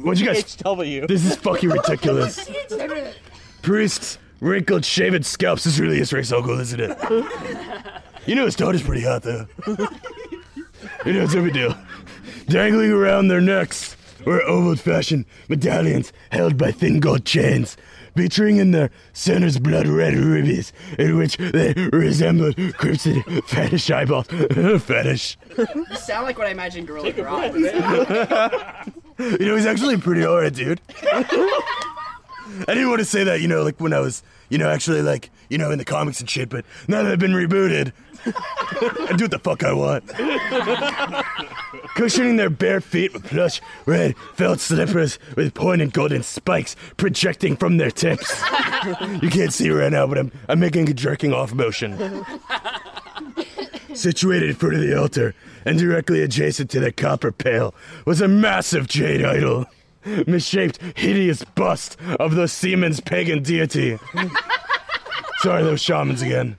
What'd 0.00 0.20
you 0.20 0.26
guys? 0.26 0.56
HW. 0.56 1.06
This 1.06 1.24
is 1.24 1.36
fucking 1.36 1.68
ridiculous. 1.70 2.48
Priests, 3.62 4.18
wrinkled, 4.40 4.84
shaven 4.84 5.22
scalps. 5.22 5.64
This 5.64 5.78
really 5.78 5.98
is 6.00 6.12
Ra's 6.12 6.32
al 6.32 6.42
Ghul, 6.42 6.60
isn't 6.60 6.80
it? 6.80 6.98
You 8.26 8.34
know 8.34 8.44
his 8.44 8.54
daughter's 8.54 8.82
pretty 8.82 9.00
hot, 9.02 9.22
though. 9.22 9.46
You 11.06 11.14
know, 11.14 11.22
it's 11.24 11.34
a 11.34 11.40
big 11.40 11.54
deal. 11.54 11.74
Dangling 12.48 12.92
around 12.92 13.28
their 13.28 13.40
necks 13.40 13.96
were 14.26 14.44
old-fashioned 14.46 15.24
medallions 15.48 16.12
held 16.30 16.58
by 16.58 16.70
thin 16.70 17.00
gold 17.00 17.24
chains, 17.24 17.78
featuring 18.14 18.58
in 18.58 18.72
their 18.72 18.90
centers 19.14 19.58
blood-red 19.58 20.14
rubies, 20.14 20.70
in 20.98 21.16
which 21.16 21.38
they 21.38 21.72
resembled 21.92 22.56
crimson 22.74 23.22
fetish 23.46 23.90
eyeballs. 23.90 24.26
fetish. 24.84 25.38
You 25.56 25.96
sound 25.96 26.26
like 26.26 26.36
what 26.36 26.46
I 26.46 26.50
imagine 26.50 26.84
Gorilla 26.84 27.12
Grodd. 27.12 28.92
You 29.18 29.46
know, 29.46 29.56
he's 29.56 29.66
actually 29.66 29.98
pretty 29.98 30.24
alright, 30.24 30.52
dude. 30.54 30.80
I 32.68 32.74
didn't 32.74 32.88
want 32.88 33.00
to 33.00 33.04
say 33.04 33.24
that, 33.24 33.40
you 33.40 33.48
know, 33.48 33.62
like 33.62 33.80
when 33.80 33.92
I 33.92 34.00
was, 34.00 34.22
you 34.48 34.58
know, 34.58 34.70
actually 34.70 35.02
like, 35.02 35.30
you 35.48 35.58
know, 35.58 35.70
in 35.70 35.78
the 35.78 35.84
comics 35.84 36.20
and 36.20 36.28
shit, 36.28 36.48
but 36.48 36.64
now 36.88 37.02
that 37.02 37.12
I've 37.12 37.18
been 37.18 37.32
rebooted, 37.32 37.92
I 38.26 39.14
do 39.16 39.24
what 39.24 39.30
the 39.30 39.38
fuck 39.38 39.64
I 39.64 39.72
want. 39.72 40.06
Cushioning 41.94 42.36
their 42.36 42.50
bare 42.50 42.80
feet 42.80 43.12
with 43.12 43.24
plush 43.24 43.60
red 43.86 44.16
felt 44.34 44.60
slippers 44.60 45.18
with 45.36 45.54
pointed 45.54 45.92
golden 45.92 46.22
spikes 46.22 46.76
projecting 46.96 47.56
from 47.56 47.78
their 47.78 47.90
tips. 47.90 48.42
You 49.22 49.30
can't 49.30 49.52
see 49.52 49.70
right 49.70 49.90
now, 49.92 50.06
but 50.06 50.18
I'm 50.18 50.32
I'm 50.48 50.60
making 50.60 50.88
a 50.90 50.94
jerking 50.94 51.32
off 51.32 51.54
motion. 51.54 52.24
Situated 53.94 54.50
in 54.50 54.56
front 54.56 54.76
of 54.76 54.80
the 54.80 54.98
altar 54.98 55.34
and 55.64 55.78
directly 55.78 56.22
adjacent 56.22 56.70
to 56.70 56.80
the 56.80 56.92
copper 56.92 57.32
pail 57.32 57.74
was 58.06 58.20
a 58.20 58.28
massive 58.28 58.86
jade 58.86 59.24
idol. 59.24 59.66
Misshaped, 60.04 60.80
hideous 60.96 61.44
bust 61.44 61.96
of 62.18 62.34
the 62.34 62.48
seaman's 62.48 63.00
pagan 63.00 63.42
deity. 63.42 63.98
Sorry, 65.38 65.62
those 65.62 65.80
shamans 65.80 66.22
again. 66.22 66.56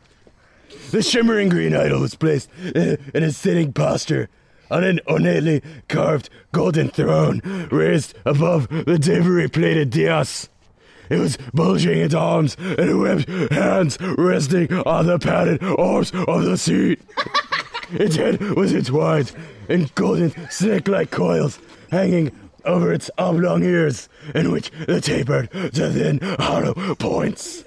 The 0.92 1.02
shimmering 1.02 1.50
green 1.50 1.76
idol 1.76 2.02
was 2.02 2.16
placed 2.16 2.50
uh, 2.76 2.98
in 3.14 3.24
a 3.24 3.32
sitting 3.32 3.74
posture 3.74 4.30
on 4.70 4.84
an 4.84 5.00
ornately 5.08 5.62
carved 5.88 6.30
golden 6.52 6.90
throne 6.90 7.42
raised 7.72 8.14
above 8.26 8.70
the 8.70 9.12
ivory 9.14 9.50
plated 9.50 9.90
dais. 9.90 10.50
It 11.10 11.20
was 11.20 11.38
bulging 11.54 12.00
its 12.00 12.14
arms 12.14 12.56
and 12.60 13.02
webbed 13.02 13.28
hands 13.52 13.98
resting 14.02 14.74
on 14.74 15.08
the 15.08 15.20
padded 15.20 15.62
arms 15.62 16.12
of 16.14 16.44
the 16.44 16.58
seat. 16.58 17.02
its 17.92 18.16
head 18.16 18.40
was 18.52 18.74
entwined 18.74 19.34
in 19.68 19.90
golden 19.96 20.34
snake-like 20.50 21.12
coils 21.12 21.60
hanging 21.92 22.32
over 22.66 22.94
its 22.94 23.10
oblong 23.18 23.64
ears, 23.64 24.10
in 24.36 24.52
which 24.52 24.72
the 24.88 25.02
tapered 25.02 25.52
to 25.52 25.90
thin 25.92 26.20
hollow 26.40 26.74
points. 26.96 27.64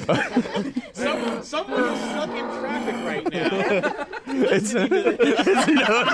Some, 0.92 1.42
someone 1.42 1.84
is 1.84 2.00
stuck 2.00 2.30
in 2.30 2.44
traffic 2.60 2.94
right 3.04 3.32
now. 3.32 4.06
It's, 4.32 4.72
it's 4.76 5.66
no, 5.68 6.04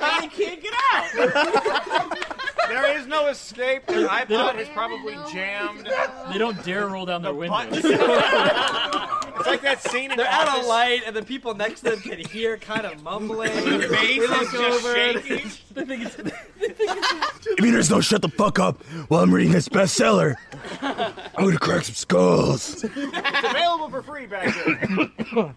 I 0.00 0.30
can't 0.32 0.62
get 0.62 0.74
out. 0.92 2.36
There 2.70 2.98
is 2.98 3.06
no 3.06 3.28
escape. 3.28 3.86
Their 3.86 4.08
iPod 4.08 4.58
is 4.58 4.68
probably 4.68 5.14
jammed. 5.32 5.86
They 6.32 6.38
don't 6.38 6.62
dare 6.64 6.86
roll 6.86 7.04
down 7.06 7.22
their 7.22 7.34
windows. 7.34 7.84
It's 7.84 9.46
like 9.46 9.62
that 9.62 9.82
scene 9.90 10.10
in 10.10 10.16
They're 10.18 10.26
out 10.26 10.48
of 10.48 10.54
Office. 10.54 10.68
light, 10.68 11.02
and 11.06 11.16
the 11.16 11.22
people 11.22 11.54
next 11.54 11.80
to 11.80 11.90
them 11.90 12.00
can 12.00 12.18
hear 12.18 12.58
kind 12.58 12.84
of 12.86 13.02
mumbling. 13.02 13.52
The 13.54 13.88
bass 13.90 13.90
They 13.90 14.14
is 14.16 14.28
just 14.52 14.54
over. 14.54 14.94
shaking. 14.94 15.50
They 15.72 15.84
think 15.84 16.04
it's- 16.04 16.32
if 16.60 17.60
you 17.64 17.72
just 17.72 17.88
don't 17.90 18.02
shut 18.02 18.20
the 18.22 18.28
fuck 18.28 18.58
up 18.58 18.82
while 19.08 19.22
I'm 19.22 19.32
reading 19.32 19.52
this 19.52 19.68
bestseller, 19.68 20.34
I'm 20.82 21.44
gonna 21.46 21.58
crack 21.58 21.84
some 21.84 21.94
skulls. 21.94 22.84
It's 22.84 22.94
available 23.50 23.88
for 23.88 24.02
free 24.02 24.26
back 24.26 24.54
there. 24.54 25.54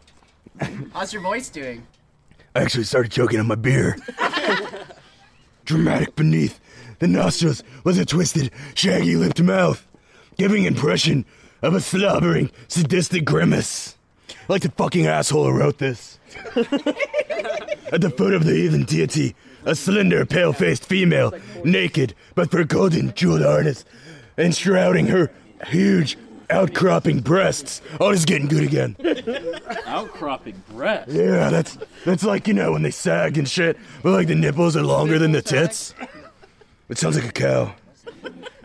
How's 0.93 1.11
your 1.11 1.21
voice 1.23 1.49
doing? 1.49 1.85
I 2.55 2.61
actually 2.61 2.83
started 2.85 3.11
choking 3.11 3.39
on 3.39 3.47
my 3.47 3.55
beer. 3.55 3.97
Dramatic 5.65 6.15
beneath 6.15 6.59
the 6.99 7.07
nostrils 7.07 7.63
was 7.83 7.97
a 7.97 8.05
twisted, 8.05 8.51
shaggy 8.75 9.15
lipped 9.15 9.41
mouth, 9.41 9.85
giving 10.37 10.65
impression 10.65 11.25
of 11.61 11.73
a 11.73 11.81
slobbering, 11.81 12.51
sadistic 12.67 13.25
grimace. 13.25 13.97
Like 14.47 14.61
the 14.61 14.71
fucking 14.71 15.05
asshole 15.05 15.45
who 15.45 15.51
wrote 15.51 15.77
this. 15.77 16.19
At 17.91 18.01
the 18.01 18.13
foot 18.15 18.33
of 18.33 18.45
the 18.45 18.53
heathen 18.53 18.83
deity, 18.83 19.35
a 19.65 19.75
slender, 19.75 20.25
pale 20.25 20.53
faced 20.53 20.85
female, 20.85 21.33
naked 21.63 22.15
but 22.35 22.51
for 22.51 22.63
golden 22.63 23.13
jeweled 23.13 23.41
harness, 23.41 23.85
enshrouding 24.37 25.07
her 25.07 25.31
huge, 25.67 26.17
outcropping 26.53 27.19
breasts. 27.19 27.81
Oh, 27.99 28.11
is 28.11 28.25
getting 28.25 28.47
good 28.47 28.63
again. 28.63 28.95
Outcropping 29.85 30.63
breasts. 30.69 31.13
Yeah, 31.13 31.49
that's 31.49 31.77
that's 32.05 32.23
like 32.23 32.47
you 32.47 32.53
know 32.53 32.71
when 32.71 32.83
they 32.83 32.91
sag 32.91 33.37
and 33.37 33.49
shit, 33.49 33.77
but 34.01 34.11
like 34.11 34.27
the 34.27 34.35
nipples 34.35 34.77
are 34.77 34.83
longer 34.83 35.19
than 35.19 35.31
the 35.31 35.41
tits. 35.41 35.93
It 36.89 36.97
sounds 36.97 37.15
like 37.15 37.27
a 37.27 37.31
cow. 37.31 37.73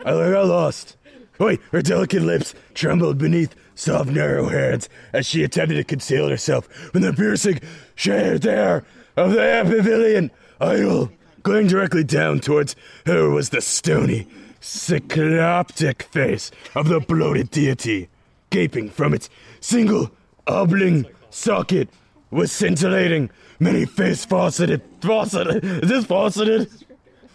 I 0.05 0.11
got 0.11 0.45
lost. 0.45 0.95
Wait, 1.39 1.61
her 1.71 1.81
delicate 1.81 2.21
lips 2.21 2.53
trembled 2.73 3.17
beneath 3.17 3.55
soft, 3.75 4.09
narrow 4.09 4.49
hands 4.49 4.89
as 5.13 5.25
she 5.25 5.43
attempted 5.43 5.75
to 5.75 5.83
conceal 5.83 6.27
herself 6.29 6.65
from 6.67 7.01
the 7.01 7.13
piercing 7.13 7.59
shade 7.95 8.41
there 8.41 8.83
of 9.15 9.31
the 9.31 9.41
amphibilian 9.41 10.31
idol. 10.59 11.11
Going 11.43 11.67
directly 11.67 12.03
down 12.03 12.41
towards 12.41 12.75
her 13.05 13.29
was 13.29 13.49
the 13.49 13.61
stony, 13.61 14.27
cycloptic 14.61 16.03
face 16.03 16.51
of 16.75 16.87
the 16.87 16.99
bloated 16.99 17.51
deity, 17.51 18.09
gaping 18.49 18.89
from 18.89 19.13
its 19.13 19.29
single 19.59 20.11
oblong 20.47 21.05
socket 21.29 21.89
was 22.31 22.51
scintillating. 22.51 23.29
Many 23.59 23.85
face 23.85 24.25
fauceted, 24.25 24.81
fauceted, 25.01 25.63
is 25.63 25.89
this 25.89 26.05
fauceted? 26.05 26.69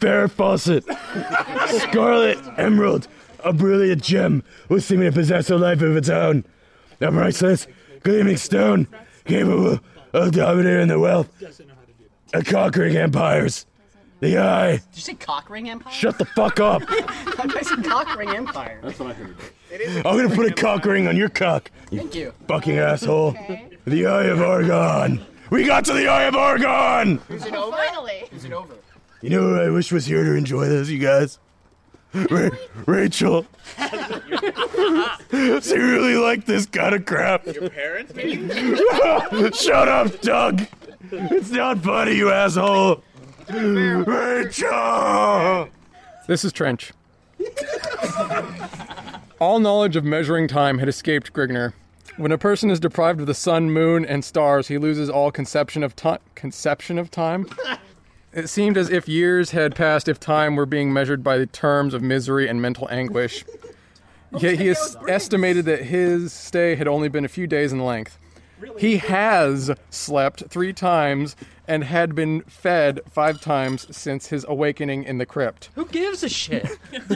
Fair 0.01 0.29
faucet. 0.29 0.85
Scarlet 1.69 2.39
emerald, 2.59 3.09
a 3.45 3.53
brilliant 3.53 4.03
gem, 4.03 4.43
was 4.69 4.85
seeming 4.85 5.11
to 5.11 5.13
possess 5.13 5.51
a 5.51 5.57
life 5.57 5.83
of 5.83 5.97
its 5.97 6.09
own. 6.09 6.45
A 7.01 7.11
priceless, 7.11 7.67
gleaming 8.03 8.37
stone, 8.37 8.87
capable 9.25 9.81
of 10.13 10.33
dominating 10.33 10.89
the 10.89 10.99
wealth 10.99 11.31
and 12.33 12.47
conquering 12.47 12.97
empires. 12.97 13.67
The 14.25 14.39
eye. 14.39 14.77
Did 14.77 14.83
you 14.95 15.03
say 15.03 15.15
cockring 15.15 15.69
empire? 15.69 15.93
Shut 15.93 16.17
the 16.17 16.25
fuck 16.25 16.59
up. 16.59 16.83
I 16.89 17.61
said 17.61 17.85
cockring 17.85 18.31
empire. 18.31 18.81
That's 18.83 18.99
what 18.99 19.11
I 19.11 19.13
heard. 19.13 19.37
It 19.71 19.83
is. 19.83 19.97
I'm 19.99 20.17
gonna 20.17 20.35
put 20.35 20.51
a 20.51 20.55
cock 20.55 20.87
ring 20.87 21.07
on 21.07 21.15
your 21.15 21.29
cock. 21.29 21.71
Thank 21.91 22.15
you. 22.15 22.33
Fucking 22.49 22.79
asshole. 22.79 23.37
The 23.87 24.07
Eye 24.07 24.25
of 24.25 24.41
Argon. 24.41 25.27
We 25.51 25.67
got 25.67 25.85
to 25.85 25.93
the 25.93 26.09
Eye 26.09 26.23
of 26.23 26.37
Argon! 26.37 27.21
Is 27.29 27.45
it 27.45 27.55
over? 27.55 27.77
Finally. 27.77 28.25
Is 28.33 28.47
it 28.47 28.55
over? 28.55 28.73
You 29.21 29.29
know 29.29 29.41
who 29.41 29.61
I 29.61 29.69
wish 29.69 29.93
was 29.93 30.07
here 30.07 30.25
to 30.25 30.33
enjoy 30.33 30.71
this, 30.71 30.89
you 30.89 31.01
guys? 31.01 31.39
Ra- 32.15 32.49
Rachel. 32.87 33.45
she 33.77 35.77
really 35.77 36.17
liked 36.17 36.47
this 36.47 36.65
kind 36.65 36.95
of 36.95 37.05
crap. 37.05 37.45
Your 37.45 37.69
parents? 37.69 38.15
Maybe. 38.15 38.49
Shut 39.53 39.89
up, 39.89 40.19
Doug. 40.23 40.63
It's 41.13 41.51
not 41.51 41.81
funny, 41.81 42.17
you 42.17 42.33
asshole. 42.33 43.03
Rachel. 44.07 44.09
This 46.27 46.45
is 46.45 46.53
Trench. 46.53 46.93
All 49.41 49.59
knowledge 49.59 49.97
of 49.97 50.05
measuring 50.05 50.49
time 50.49 50.79
had 50.79 50.89
escaped 50.89 51.33
Grigner. 51.33 51.73
When 52.17 52.33
a 52.33 52.39
person 52.39 52.71
is 52.71 52.79
deprived 52.81 53.21
of 53.21 53.27
the 53.27 53.35
sun, 53.35 53.71
moon, 53.71 54.05
and 54.05 54.25
stars, 54.25 54.69
he 54.69 54.79
loses 54.79 55.11
all 55.11 55.31
conception 55.33 55.83
of 55.83 55.97
time. 55.97 56.21
Conception 56.35 56.99
of 56.99 57.11
time. 57.11 57.47
It 58.33 58.49
seemed 58.49 58.77
as 58.77 58.89
if 58.91 59.09
years 59.09 59.51
had 59.51 59.75
passed 59.75 60.09
if 60.09 60.19
time 60.19 60.57
were 60.57 60.67
being 60.67 60.93
measured 60.93 61.23
by 61.23 61.39
the 61.39 61.47
terms 61.47 61.93
of 61.95 62.03
misery 62.03 62.49
and 62.49 62.63
mental 62.63 62.89
anguish. 62.91 63.45
Yet 64.39 64.59
he 64.59 64.71
es- 64.71 64.97
estimated 65.09 65.65
that 65.67 65.85
his 65.85 66.33
stay 66.33 66.75
had 66.77 66.89
only 66.89 67.09
been 67.09 67.25
a 67.25 67.29
few 67.29 67.47
days 67.47 67.73
in 67.73 67.85
length. 67.85 68.19
He 68.79 68.97
has 68.99 69.71
slept 69.91 70.45
three 70.49 70.73
times 70.73 71.37
and 71.67 71.85
had 71.85 72.15
been 72.15 72.43
fed 72.43 73.01
five 73.11 73.41
times 73.41 73.87
since 73.97 74.29
his 74.29 74.45
awakening 74.49 75.05
in 75.05 75.19
the 75.19 75.27
crypt. 75.27 75.71
Who 75.75 75.87
gives 75.87 76.23
a 76.23 76.29
shit? 76.29 76.69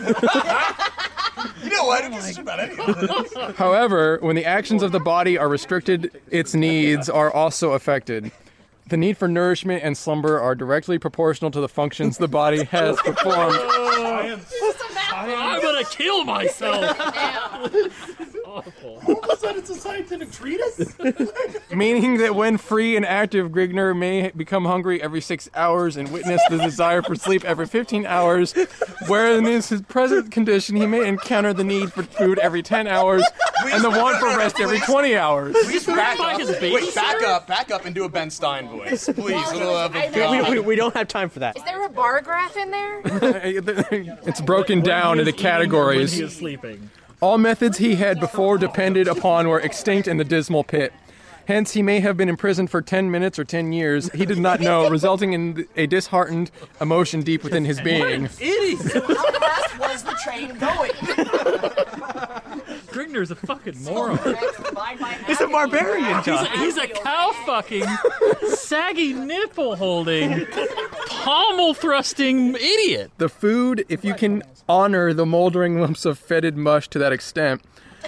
You 1.63 1.71
know 1.71 1.85
what? 1.85 2.03
Who 2.03 2.11
gives 2.11 2.37
about 2.37 2.59
any 2.59 2.77
of 2.81 2.99
this? 3.01 3.57
However, 3.57 4.19
when 4.23 4.35
the 4.35 4.45
actions 4.45 4.83
of 4.83 4.91
the 4.91 4.99
body 4.99 5.39
are 5.39 5.49
restricted, 5.49 6.11
its 6.31 6.53
needs 6.53 7.09
are 7.09 7.33
also 7.33 7.73
affected. 7.75 8.33
The 8.89 8.97
need 8.97 9.17
for 9.17 9.29
nourishment 9.29 9.85
and 9.85 9.97
slumber 9.97 10.41
are 10.41 10.57
directly 10.57 10.99
proportional 10.99 11.53
to 11.53 11.61
the 11.61 11.69
functions 11.69 12.19
the 12.19 12.27
body 12.27 12.65
has 12.65 12.97
performed. 13.05 13.57
I'm 15.13 15.61
gonna 15.63 15.85
kill 15.85 16.25
myself. 16.25 16.97
Awful. 18.67 19.03
All 19.07 19.21
of 19.23 19.31
a 19.31 19.37
sudden, 19.37 19.59
it's 19.59 19.71
a 19.71 19.75
scientific 19.75 20.31
treatise. 20.33 20.95
Meaning 21.75 22.19
that 22.19 22.35
when 22.35 22.59
free 22.59 22.97
and 22.97 23.05
active, 23.07 23.51
Grigner 23.51 23.97
may 23.97 24.31
become 24.31 24.65
hungry 24.65 25.03
every 25.03 25.21
six 25.21 25.49
hours 25.55 25.97
and 25.97 26.11
witness 26.13 26.41
the 26.51 26.59
desire 26.59 27.03
for 27.03 27.15
sleep 27.15 27.45
every 27.45 27.67
15 27.67 28.07
hours, 28.07 28.55
whereas 29.07 29.39
in 29.39 29.45
his 29.45 29.83
present 29.89 30.31
condition, 30.31 30.77
he 30.77 30.87
may 30.87 31.07
encounter 31.07 31.53
the 31.53 31.65
need 31.65 31.93
for 31.93 32.03
food 32.03 32.39
every 32.39 32.63
10 32.63 32.87
hours 32.87 33.25
and 33.67 33.85
the 33.85 33.91
want 33.91 34.19
for 34.19 34.27
rest 34.37 34.61
every 34.61 34.81
20 34.81 35.17
hours. 35.17 35.57
Please 35.65 35.87
back 35.87 36.19
up. 36.21 36.39
Wait, 36.61 36.95
back 36.95 37.23
up, 37.23 37.47
back 37.47 37.71
up, 37.71 37.85
and 37.85 37.95
do 37.95 38.05
a 38.05 38.09
Ben 38.09 38.31
Stein 38.31 38.69
voice, 38.69 39.05
please. 39.15 39.43
For 39.51 39.59
the 39.59 39.65
love 39.65 39.95
of 39.95 40.15
know. 40.15 40.51
We, 40.51 40.51
we, 40.51 40.61
we 40.61 40.77
don't 40.77 40.95
have 40.95 41.09
time 41.09 41.29
for 41.29 41.41
that. 41.41 41.57
Is 41.57 41.65
there 41.65 41.85
a 41.85 41.89
bar 41.89 42.21
graph 42.21 42.57
in 42.57 42.71
there? 42.71 43.03
It's 44.29 44.41
broken 44.41 44.83
down 44.83 45.19
into 45.19 45.33
categories. 45.33 46.13
When 46.13 46.21
he 46.21 46.27
is 46.27 46.37
sleeping. 46.37 46.91
All 47.21 47.37
methods 47.37 47.79
he 47.79 47.97
had 47.97 48.21
before 48.21 48.59
depended 48.59 49.09
upon 49.09 49.49
were 49.49 49.59
extinct 49.59 50.07
in 50.07 50.19
the 50.19 50.25
dismal 50.25 50.63
pit. 50.63 50.93
Hence, 51.47 51.73
he 51.73 51.83
may 51.83 51.99
have 52.01 52.17
been 52.17 52.29
imprisoned 52.29 52.71
for 52.71 52.83
10 52.83 53.11
minutes 53.11 53.39
or 53.39 53.45
10 53.45 53.73
years. 53.73 54.11
He 54.13 54.27
did 54.27 54.39
not 54.39 54.61
know, 54.61 54.89
resulting 54.91 55.33
in 55.33 55.67
a 55.77 55.87
disheartened 55.87 56.51
emotion 56.81 57.23
deep 57.23 57.43
within 57.43 57.65
his 57.65 57.81
being. 57.81 58.29
Idiot! 58.39 58.93
How 58.93 59.33
fast 59.33 59.79
was 59.79 60.03
the 60.05 60.13
train 60.23 60.59
going? 60.59 60.93
Grigner's 63.09 63.31
a 63.31 63.35
fucking 63.35 63.83
moron. 63.85 64.19
He's 65.27 65.41
a 65.41 65.47
barbarian, 65.49 66.17
He's 66.17 66.25
John. 66.27 66.47
a, 66.47 66.59
he's 66.59 66.77
a 66.77 66.89
cow 66.89 67.33
fucking, 67.47 67.85
saggy 68.55 69.13
nipple 69.15 69.77
holding, 69.77 70.47
pommel 71.09 71.75
thrusting 71.75 72.55
idiot. 72.55 73.11
The 73.19 73.29
food, 73.29 73.85
if 73.89 74.05
you 74.05 74.15
can 74.15 74.43
honor 74.69 75.13
the 75.13 75.27
moldering 75.27 75.81
lumps 75.81 76.05
of 76.05 76.19
fetid 76.19 76.57
mush 76.57 76.89
to 76.89 76.99
that 76.99 77.13
extent, 77.13 77.63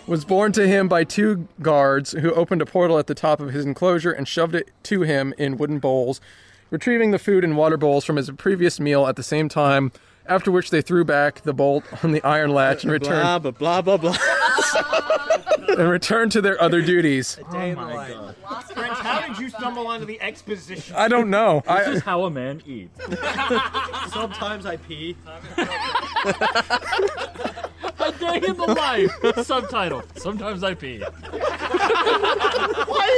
was 0.07 0.25
borne 0.25 0.53
to 0.53 0.67
him 0.67 0.89
by 0.89 1.05
two 1.05 1.49
guards 1.63 2.13
who 2.13 2.33
opened 2.33 2.63
a 2.63 2.67
portal 2.67 2.99
at 2.99 3.07
the 3.07 3.15
top 3.15 3.41
of 3.41 3.53
his 3.53 3.65
enclosure 3.65 4.13
and 4.13 4.29
shoved 4.29 4.55
it 4.55 4.71
to 4.85 5.03
him 5.03 5.35
in 5.39 5.57
wooden 5.57 5.79
bowls, 5.79 6.21
retrieving 6.71 7.11
the 7.11 7.19
food 7.19 7.43
and 7.45 7.57
water 7.57 7.77
bowls 7.77 8.05
from 8.05 8.17
his 8.17 8.31
previous 8.33 8.79
meal 8.79 9.07
at 9.07 9.17
the 9.17 9.23
same 9.23 9.49
time. 9.49 9.91
After 10.27 10.51
which 10.51 10.71
they 10.71 10.81
threw 10.83 11.05
back 11.05 11.41
the 11.43 11.53
bolt 11.53 11.85
on 12.05 12.13
the 12.13 12.23
iron 12.23 12.51
latch 12.51 12.85
and 12.85 12.93
returned 12.93 13.23
Blah, 13.23 13.39
blah, 13.39 13.51
blah, 13.53 13.81
blah, 13.83 13.97
blah. 13.97 14.17
and 15.79 15.89
returned 15.89 16.33
to 16.33 16.41
their 16.41 16.61
other 16.63 16.83
duties. 16.83 17.39
Oh 17.51 17.75
my 17.75 18.09
god. 18.09 18.37
French, 18.75 18.99
how 18.99 19.27
did 19.27 19.39
you 19.39 19.49
stumble 19.49 19.87
onto 19.87 20.05
the 20.07 20.21
exposition? 20.21 20.95
I 20.97 21.09
don't 21.09 21.31
know. 21.31 21.63
This 21.67 21.71
I, 21.73 21.91
is 21.93 22.03
how 22.03 22.25
a 22.25 22.31
man 22.31 22.63
eats. 22.67 23.01
Sometimes 24.13 24.67
I 24.67 24.77
pee. 24.77 25.17
A 28.03 28.13
day 28.13 28.37
in 28.47 28.57
the 28.57 28.75
life. 28.77 29.45
Subtitle. 29.45 30.03
Sometimes 30.17 30.63
I 30.63 30.75
pee. 30.75 31.01
Why 31.01 31.09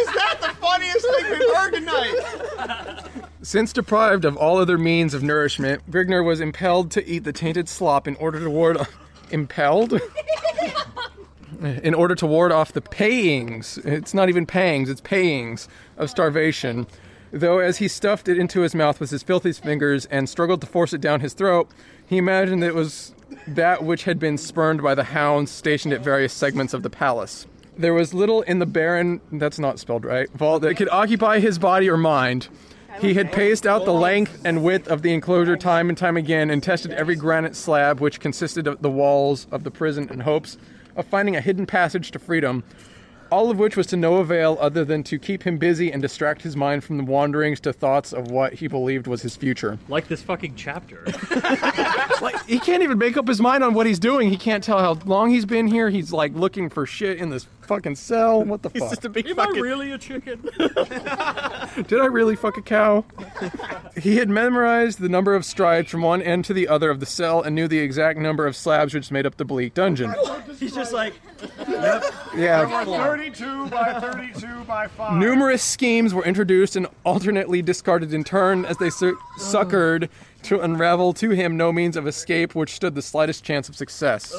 is 0.01 0.07
that 0.15 0.39
the 0.41 0.49
funniest 0.61 1.07
thing 1.07 1.31
we've 1.31 1.55
heard 1.57 1.73
tonight? 1.73 3.22
Since 3.45 3.72
deprived 3.72 4.24
of 4.24 4.36
all 4.36 4.59
other 4.59 4.78
means 4.78 5.14
of 5.14 5.24
nourishment, 5.24 5.90
Grigner 5.90 6.24
was 6.24 6.40
impelled 6.40 6.93
to 6.93 7.05
eat 7.05 7.24
the 7.24 7.32
tainted 7.32 7.68
slop 7.68 8.07
in 8.07 8.14
order 8.16 8.38
to 8.38 8.49
ward 8.49 8.78
impelled 9.32 10.01
in 11.82 11.93
order 11.93 12.14
to 12.14 12.26
ward 12.26 12.53
off 12.53 12.72
the 12.72 12.80
payings. 12.80 13.78
It's 13.78 14.14
not 14.14 14.28
even 14.28 14.47
pangs, 14.47 14.88
it's 14.88 15.01
payings 15.01 15.68
of 15.97 16.09
starvation. 16.09 16.86
Though 17.32 17.59
as 17.59 17.78
he 17.78 17.88
stuffed 17.88 18.28
it 18.28 18.38
into 18.38 18.61
his 18.61 18.76
mouth 18.76 19.01
with 19.01 19.11
his 19.11 19.24
filthy 19.24 19.53
fingers 19.53 20.07
and 20.07 20.28
struggled 20.28 20.61
to 20.61 20.66
force 20.68 20.93
it 20.93 21.01
down 21.01 21.18
his 21.20 21.34
throat, 21.34 21.68
he 22.07 22.18
imagined 22.18 22.62
that 22.62 22.68
it 22.68 22.74
was 22.76 23.12
that 23.49 23.82
which 23.82 24.05
had 24.05 24.20
been 24.20 24.38
spurned 24.38 24.82
by 24.82 24.95
the 24.95 25.05
hounds 25.05 25.51
stationed 25.51 25.93
at 25.93 26.01
various 26.01 26.32
segments 26.32 26.74
of 26.74 26.84
the 26.84 26.90
palace. 26.90 27.47
There 27.76 27.95
was 27.95 28.14
little 28.14 28.43
in 28.43 28.61
the 28.61 28.66
barren, 28.66 29.20
that's 29.32 29.59
not 29.59 29.80
spelled 29.80 30.05
right, 30.05 30.30
vault 30.30 30.62
that 30.62 30.76
could 30.76 30.90
occupy 30.90 31.40
his 31.40 31.59
body 31.59 31.88
or 31.88 31.97
mind. 31.97 32.49
He 33.01 33.14
had 33.14 33.32
paced 33.32 33.66
out 33.66 33.84
the 33.84 33.93
length 33.93 34.43
and 34.45 34.62
width 34.62 34.88
of 34.88 35.03
the 35.03 35.12
enclosure 35.12 35.57
time 35.57 35.88
and 35.88 35.99
time 35.99 36.16
again 36.16 36.51
and 36.51 36.62
tested 36.62 36.93
every 36.93 37.16
granite 37.16 37.57
slab 37.57 38.01
which 38.01 38.20
consisted 38.20 38.66
of 38.66 38.82
the 38.82 38.90
walls 38.90 39.47
of 39.51 39.64
the 39.64 39.70
prison 39.70 40.09
in 40.11 40.20
hopes 40.20 40.59
of 40.97 41.07
finding 41.07 41.36
a 41.36 41.40
hidden 41.40 41.66
passage 41.66 42.11
to 42.11 42.18
freedom, 42.18 42.62
all 43.30 43.51
of 43.51 43.59
which 43.59 43.76
was 43.76 43.86
to 43.88 43.97
no 43.97 44.16
avail 44.16 44.59
other 44.61 44.84
than 44.84 45.03
to 45.05 45.18
keep 45.18 45.43
him 45.45 45.57
busy 45.57 45.90
and 45.90 46.03
distract 46.03 46.43
his 46.43 46.55
mind 46.55 46.84
from 46.84 46.99
the 46.99 47.05
wanderings 47.05 47.61
to 47.61 47.72
thoughts 47.72 48.12
of 48.12 48.30
what 48.30 48.53
he 48.53 48.68
believed 48.68 49.07
was 49.07 49.22
his 49.22 49.36
future. 49.36 49.78
Like 49.88 50.07
this 50.09 50.22
fucking 50.22 50.55
chapter. 50.57 51.05
Like 52.22 52.47
he 52.47 52.61
can't 52.61 52.84
even 52.84 52.99
make 52.99 53.16
up 53.16 53.26
his 53.26 53.40
mind 53.40 53.64
on 53.64 53.74
what 53.74 53.84
he's 53.84 53.99
doing. 53.99 54.30
He 54.30 54.36
can't 54.36 54.62
tell 54.62 54.78
how 54.78 54.93
long 55.07 55.30
he's 55.30 55.45
been 55.45 55.66
here. 55.66 55.90
He's 55.90 56.12
like 56.12 56.32
looking 56.34 56.70
for 56.70 56.86
shit 56.86 57.18
in 57.18 57.30
this 57.30 57.49
fucking 57.77 57.97
cell. 57.97 58.43
What 58.45 58.62
the 58.62 58.68
He's 58.73 58.81
fuck? 58.83 58.91
just 58.91 59.05
a 59.05 59.09
big 59.09 59.27
Am 59.29 59.37
fucking. 59.37 59.57
I 59.57 59.61
really 59.61 59.93
a 59.93 59.99
chicken? 59.99 60.43
Did 60.59 62.01
I 62.01 62.07
really 62.07 62.37
fuck 62.37 62.57
a 62.57 62.62
cow? 62.62 63.05
he 64.01 64.16
had 64.16 64.29
memorized 64.29 64.99
the 65.01 65.09
number 65.09 65.35
of 65.35 65.45
strides 65.45 65.91
from 65.91 66.03
one 66.03 66.20
end 66.23 66.45
to 66.47 66.55
the 66.55 66.68
other 66.68 66.91
of 66.91 67.01
the 67.01 67.07
cell 67.07 67.43
and 67.43 67.55
knew 67.55 67.68
the 67.68 67.79
exact 67.79 68.18
number 68.18 68.47
of 68.47 68.55
slabs 68.57 68.95
which 68.95 69.11
made 69.11 69.27
up 69.27 69.37
the 69.37 69.45
bleak 69.45 69.75
dungeon. 69.75 70.14
He's 70.59 70.75
just 70.75 70.93
like, 70.93 71.14
Yeah. 72.37 72.85
32 72.85 73.66
by 73.68 73.99
32 74.01 74.64
by 74.64 74.87
5. 74.89 75.18
Numerous 75.18 75.62
schemes 75.62 76.14
were 76.14 76.25
introduced 76.25 76.77
and 76.77 76.87
alternately 77.05 77.62
discarded 77.62 78.12
in 78.14 78.23
turn 78.25 78.64
as 78.64 78.77
they 78.79 78.91
su- 78.91 79.18
succored 79.39 80.09
to 80.45 80.61
unravel 80.61 81.12
to 81.14 81.31
him 81.31 81.57
no 81.57 81.73
means 81.73 81.97
of 81.97 82.07
escape 82.07 82.55
which 82.55 82.75
stood 82.75 82.95
the 82.95 83.03
slightest 83.03 83.45
chance 83.45 83.68
of 83.68 83.77
success. 83.77 84.33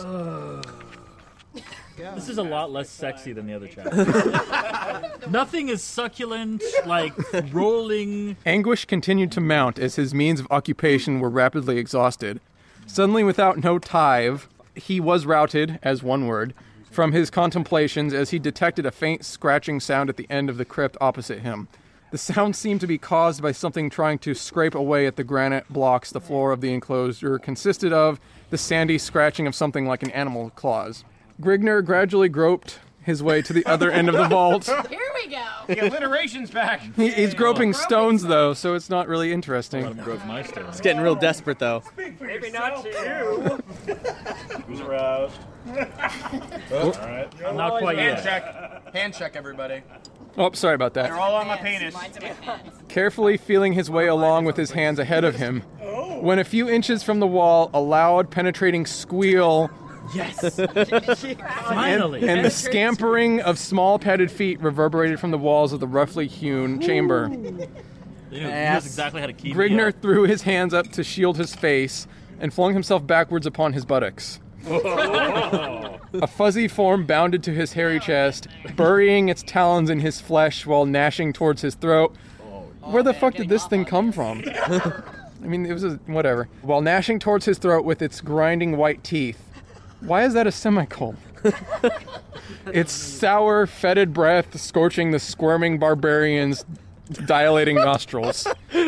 This 1.97 2.29
is 2.29 2.37
a 2.37 2.43
lot 2.43 2.71
less 2.71 2.89
sexy 2.89 3.33
than 3.33 3.45
the 3.45 3.53
other 3.53 3.67
chapter. 3.67 5.29
Nothing 5.29 5.69
is 5.69 5.83
succulent, 5.83 6.63
like 6.85 7.13
rolling. 7.53 8.35
Anguish 8.45 8.85
continued 8.85 9.31
to 9.33 9.41
mount 9.41 9.77
as 9.77 9.95
his 9.95 10.13
means 10.13 10.39
of 10.39 10.47
occupation 10.49 11.19
were 11.19 11.29
rapidly 11.29 11.77
exhausted. 11.77 12.39
Suddenly, 12.87 13.23
without 13.23 13.63
no 13.63 13.79
tithe, 13.79 14.41
he 14.75 14.99
was 14.99 15.25
routed, 15.25 15.79
as 15.83 16.03
one 16.03 16.27
word, 16.27 16.53
from 16.91 17.11
his 17.11 17.29
contemplations 17.29 18.13
as 18.13 18.31
he 18.31 18.39
detected 18.39 18.85
a 18.85 18.91
faint 18.91 19.25
scratching 19.25 19.79
sound 19.79 20.09
at 20.09 20.17
the 20.17 20.27
end 20.29 20.49
of 20.49 20.57
the 20.57 20.65
crypt 20.65 20.97
opposite 20.99 21.39
him. 21.39 21.67
The 22.11 22.17
sound 22.19 22.55
seemed 22.55 22.81
to 22.81 22.87
be 22.87 22.99
caused 22.99 23.41
by 23.41 23.53
something 23.53 23.89
trying 23.89 24.19
to 24.19 24.35
scrape 24.35 24.75
away 24.75 25.07
at 25.07 25.15
the 25.15 25.23
granite 25.23 25.67
blocks 25.69 26.11
the 26.11 26.21
floor 26.21 26.51
of 26.51 26.61
the 26.61 26.71
enclosure 26.71 27.39
consisted 27.39 27.91
of 27.91 28.19
the 28.51 28.57
sandy 28.57 28.99
scratching 28.99 29.47
of 29.47 29.55
something 29.55 29.87
like 29.87 30.03
an 30.03 30.11
animal 30.11 30.51
claws. 30.51 31.03
Grigner 31.41 31.83
gradually 31.83 32.29
groped 32.29 32.79
his 33.03 33.21
way 33.21 33.41
to 33.41 33.53
the 33.53 33.65
other 33.65 33.91
end 33.91 34.07
of 34.09 34.15
the 34.15 34.27
vault. 34.27 34.65
Here 34.89 35.11
we 35.13 35.29
go. 35.29 35.45
The 35.67 35.79
alliteration's 35.79 36.49
back. 36.49 36.81
He, 36.95 37.09
he's 37.09 37.33
groping 37.33 37.73
stones 37.73 38.23
though, 38.23 38.53
so 38.53 38.75
it's 38.75 38.89
not 38.89 39.07
really 39.07 39.31
interesting. 39.31 39.85
It's 39.85 40.81
getting 40.81 41.01
real 41.01 41.15
desperate 41.15 41.59
though. 41.59 41.83
Maybe 41.97 42.49
not 42.49 42.83
you. 42.85 42.93
Who's 44.67 44.79
aroused? 44.81 45.39
Oh. 46.71 46.91
All 46.91 47.07
right. 47.07 47.55
Not 47.55 47.79
quite 47.79 47.97
Hand 47.97 48.21
check. 48.21 48.93
Hand 48.93 49.13
check, 49.13 49.35
everybody. 49.35 49.81
Oh, 50.37 50.51
sorry 50.51 50.75
about 50.75 50.93
that. 50.95 51.03
They're 51.03 51.19
all 51.19 51.35
on 51.35 51.47
my 51.47 51.57
penis. 51.57 51.95
Carefully 52.89 53.37
feeling 53.37 53.71
his 53.71 53.89
way 53.89 54.07
along 54.07 54.45
with 54.45 54.57
his 54.57 54.71
hands 54.71 54.99
ahead 54.99 55.23
of 55.23 55.35
him. 55.35 55.63
Oh. 55.81 56.19
When 56.19 56.39
a 56.39 56.43
few 56.43 56.67
inches 56.67 57.03
from 57.03 57.19
the 57.19 57.27
wall, 57.27 57.69
a 57.73 57.79
loud, 57.79 58.29
penetrating 58.29 58.85
squeal 58.85 59.69
Yes. 60.13 60.59
Finally. 61.67 62.27
and 62.27 62.43
the 62.45 62.49
scampering 62.51 63.41
of 63.41 63.57
small 63.57 63.97
padded 63.99 64.29
feet 64.31 64.59
reverberated 64.61 65.19
from 65.19 65.31
the 65.31 65.37
walls 65.37 65.73
of 65.73 65.79
the 65.79 65.87
roughly 65.87 66.27
hewn 66.27 66.79
chamber. 66.79 67.27
Dude, 67.29 67.69
he 68.31 68.39
knows 68.41 68.85
exactly 68.85 69.21
how 69.21 69.27
to 69.27 69.33
keep 69.33 69.55
me 69.55 69.69
Grigner 69.69 69.89
up. 69.89 70.01
threw 70.01 70.23
his 70.23 70.41
hands 70.41 70.73
up 70.73 70.91
to 70.93 71.03
shield 71.03 71.37
his 71.37 71.55
face 71.55 72.07
and 72.39 72.53
flung 72.53 72.73
himself 72.73 73.05
backwards 73.05 73.45
upon 73.45 73.73
his 73.73 73.85
buttocks. 73.85 74.39
A 74.65 76.27
fuzzy 76.27 76.67
form 76.67 77.05
bounded 77.05 77.43
to 77.43 77.51
his 77.53 77.73
hairy 77.73 77.99
chest, 77.99 78.47
burying 78.75 79.29
its 79.29 79.43
talons 79.43 79.89
in 79.89 79.99
his 79.99 80.19
flesh 80.21 80.65
while 80.65 80.85
gnashing 80.85 81.33
towards 81.33 81.61
his 81.61 81.75
throat. 81.75 82.15
Oh, 82.43 82.63
Where 82.91 83.03
the 83.03 83.13
fuck 83.13 83.35
did 83.35 83.49
this 83.49 83.65
thing 83.67 83.85
come 83.85 84.11
from? 84.11 84.43
I 84.57 85.47
mean, 85.47 85.65
it 85.65 85.73
was 85.73 85.83
a, 85.83 85.99
whatever. 86.07 86.47
While 86.61 86.81
gnashing 86.81 87.19
towards 87.19 87.45
his 87.45 87.57
throat 87.57 87.83
with 87.83 88.01
its 88.01 88.21
grinding 88.21 88.77
white 88.77 89.03
teeth. 89.03 89.39
Why 90.03 90.25
is 90.25 90.33
that 90.33 90.47
a 90.47 90.51
semicolon? 90.51 91.17
its 92.67 92.91
sour, 92.91 93.65
fetid 93.65 94.13
breath 94.13 94.59
scorching 94.59 95.11
the 95.11 95.19
squirming 95.19 95.79
barbarian's 95.79 96.65
dilating 97.25 97.77
nostrils. 97.77 98.45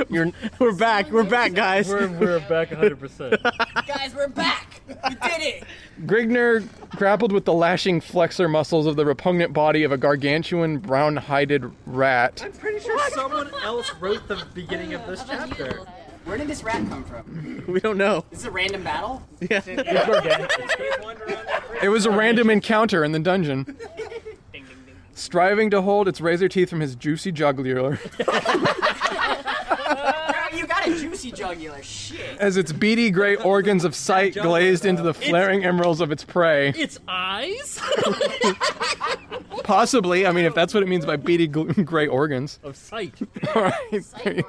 You're, 0.10 0.32
we're 0.60 0.76
back. 0.76 1.12
We're 1.12 1.24
back, 1.24 1.54
guys. 1.54 1.88
We're, 1.88 2.10
we're 2.10 2.40
back 2.42 2.70
100%. 2.70 3.42
Guys, 3.88 4.16
we're 4.16 4.28
back. 4.28 4.82
We 4.88 5.16
did 5.16 5.42
it. 5.42 5.64
Grigner 6.02 6.68
grappled 6.92 7.32
with 7.32 7.46
the 7.46 7.54
lashing 7.54 8.02
flexor 8.02 8.50
muscles 8.50 8.86
of 8.86 8.96
the 8.96 9.06
repugnant 9.06 9.54
body 9.54 9.84
of 9.84 9.92
a 9.92 9.98
gargantuan 9.98 10.80
brown-hided 10.80 11.72
rat. 11.86 12.42
I'm 12.44 12.52
pretty 12.54 12.80
sure 12.80 13.00
someone 13.12 13.52
else 13.64 13.94
wrote 14.00 14.28
the 14.28 14.44
beginning 14.54 14.94
of 14.94 15.06
this 15.08 15.24
chapter. 15.28 15.86
Where 16.26 16.38
did 16.38 16.48
this 16.48 16.64
rat 16.64 16.88
come 16.90 17.04
from? 17.04 17.64
We 17.68 17.80
don't 17.80 17.98
know. 17.98 18.24
This 18.30 18.40
is 18.42 18.46
a 18.46 18.52
random 18.52 18.84
battle? 18.84 19.24
Yeah. 19.42 19.62
It 21.84 21.90
was 21.90 22.06
a 22.06 22.12
random 22.12 22.50
encounter 22.50 23.04
in 23.04 23.12
the 23.12 23.20
dungeon. 23.20 23.78
Striving 25.14 25.70
to 25.72 25.82
hold 25.82 26.08
its 26.08 26.22
razor 26.22 26.48
teeth 26.50 26.70
from 26.70 26.80
his 26.80 26.96
juicy 26.96 27.32
jugular, 27.32 28.00
you 30.54 30.66
got 30.68 30.88
a 30.88 30.96
juicy 31.00 31.32
jugular. 31.32 31.82
Shit. 31.84 32.38
as 32.40 32.58
its 32.58 32.72
beady 32.72 33.12
gray 33.12 33.36
organs 33.36 33.84
of 33.84 33.94
sight 33.96 34.34
glazed 34.36 34.86
into 34.86 35.04
the 35.04 35.14
flaring 35.14 35.64
emeralds 35.66 36.02
of 36.02 36.12
its 36.12 36.24
prey. 36.24 36.70
Its 36.70 37.00
eyes? 37.08 37.80
Possibly, 39.64 40.26
I 40.26 40.32
mean, 40.32 40.46
if 40.46 40.54
that's 40.56 40.74
what 40.74 40.82
it 40.84 40.88
means 40.88 41.06
by 41.06 41.16
beady 41.18 41.48
gl- 41.48 41.86
gray 41.86 42.08
organs. 42.08 42.60
Of 42.64 42.76
sight. 42.76 43.14
All 43.56 43.64
right. 43.64 44.46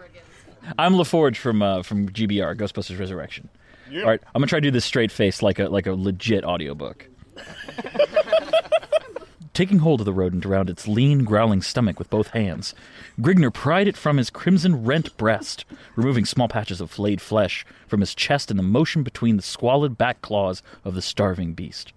I'm 0.79 0.95
LaForge 0.95 1.37
from 1.37 1.63
uh, 1.63 1.83
from 1.83 2.09
GBR 2.09 2.57
Ghostbusters 2.57 2.99
Resurrection. 2.99 3.49
Yep. 3.91 4.03
All 4.03 4.11
right, 4.11 4.21
I'm 4.35 4.41
gonna 4.41 4.49
try 4.49 4.59
to 4.59 4.67
do 4.67 4.71
this 4.71 4.85
straight 4.85 5.13
face 5.13 5.43
like 5.43 5.59
a 5.59 5.69
like 5.69 5.87
a 5.87 5.93
legit 5.93 6.45
audiobook. 6.45 7.09
Taking 9.55 9.79
hold 9.79 10.01
of 10.01 10.05
the 10.05 10.13
rodent 10.13 10.45
around 10.45 10.69
its 10.69 10.87
lean, 10.87 11.25
growling 11.25 11.63
stomach 11.63 11.99
with 11.99 12.11
both 12.11 12.29
hands, 12.29 12.75
Grigner 13.19 13.51
pried 13.51 13.89
it 13.89 13.97
from 13.97 14.19
his 14.19 14.29
crimson 14.29 14.85
rent 14.85 15.17
breast, 15.17 15.65
removing 15.95 16.27
small 16.27 16.47
patches 16.47 16.83
of 16.83 16.91
flayed 16.91 17.23
flesh 17.23 17.65
from 17.87 18.01
his 18.01 18.15
chest 18.15 18.51
in 18.51 18.59
the 18.59 18.63
motion 18.63 19.03
between 19.03 19.37
the 19.37 19.43
squalid 19.43 19.97
back 19.97 20.21
claws 20.21 20.63
of 20.85 20.95
the 20.95 21.01
starving 21.01 21.55
beast. 21.55 21.95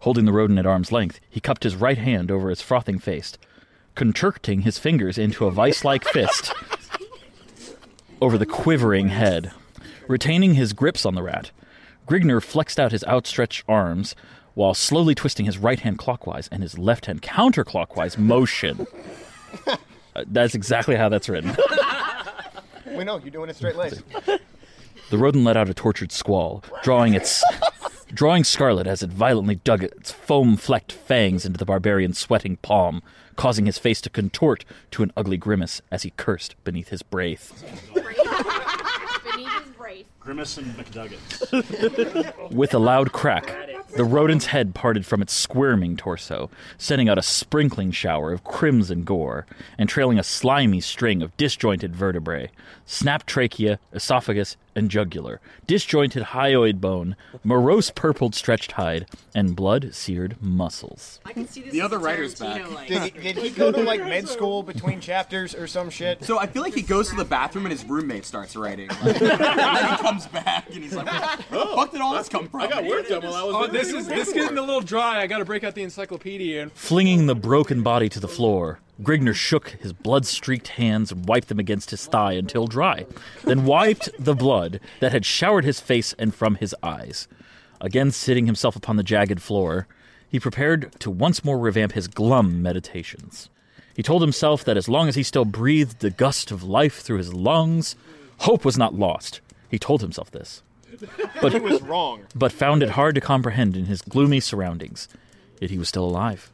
Holding 0.00 0.26
the 0.26 0.32
rodent 0.32 0.58
at 0.58 0.66
arm's 0.66 0.92
length, 0.92 1.18
he 1.30 1.40
cupped 1.40 1.62
his 1.62 1.76
right 1.76 1.96
hand 1.96 2.30
over 2.30 2.50
its 2.50 2.60
frothing 2.60 2.98
face, 2.98 3.38
contracting 3.94 4.60
his 4.62 4.78
fingers 4.78 5.16
into 5.16 5.46
a 5.46 5.50
vice 5.50 5.86
like 5.86 6.04
fist 6.04 6.52
over 8.22 8.38
the 8.38 8.46
quivering 8.46 9.08
head. 9.08 9.52
Retaining 10.06 10.54
his 10.54 10.72
grips 10.72 11.04
on 11.04 11.14
the 11.14 11.22
rat, 11.22 11.50
Grigner 12.08 12.42
flexed 12.42 12.78
out 12.78 12.92
his 12.92 13.04
outstretched 13.04 13.64
arms 13.68 14.14
while 14.54 14.74
slowly 14.74 15.14
twisting 15.14 15.46
his 15.46 15.58
right 15.58 15.80
hand 15.80 15.98
clockwise 15.98 16.48
and 16.52 16.62
his 16.62 16.78
left 16.78 17.06
hand 17.06 17.20
counterclockwise 17.22 18.16
motion. 18.16 18.86
Uh, 20.14 20.24
that's 20.26 20.54
exactly 20.54 20.94
how 20.94 21.08
that's 21.08 21.26
written. 21.26 21.56
We 22.94 23.04
know 23.04 23.16
you're 23.18 23.30
doing 23.30 23.48
it 23.48 23.56
straight 23.56 23.76
laced. 23.76 24.02
The 25.10 25.16
rodent 25.16 25.44
let 25.44 25.56
out 25.56 25.70
a 25.70 25.74
tortured 25.74 26.12
squall, 26.12 26.62
drawing 26.82 27.14
its 27.14 27.42
drawing 28.12 28.44
scarlet 28.44 28.86
as 28.86 29.02
it 29.02 29.08
violently 29.10 29.54
dug 29.54 29.82
its 29.82 30.10
foam-flecked 30.10 30.92
fangs 30.92 31.46
into 31.46 31.58
the 31.58 31.64
barbarian's 31.64 32.18
sweating 32.18 32.56
palm, 32.58 33.02
causing 33.36 33.66
his 33.66 33.78
face 33.78 34.00
to 34.02 34.10
contort 34.10 34.64
to 34.92 35.02
an 35.02 35.12
ugly 35.16 35.36
grimace 35.36 35.82
as 35.90 36.02
he 36.02 36.12
cursed 36.16 36.54
beneath 36.64 36.88
his 36.88 37.02
braith. 37.02 37.64
Grimace 40.20 40.56
and 40.56 40.66
McNuggets. 40.76 42.52
With 42.52 42.72
a 42.74 42.78
loud 42.78 43.10
crack, 43.12 43.56
the 43.96 44.04
rodent's 44.04 44.46
head 44.46 44.72
parted 44.72 45.04
from 45.04 45.20
its 45.20 45.32
squirming 45.32 45.96
torso, 45.96 46.48
sending 46.78 47.08
out 47.08 47.18
a 47.18 47.22
sprinkling 47.22 47.90
shower 47.90 48.32
of 48.32 48.44
crimson 48.44 49.02
gore, 49.02 49.46
and 49.76 49.88
trailing 49.88 50.20
a 50.20 50.22
slimy 50.22 50.80
string 50.80 51.22
of 51.22 51.36
disjointed 51.36 51.96
vertebrae 51.96 52.50
snapped 52.92 53.26
trachea, 53.26 53.78
esophagus, 53.92 54.56
and 54.74 54.90
jugular, 54.90 55.40
disjointed 55.66 56.22
hyoid 56.24 56.80
bone, 56.80 57.16
morose 57.42 57.90
purpled 57.90 58.34
stretched 58.34 58.72
hide, 58.72 59.06
and 59.34 59.56
blood 59.56 59.94
seared 59.94 60.36
muscles. 60.40 61.20
I 61.24 61.32
can 61.32 61.48
see 61.48 61.62
this 61.62 61.72
The 61.72 61.80
other 61.80 61.98
writer's 61.98 62.34
back. 62.38 62.62
Did 62.86 63.02
he, 63.02 63.10
did 63.32 63.36
he 63.38 63.50
go 63.50 63.72
to 63.72 63.82
like 63.82 64.00
med 64.00 64.28
school 64.28 64.62
between 64.62 65.00
chapters 65.00 65.54
or 65.54 65.66
some 65.66 65.90
shit? 65.90 66.22
So 66.24 66.38
I 66.38 66.46
feel 66.46 66.62
like 66.62 66.74
he 66.74 66.82
goes 66.82 67.08
to 67.10 67.16
the 67.16 67.24
bathroom 67.24 67.66
and 67.66 67.72
his 67.72 67.84
roommate 67.84 68.24
starts 68.24 68.56
writing. 68.56 68.88
Like, 68.88 69.20
and 69.22 69.40
then 69.40 69.90
he 69.90 69.96
comes 69.96 70.26
back 70.26 70.66
and 70.72 70.82
he's 70.82 70.94
like, 70.94 71.06
"Where 71.50 71.60
the 71.60 71.68
oh, 71.68 71.76
fuck 71.76 71.92
did 71.92 72.00
all 72.00 72.14
this 72.14 72.28
come 72.28 72.48
from?" 72.48 72.60
I 72.60 72.66
got 72.66 72.84
work 72.84 73.08
done 73.08 73.22
while 73.22 73.34
I 73.34 73.42
was. 73.42 73.54
Oh, 73.54 73.66
this 73.72 73.92
is 73.92 74.06
this 74.06 74.28
is 74.28 74.34
getting 74.34 74.58
a 74.58 74.62
little 74.62 74.80
dry. 74.80 75.20
I 75.20 75.26
got 75.26 75.38
to 75.38 75.44
break 75.44 75.64
out 75.64 75.74
the 75.74 75.82
encyclopedia. 75.82 76.62
And... 76.62 76.72
Flinging 76.72 77.26
the 77.26 77.34
broken 77.34 77.82
body 77.82 78.08
to 78.10 78.20
the 78.20 78.28
floor, 78.28 78.80
Grigner 79.00 79.34
shook 79.34 79.70
his 79.80 79.92
blood 79.92 80.26
streaked 80.26 80.68
hands 80.68 81.10
and 81.10 81.26
wiped 81.26 81.48
them 81.48 81.58
against 81.58 81.90
his 81.90 82.06
thigh 82.06 82.32
until 82.32 82.66
dry, 82.66 83.06
then 83.44 83.64
wiped 83.64 84.10
the 84.18 84.34
blood 84.34 84.80
that 85.00 85.12
had 85.12 85.24
showered 85.24 85.64
his 85.64 85.80
face 85.80 86.14
and 86.18 86.34
from 86.34 86.56
his 86.56 86.74
eyes. 86.82 87.26
Again, 87.80 88.10
sitting 88.10 88.46
himself 88.46 88.76
upon 88.76 88.96
the 88.96 89.02
jagged 89.02 89.40
floor, 89.40 89.86
he 90.28 90.38
prepared 90.38 90.92
to 91.00 91.10
once 91.10 91.44
more 91.44 91.58
revamp 91.58 91.92
his 91.92 92.06
glum 92.06 92.62
meditations. 92.62 93.48
He 93.94 94.02
told 94.02 94.22
himself 94.22 94.64
that 94.64 94.76
as 94.76 94.88
long 94.88 95.08
as 95.08 95.14
he 95.14 95.22
still 95.22 95.44
breathed 95.44 96.00
the 96.00 96.10
gust 96.10 96.50
of 96.50 96.62
life 96.62 97.00
through 97.00 97.18
his 97.18 97.34
lungs, 97.34 97.96
hope 98.38 98.64
was 98.64 98.78
not 98.78 98.94
lost. 98.94 99.40
He 99.68 99.78
told 99.78 100.00
himself 100.00 100.30
this. 100.30 100.62
But 101.40 101.52
he 101.52 101.60
was 101.60 101.82
wrong. 101.82 102.22
but 102.34 102.52
found 102.52 102.82
it 102.82 102.90
hard 102.90 103.14
to 103.16 103.20
comprehend 103.20 103.76
in 103.76 103.86
his 103.86 104.02
gloomy 104.02 104.40
surroundings. 104.40 105.08
Yet 105.60 105.70
he 105.70 105.78
was 105.78 105.88
still 105.88 106.04
alive, 106.04 106.52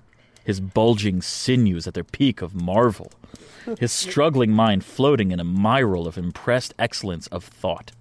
his 0.49 0.61
bulging 0.61 1.21
sinews 1.21 1.87
at 1.87 1.93
their 1.93 2.03
peak 2.03 2.41
of 2.41 2.55
marvel, 2.55 3.13
his 3.79 3.93
struggling 4.07 4.51
mind 4.51 4.83
floating 4.83 5.31
in 5.31 5.39
a 5.39 5.45
myriad 5.45 6.07
of 6.07 6.17
impressed 6.17 6.73
excellence 6.79 7.27
of 7.27 7.45
thought. 7.45 7.93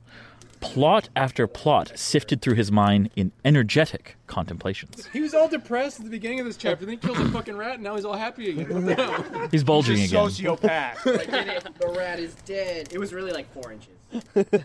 Plot 0.61 1.09
after 1.13 1.45
plot 1.45 1.91
sifted 1.99 2.41
through 2.41 2.55
his 2.55 2.71
mind 2.71 3.09
in 3.17 3.33
energetic 3.43 4.15
contemplations. 4.27 5.07
He 5.11 5.19
was 5.19 5.33
all 5.33 5.49
depressed 5.49 5.99
at 5.99 6.05
the 6.05 6.09
beginning 6.09 6.39
of 6.39 6.45
this 6.45 6.55
chapter. 6.55 6.85
Then 6.85 6.93
he 6.93 6.97
killed 7.05 7.17
a 7.17 7.29
fucking 7.31 7.57
rat, 7.57 7.73
and 7.75 7.83
now 7.83 7.95
he's 7.97 8.05
all 8.05 8.13
happy 8.15 8.51
again. 8.51 8.73
What 8.73 8.85
the 8.85 8.95
hell? 8.95 9.47
He's 9.51 9.65
bulging 9.65 9.97
He's 9.97 10.13
a 10.13 10.17
again. 10.23 10.29
sociopath. 10.29 10.95
I 11.05 11.53
it. 11.57 11.67
The 11.81 11.89
rat 11.89 12.17
is 12.17 12.33
dead. 12.45 12.93
It 12.93 12.97
was 12.97 13.11
really 13.13 13.33
like 13.33 13.51
four 13.53 13.73
inches. 13.73 13.93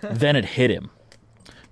Then 0.08 0.36
it 0.36 0.44
hit 0.44 0.70
him. 0.70 0.92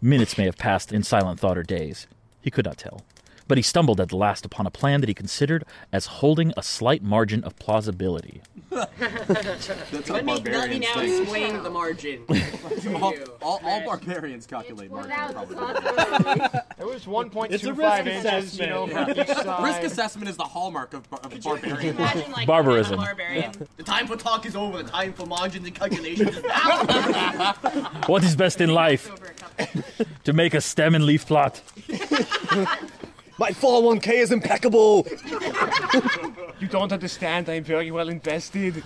Minutes 0.02 0.36
may 0.36 0.46
have 0.46 0.58
passed 0.58 0.92
in 0.92 1.04
silent 1.04 1.38
thought 1.38 1.56
or 1.56 1.62
days. 1.62 2.08
He 2.40 2.50
could 2.50 2.64
not 2.64 2.78
tell. 2.78 3.02
But 3.50 3.58
he 3.58 3.62
stumbled 3.62 4.00
at 4.00 4.10
the 4.10 4.16
last 4.16 4.46
upon 4.46 4.64
a 4.68 4.70
plan 4.70 5.00
that 5.00 5.08
he 5.08 5.14
considered 5.14 5.64
as 5.92 6.06
holding 6.06 6.52
a 6.56 6.62
slight 6.62 7.02
margin 7.02 7.42
of 7.42 7.58
plausibility. 7.58 8.42
That's 8.70 9.66
how 9.66 10.14
Let 10.14 10.24
me, 10.24 10.34
let 10.34 10.44
me 10.70 10.78
barbarians 10.78 10.80
now 10.84 10.94
think. 11.00 11.20
explain 11.22 11.62
the 11.64 11.70
margin. 11.70 12.22
all, 13.02 13.14
all, 13.42 13.60
all 13.64 13.84
barbarians 13.84 14.46
calculate 14.46 14.92
margin 14.92 15.10
probably. 15.32 15.56
It 16.78 16.86
was 16.86 17.06
1.25 17.06 17.50
It's 17.50 17.64
a 17.64 17.74
risk 17.74 18.06
inches, 18.06 18.58
you 18.60 18.66
know, 18.68 18.84
assessment. 18.84 19.16
from 19.16 19.20
each 19.20 19.44
side. 19.44 19.62
Risk 19.64 19.82
assessment 19.82 20.28
is 20.28 20.36
the 20.36 20.44
hallmark 20.44 20.94
of, 20.94 21.10
bar- 21.10 21.20
of 21.24 21.42
barbarian. 21.42 21.96
Imagine, 21.96 22.30
like, 22.30 22.46
Barbarism. 22.46 23.00
I'm 23.00 23.00
a 23.00 23.06
barbarian. 23.06 23.52
The 23.78 23.82
time 23.82 24.06
for 24.06 24.14
talk 24.14 24.46
is 24.46 24.54
over. 24.54 24.80
The 24.80 24.88
time 24.88 25.12
for 25.12 25.26
margins 25.26 25.66
and 25.66 25.74
calculations 25.74 26.36
is 26.36 26.44
now. 26.44 27.54
What 28.06 28.22
is 28.22 28.36
best 28.36 28.60
in 28.60 28.72
life? 28.72 29.10
to 30.24 30.32
make 30.32 30.54
a 30.54 30.60
stem 30.60 30.94
and 30.94 31.04
leaf 31.04 31.26
plot. 31.26 31.60
My 33.40 33.52
401k 33.52 34.08
is 34.16 34.32
impeccable. 34.32 35.06
You 36.60 36.68
don't 36.68 36.92
understand. 36.92 37.48
I'm 37.48 37.64
very 37.64 37.90
well 37.90 38.10
invested. 38.10 38.84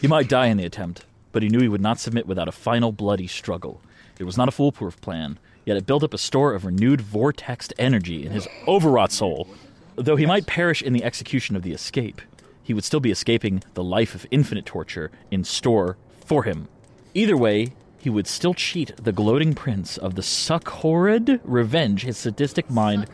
He 0.00 0.06
might 0.06 0.28
die 0.28 0.46
in 0.46 0.58
the 0.58 0.64
attempt, 0.64 1.04
but 1.32 1.42
he 1.42 1.48
knew 1.48 1.58
he 1.58 1.66
would 1.66 1.80
not 1.80 1.98
submit 1.98 2.28
without 2.28 2.46
a 2.46 2.52
final 2.52 2.92
bloody 2.92 3.26
struggle. 3.26 3.80
It 4.20 4.24
was 4.24 4.36
not 4.36 4.46
a 4.46 4.52
foolproof 4.52 5.00
plan, 5.00 5.40
yet 5.64 5.76
it 5.76 5.86
built 5.86 6.04
up 6.04 6.14
a 6.14 6.18
store 6.18 6.54
of 6.54 6.64
renewed 6.64 7.00
vortexed 7.00 7.72
energy 7.80 8.24
in 8.24 8.30
his 8.30 8.46
overwrought 8.68 9.10
soul. 9.10 9.48
Though 9.96 10.14
he 10.14 10.24
might 10.24 10.46
perish 10.46 10.80
in 10.80 10.92
the 10.92 11.02
execution 11.02 11.56
of 11.56 11.64
the 11.64 11.72
escape, 11.72 12.22
he 12.62 12.72
would 12.72 12.84
still 12.84 13.00
be 13.00 13.10
escaping 13.10 13.64
the 13.74 13.82
life 13.82 14.14
of 14.14 14.24
infinite 14.30 14.66
torture 14.66 15.10
in 15.32 15.42
store 15.42 15.96
for 16.24 16.44
him. 16.44 16.68
Either 17.12 17.36
way, 17.36 17.72
he 17.98 18.10
would 18.10 18.26
still 18.26 18.54
cheat 18.54 18.92
the 18.96 19.12
gloating 19.12 19.54
prince 19.54 19.96
of 19.96 20.14
the 20.14 20.22
suck 20.22 20.68
horrid 20.68 21.40
revenge 21.44 22.02
his 22.02 22.18
sadistic 22.18 22.68
mind 22.70 23.06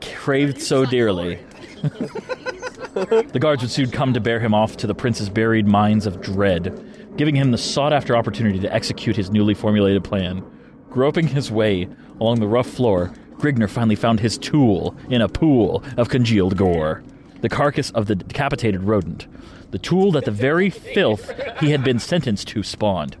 craved 0.00 0.60
so 0.60 0.84
dearly. 0.84 1.38
the 1.82 3.38
guards 3.40 3.62
would 3.62 3.70
soon 3.70 3.90
come 3.90 4.12
to 4.14 4.20
bear 4.20 4.40
him 4.40 4.54
off 4.54 4.76
to 4.78 4.86
the 4.86 4.94
prince's 4.94 5.28
buried 5.28 5.66
mines 5.66 6.06
of 6.06 6.20
dread, 6.20 7.14
giving 7.16 7.34
him 7.34 7.50
the 7.50 7.58
sought 7.58 7.92
after 7.92 8.16
opportunity 8.16 8.58
to 8.58 8.72
execute 8.72 9.16
his 9.16 9.30
newly 9.30 9.54
formulated 9.54 10.04
plan. 10.04 10.44
Groping 10.90 11.28
his 11.28 11.50
way 11.50 11.88
along 12.20 12.40
the 12.40 12.48
rough 12.48 12.68
floor, 12.68 13.12
Grigner 13.36 13.68
finally 13.68 13.96
found 13.96 14.20
his 14.20 14.38
tool 14.38 14.96
in 15.10 15.20
a 15.20 15.28
pool 15.28 15.84
of 15.96 16.08
congealed 16.08 16.56
gore 16.56 17.02
the 17.42 17.48
carcass 17.48 17.90
of 17.90 18.06
the 18.06 18.16
decapitated 18.16 18.82
rodent, 18.82 19.26
the 19.70 19.78
tool 19.78 20.10
that 20.12 20.24
the 20.24 20.30
very 20.30 20.70
filth 20.70 21.30
he 21.60 21.70
had 21.70 21.84
been 21.84 21.98
sentenced 21.98 22.48
to 22.48 22.62
spawned. 22.62 23.16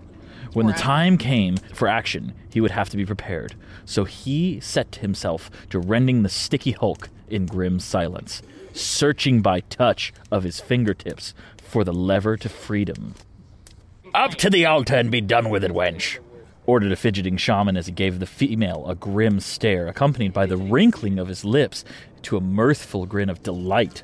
When 0.52 0.66
the 0.66 0.72
time 0.72 1.18
came 1.18 1.58
for 1.74 1.86
action, 1.86 2.32
he 2.50 2.60
would 2.60 2.70
have 2.70 2.88
to 2.90 2.96
be 2.96 3.04
prepared, 3.04 3.54
so 3.86 4.04
he 4.04 4.60
set 4.60 4.96
himself 4.96 5.50
to 5.70 5.78
rending 5.78 6.22
the 6.22 6.28
sticky 6.28 6.72
hulk 6.72 7.08
in 7.28 7.46
grim 7.46 7.80
silence, 7.80 8.42
searching 8.74 9.40
by 9.40 9.60
touch 9.60 10.12
of 10.30 10.42
his 10.42 10.60
fingertips 10.60 11.32
for 11.62 11.84
the 11.84 11.92
lever 11.92 12.36
to 12.36 12.48
freedom. 12.50 13.14
Up 14.14 14.32
to 14.32 14.50
the 14.50 14.66
altar 14.66 14.96
and 14.96 15.10
be 15.10 15.20
done 15.22 15.48
with 15.48 15.64
it, 15.64 15.72
wench! 15.72 16.18
ordered 16.66 16.90
a 16.90 16.96
fidgeting 16.96 17.36
shaman 17.36 17.76
as 17.76 17.86
he 17.86 17.92
gave 17.92 18.18
the 18.18 18.26
female 18.26 18.84
a 18.88 18.94
grim 18.94 19.38
stare, 19.40 19.86
accompanied 19.86 20.32
by 20.32 20.46
the 20.46 20.56
wrinkling 20.56 21.18
of 21.18 21.28
his 21.28 21.44
lips 21.44 21.84
to 22.22 22.36
a 22.36 22.40
mirthful 22.40 23.06
grin 23.06 23.30
of 23.30 23.42
delight. 23.42 24.02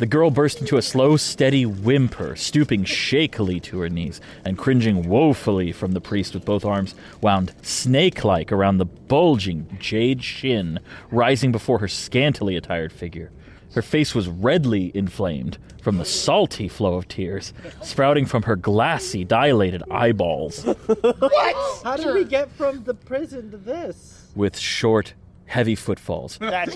The 0.00 0.06
girl 0.06 0.30
burst 0.30 0.62
into 0.62 0.78
a 0.78 0.82
slow, 0.82 1.18
steady 1.18 1.66
whimper, 1.66 2.34
stooping 2.34 2.84
shakily 2.84 3.60
to 3.60 3.80
her 3.80 3.90
knees 3.90 4.18
and 4.46 4.56
cringing 4.56 5.06
woefully 5.06 5.72
from 5.72 5.92
the 5.92 6.00
priest 6.00 6.32
with 6.32 6.46
both 6.46 6.64
arms 6.64 6.94
wound 7.20 7.52
snake 7.60 8.24
like 8.24 8.50
around 8.50 8.78
the 8.78 8.86
bulging 8.86 9.76
jade 9.78 10.24
shin 10.24 10.80
rising 11.10 11.52
before 11.52 11.80
her 11.80 11.86
scantily 11.86 12.56
attired 12.56 12.94
figure. 12.94 13.30
Her 13.74 13.82
face 13.82 14.14
was 14.14 14.26
redly 14.26 14.90
inflamed 14.94 15.58
from 15.82 15.98
the 15.98 16.06
salty 16.06 16.66
flow 16.66 16.94
of 16.94 17.06
tears 17.06 17.52
sprouting 17.82 18.24
from 18.24 18.44
her 18.44 18.56
glassy, 18.56 19.22
dilated 19.22 19.82
eyeballs. 19.90 20.64
What? 20.86 21.84
How 21.84 21.96
did 21.96 22.14
we 22.14 22.24
get 22.24 22.50
from 22.52 22.84
the 22.84 22.94
prison 22.94 23.50
to 23.50 23.58
this? 23.58 24.20
with 24.34 24.58
short, 24.58 25.14
heavy 25.50 25.74
footfalls. 25.74 26.38
Can 26.38 26.70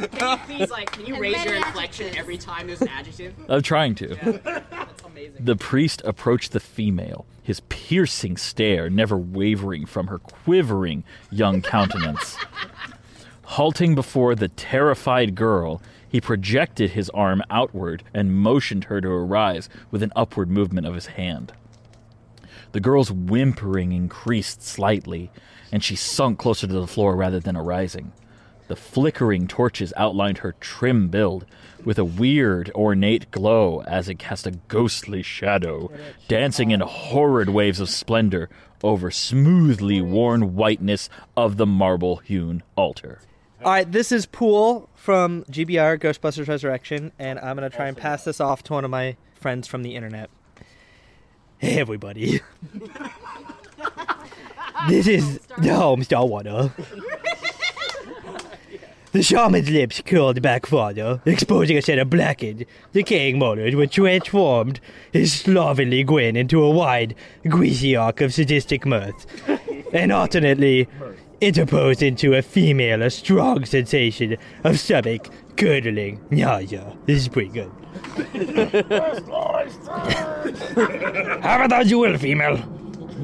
you 0.00 0.36
please, 0.44 0.70
like, 0.70 0.92
can 0.92 1.06
you 1.06 1.18
raise 1.18 1.42
your 1.44 1.54
inflection 1.54 2.14
every 2.14 2.36
time 2.36 2.66
there's 2.66 2.82
an 2.82 2.88
adjective? 2.88 3.34
I'm 3.48 3.62
trying 3.62 3.94
to. 3.96 4.08
That's 4.44 5.02
amazing. 5.02 5.44
The 5.44 5.56
priest 5.56 6.02
approached 6.04 6.52
the 6.52 6.60
female, 6.60 7.24
his 7.42 7.60
piercing 7.70 8.36
stare 8.36 8.90
never 8.90 9.16
wavering 9.16 9.86
from 9.86 10.08
her 10.08 10.18
quivering 10.18 11.04
young 11.30 11.62
countenance. 11.62 12.36
Halting 13.44 13.94
before 13.94 14.34
the 14.34 14.48
terrified 14.48 15.34
girl, 15.34 15.80
he 16.06 16.20
projected 16.20 16.90
his 16.90 17.08
arm 17.10 17.42
outward 17.48 18.02
and 18.12 18.36
motioned 18.36 18.84
her 18.84 19.00
to 19.00 19.08
arise 19.08 19.70
with 19.90 20.02
an 20.02 20.12
upward 20.14 20.50
movement 20.50 20.86
of 20.86 20.94
his 20.94 21.06
hand. 21.06 21.54
The 22.72 22.80
girl's 22.80 23.10
whimpering 23.10 23.92
increased 23.92 24.62
slightly, 24.62 25.30
and 25.72 25.82
she 25.82 25.96
sunk 25.96 26.38
closer 26.38 26.66
to 26.66 26.72
the 26.72 26.86
floor 26.86 27.16
rather 27.16 27.40
than 27.40 27.56
arising. 27.56 28.12
The 28.68 28.76
flickering 28.76 29.48
torches 29.48 29.94
outlined 29.96 30.38
her 30.38 30.54
trim 30.60 31.08
build 31.08 31.46
with 31.84 31.98
a 31.98 32.04
weird, 32.04 32.70
ornate 32.74 33.30
glow 33.30 33.82
as 33.82 34.08
it 34.08 34.18
cast 34.18 34.46
a 34.46 34.50
ghostly 34.68 35.22
shadow, 35.22 35.90
dancing 36.28 36.70
in 36.70 36.80
horrid 36.80 37.48
waves 37.48 37.80
of 37.80 37.88
splendor 37.88 38.50
over 38.82 39.10
smoothly 39.10 40.00
worn 40.00 40.54
whiteness 40.54 41.08
of 41.36 41.56
the 41.56 41.66
marble 41.66 42.16
hewn 42.16 42.62
altar. 42.76 43.20
All 43.64 43.72
right, 43.72 43.90
this 43.90 44.12
is 44.12 44.26
Pool 44.26 44.88
from 44.94 45.44
GBR 45.44 45.98
Ghostbusters 45.98 46.46
Resurrection, 46.46 47.10
and 47.18 47.38
I'm 47.40 47.56
gonna 47.56 47.70
try 47.70 47.88
and 47.88 47.96
pass 47.96 48.22
this 48.24 48.40
off 48.40 48.62
to 48.64 48.74
one 48.74 48.84
of 48.84 48.90
my 48.90 49.16
friends 49.34 49.66
from 49.66 49.82
the 49.82 49.96
internet. 49.96 50.30
Hey, 51.58 51.80
everybody. 51.80 52.40
this 54.86 55.06
is 55.06 55.38
the 55.58 55.70
Homestar 55.70 56.28
Water. 56.28 56.72
The 59.12 59.22
shaman's 59.22 59.70
lips 59.70 60.02
curled 60.04 60.42
back 60.42 60.66
farther, 60.66 61.22
exposing 61.24 61.78
a 61.78 61.82
set 61.82 61.98
of 61.98 62.10
blackened, 62.10 62.66
decaying 62.92 63.38
molars 63.38 63.74
which 63.74 63.94
transformed 63.94 64.80
his 65.12 65.32
slovenly 65.32 66.04
grin 66.04 66.36
into 66.36 66.62
a 66.62 66.70
wide, 66.70 67.14
greasy 67.48 67.96
arc 67.96 68.20
of 68.20 68.34
sadistic 68.34 68.84
mirth, 68.84 69.26
and 69.94 70.12
alternately 70.12 70.88
interposed 71.40 72.02
into 72.02 72.34
a 72.34 72.42
female 72.42 73.02
a 73.02 73.08
strong 73.08 73.64
sensation 73.64 74.36
of 74.62 74.78
stomach 74.78 75.28
curdling 75.56 76.20
nausea. 76.30 76.94
This 77.06 77.22
is 77.22 77.28
pretty 77.28 77.48
good. 77.48 77.72
Have 81.42 81.62
it 81.62 81.72
as 81.72 81.90
you 81.90 81.98
will, 82.00 82.18
female. 82.18 82.62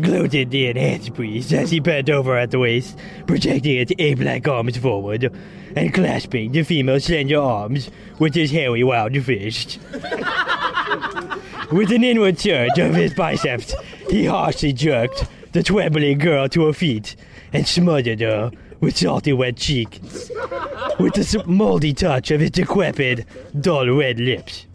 Gloated 0.00 0.50
the 0.50 0.66
enhanced 0.66 1.14
priest 1.14 1.52
as 1.52 1.70
he 1.70 1.78
bent 1.78 2.10
over 2.10 2.36
at 2.36 2.50
the 2.50 2.58
waist, 2.58 2.98
projecting 3.26 3.76
its 3.76 3.92
ape-like 3.98 4.48
arms 4.48 4.76
forward, 4.76 5.32
and 5.76 5.94
clasping 5.94 6.52
the 6.52 6.62
female's 6.62 7.04
slender 7.04 7.40
arms 7.40 7.90
with 8.18 8.34
his 8.34 8.50
hairy 8.50 8.82
wild 8.82 9.16
fist. 9.22 9.78
with 11.70 11.92
an 11.92 12.02
inward 12.02 12.38
surge 12.38 12.78
of 12.78 12.94
his 12.94 13.14
biceps, 13.14 13.74
he 14.10 14.24
harshly 14.24 14.72
jerked 14.72 15.26
the 15.52 15.62
trembling 15.62 16.18
girl 16.18 16.48
to 16.48 16.66
her 16.66 16.72
feet 16.72 17.14
and 17.52 17.66
smothered 17.66 18.20
her 18.20 18.50
with 18.80 18.96
salty 18.96 19.32
wet 19.32 19.56
cheek, 19.56 20.00
with 20.98 21.14
the 21.14 21.44
moldy 21.46 21.92
touch 21.92 22.30
of 22.30 22.40
his 22.40 22.50
decrepit, 22.50 23.24
dull 23.60 23.88
red 23.88 24.18
lips. 24.18 24.66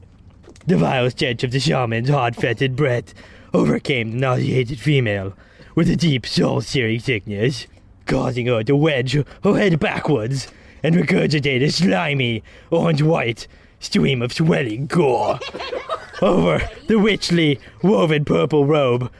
The 0.66 0.78
vile 0.78 1.10
stench 1.10 1.44
of 1.44 1.52
the 1.52 1.60
shaman's 1.60 2.10
hard-fetid 2.10 2.76
breath 2.76 3.14
overcame 3.54 4.12
the 4.12 4.18
nauseated 4.18 4.80
female 4.80 5.34
with 5.76 5.90
a 5.90 5.96
deep 5.96 6.26
soul-searing 6.26 7.00
sickness, 7.00 7.68
causing 8.06 8.48
her 8.48 8.64
to 8.64 8.76
wedge 8.76 9.14
her 9.14 9.56
head 9.56 9.80
backwards 9.80 10.48
and 10.84 10.96
regurgitate 10.96 11.64
a 11.64 11.72
slimy, 11.72 12.44
orange-white 12.72 13.48
stream 13.80 14.22
of 14.22 14.34
swelling 14.34 14.88
gore 14.88 15.40
over 16.22 16.62
the 16.88 16.98
richly 16.98 17.60
woven 17.82 18.26
purple 18.26 18.66
robe 18.66 19.12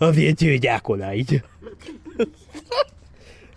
of 0.00 0.16
the 0.16 0.28
entombed 0.28 0.66
acolyte. 0.66 1.42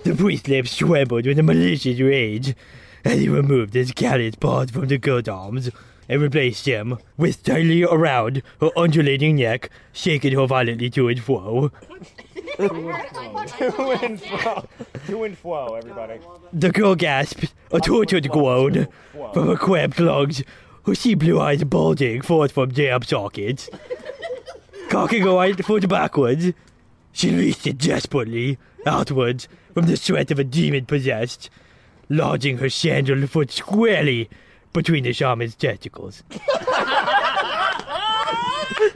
the 0.03 0.15
priest's 0.15 0.47
lips 0.47 0.77
trembled 0.77 1.25
with 1.25 1.39
a 1.39 1.43
malicious 1.43 1.99
rage 1.99 2.55
as 3.03 3.19
he 3.19 3.27
removed 3.27 3.73
his 3.73 3.91
callous 3.91 4.35
paws 4.35 4.71
from 4.71 4.87
the 4.87 4.97
girl's 4.97 5.27
arms 5.27 5.69
and 6.07 6.21
replaced 6.21 6.65
them 6.65 6.97
with 7.17 7.43
tightly 7.43 7.83
around 7.83 8.41
her 8.61 8.69
undulating 8.77 9.35
neck, 9.35 9.69
shaking 9.91 10.33
her 10.37 10.45
violently 10.45 10.89
to 10.91 11.07
and 11.07 11.21
fro. 11.21 11.71
to 12.57 13.97
and 14.01 14.21
fro. 14.21 14.67
To 15.07 15.23
and 15.23 15.37
fro, 15.37 15.75
everybody. 15.75 16.19
The 16.53 16.71
girl 16.71 16.95
gasped, 16.95 17.53
a 17.71 17.79
tortured 17.79 18.29
groan 18.29 18.87
from 19.33 19.47
her 19.47 19.55
cramped 19.55 19.99
lungs, 19.99 20.43
her 20.85 20.95
sea 20.95 21.15
blue 21.15 21.39
eyes 21.39 21.63
bulging 21.63 22.21
forth 22.21 22.51
from 22.51 22.71
jam 22.71 23.01
sockets. 23.01 23.69
Cocking 24.89 25.23
her 25.23 25.33
right 25.33 25.65
foot 25.65 25.87
backwards, 25.89 26.53
she 27.11 27.31
leashed 27.31 27.65
it 27.65 27.77
desperately 27.77 28.57
outwards 28.85 29.47
from 29.73 29.87
the 29.87 29.97
sweat 29.97 30.29
of 30.31 30.39
a 30.39 30.43
demon 30.43 30.85
possessed, 30.85 31.49
lodging 32.07 32.59
her 32.59 32.69
sandaled 32.69 33.29
foot 33.29 33.51
squarely 33.51 34.29
between 34.75 35.03
the 35.03 35.13
shaman's 35.13 35.55
testicles. 35.55 36.21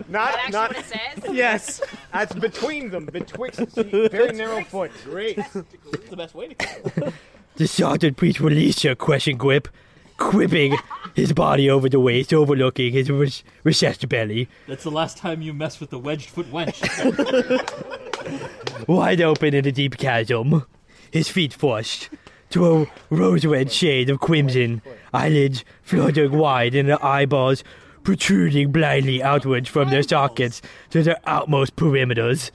Not, 0.10 0.52
not. 0.52 0.70
what 0.70 0.78
it 0.78 0.86
says? 0.86 1.36
Yes, 1.36 1.82
that's 2.12 2.34
between 2.48 2.90
them, 2.90 3.06
betwixt. 3.06 3.72
See, 3.76 4.08
very 4.08 4.34
narrow 4.36 4.64
foot. 4.64 4.92
Great. 5.04 5.36
That's 5.54 5.54
the 6.10 6.18
best 6.18 6.34
way 6.34 6.48
to 6.48 6.56
go. 6.56 7.14
The 7.58 7.68
Sergeant 7.68 8.18
priest 8.18 8.40
released 8.40 8.82
her 8.84 8.96
question 8.96 9.38
grip, 9.38 9.68
quipping 10.18 10.76
his 11.14 11.32
body 11.32 11.70
over 11.70 11.88
the 11.90 12.00
waist, 12.00 12.34
overlooking 12.34 12.92
his 12.92 13.12
res- 13.12 13.44
recessed 13.64 14.10
belly. 14.10 14.50
That's 14.68 14.84
the 14.84 14.92
last 14.92 15.18
time 15.18 15.44
you 15.44 15.54
mess 15.54 15.80
with 15.80 15.92
the 15.92 16.00
wedged 16.00 16.30
foot 16.30 16.52
wench. 16.52 16.80
wide 18.88 19.22
open 19.22 19.54
in 19.54 19.68
a 19.68 19.72
deep 19.72 19.98
chasm, 19.98 20.66
his 21.12 21.30
feet 21.30 21.54
flushed 21.54 22.10
to 22.52 22.82
a 22.82 22.88
rose 23.10 23.46
red 23.46 23.72
shade 23.72 24.10
of 24.10 24.20
crimson, 24.20 24.82
eyelids 25.14 25.64
fluttering 25.82 26.38
wide 26.38 26.76
and 26.76 26.90
the 26.90 27.04
eyeballs 27.06 27.64
protruding 28.04 28.72
blindly 28.72 29.22
outwards 29.22 29.70
from 29.70 29.90
their 29.90 30.04
sockets 30.04 30.62
to 30.90 31.04
their 31.04 31.20
outmost 31.26 31.76
perimeters. 31.76 32.52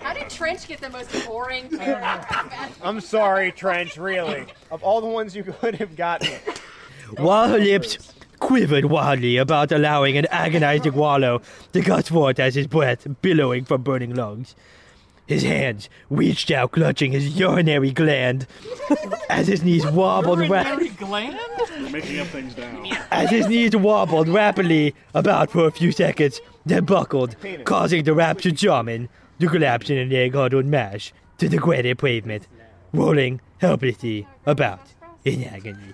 How 0.00 0.12
did 0.14 0.30
Trench 0.30 0.68
get 0.68 0.80
the 0.80 0.90
most 0.90 1.26
boring? 1.26 1.68
I'm 2.82 3.00
sorry, 3.00 3.52
Trench. 3.52 3.96
Really, 3.96 4.46
of 4.70 4.82
all 4.82 5.00
the 5.00 5.06
ones 5.06 5.34
you 5.34 5.42
could 5.44 5.74
have 5.76 5.96
gotten, 5.96 6.32
While 7.16 7.48
her 7.48 7.58
lips 7.58 8.12
quivered 8.38 8.86
wildly 8.86 9.36
about 9.36 9.72
allowing 9.72 10.16
an 10.16 10.26
agonizing 10.30 10.94
wallow 10.94 11.40
to 11.72 11.80
gush 11.80 12.04
forth 12.06 12.38
as 12.38 12.54
his 12.54 12.66
breath 12.66 13.06
billowing 13.22 13.64
from 13.64 13.82
burning 13.82 14.14
lungs. 14.14 14.54
His 15.26 15.42
hands 15.42 15.88
reached 16.08 16.52
out, 16.52 16.70
clutching 16.70 17.10
his 17.10 17.36
urinary 17.36 17.90
gland 17.90 18.46
as 19.28 19.48
his 19.48 19.64
knees 19.64 19.84
wobbled 19.84 20.38
Urinary 20.38 20.88
ra- 20.88 20.94
gland? 20.98 21.38
You're 21.80 21.90
making 21.90 22.20
up 22.20 22.28
things 22.28 22.56
now. 22.56 22.84
as 23.10 23.30
his 23.30 23.48
knees 23.48 23.74
wobbled 23.74 24.28
rapidly 24.28 24.94
about 25.14 25.50
for 25.50 25.66
a 25.66 25.72
few 25.72 25.90
seconds, 25.90 26.40
then 26.64 26.84
buckled, 26.84 27.34
causing 27.64 28.04
the 28.04 28.14
raptured 28.14 28.58
shaman 28.58 29.08
to 29.40 29.48
collapse 29.48 29.90
in 29.90 29.98
an 29.98 30.12
egg-huddled 30.12 30.64
mash 30.64 31.12
to 31.38 31.48
the 31.48 31.58
granite 31.58 31.98
pavement, 31.98 32.46
rolling 32.92 33.40
helplessly 33.58 34.28
about 34.46 34.80
in 35.24 35.42
agony. 35.42 35.92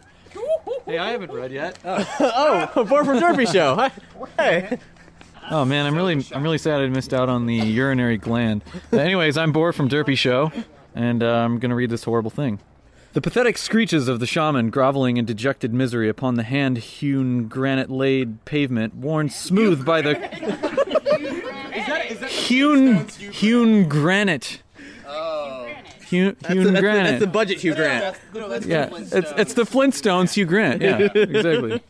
Hey, 0.93 0.99
I 0.99 1.13
haven't 1.13 1.33
read 1.33 1.53
yet. 1.53 1.79
oh, 1.87 2.85
Boar 2.87 3.03
from 3.03 3.19
Derpy 3.19 3.51
Show. 3.51 3.77
Hi. 3.77 3.91
Hey. 4.37 4.79
Oh 5.51 5.65
man, 5.65 5.87
I'm 5.87 5.95
really 5.95 6.23
I'm 6.35 6.43
really 6.43 6.59
sad 6.59 6.83
I 6.83 6.89
missed 6.89 7.15
out 7.15 7.31
on 7.31 7.47
the 7.47 7.57
urinary 7.57 8.19
gland. 8.19 8.63
But 8.91 9.01
anyways, 9.01 9.39
I'm 9.39 9.53
Boar 9.53 9.73
from 9.73 9.89
Derpy 9.89 10.19
Show, 10.19 10.53
and 10.95 11.23
uh, 11.23 11.29
I'm 11.29 11.59
gonna 11.59 11.77
read 11.77 11.89
this 11.89 12.05
horrible 12.05 12.29
thing. 12.29 12.59
The 13.15 13.23
pathetic 13.23 13.57
screeches 13.57 14.07
of 14.07 14.21
the 14.21 14.27
shaman 14.27 14.69
groveling 14.69 15.17
in 15.17 15.25
dejected 15.25 15.73
misery 15.73 16.11
upon 16.11 16.35
the 16.35 16.43
hand-hewn 16.43 17.49
granite-laid 17.49 18.45
pavement, 18.45 18.95
worn 18.95 19.31
smooth 19.31 19.87
by 19.87 20.03
the 20.03 20.15
hewn 22.29 23.09
hewn 23.09 23.89
granite. 23.89 24.63
Hewn, 26.13 26.37
That's 26.41 26.53
hewn 26.55 26.63
the- 26.65 26.71
that's 26.71 26.75
the- 26.77 26.81
granite. 26.81 27.09
that's 27.11 27.21
the 27.21 27.27
budget 27.27 27.59
Hugh 27.61 27.75
Grant. 27.75 28.17
yeah, 28.67 28.89
it's 28.93 29.33
it's 29.37 29.55
the 29.55 29.65
Flintstones 29.65 30.35
Hugh 30.35 30.47
Grant. 30.47 30.81
Yeah, 30.81 30.99
exactly. 31.15 31.83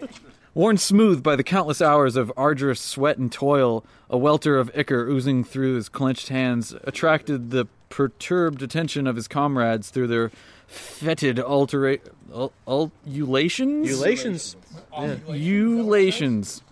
Worn 0.55 0.77
smooth 0.79 1.23
by 1.23 1.35
the 1.37 1.43
countless 1.43 1.81
hours 1.83 2.15
of 2.17 2.31
arduous 2.37 2.81
sweat 2.81 3.19
and 3.19 3.31
toil, 3.33 3.85
a 4.11 4.17
welter 4.19 4.59
of 4.59 4.71
ichor 4.75 5.07
oozing 5.09 5.45
through 5.45 5.75
his 5.77 5.89
clenched 5.89 6.29
hands 6.29 6.75
attracted 6.85 7.51
the 7.51 7.67
perturbed 7.89 8.63
attention 8.63 9.07
of 9.07 9.17
his 9.17 9.29
comrades 9.29 9.91
through 9.91 10.07
their 10.09 10.31
fetid 10.67 11.39
altera- 11.41 11.99
ul- 12.35 12.53
ululations. 12.69 13.89
Ulations. 13.89 14.57
Yeah. 14.99 15.17
Ulations. 15.29 16.63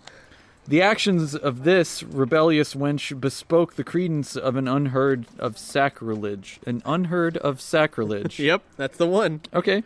The 0.67 0.81
actions 0.81 1.35
of 1.35 1.63
this 1.63 2.03
rebellious 2.03 2.75
wench 2.75 3.19
bespoke 3.19 3.75
the 3.75 3.83
credence 3.83 4.35
of 4.35 4.55
an 4.55 4.67
unheard 4.67 5.25
of 5.39 5.57
sacrilege. 5.57 6.59
An 6.65 6.81
unheard 6.85 7.37
of 7.37 7.59
sacrilege. 7.59 8.39
yep, 8.39 8.61
that's 8.77 8.97
the 8.97 9.07
one. 9.07 9.41
Okay. 9.53 9.83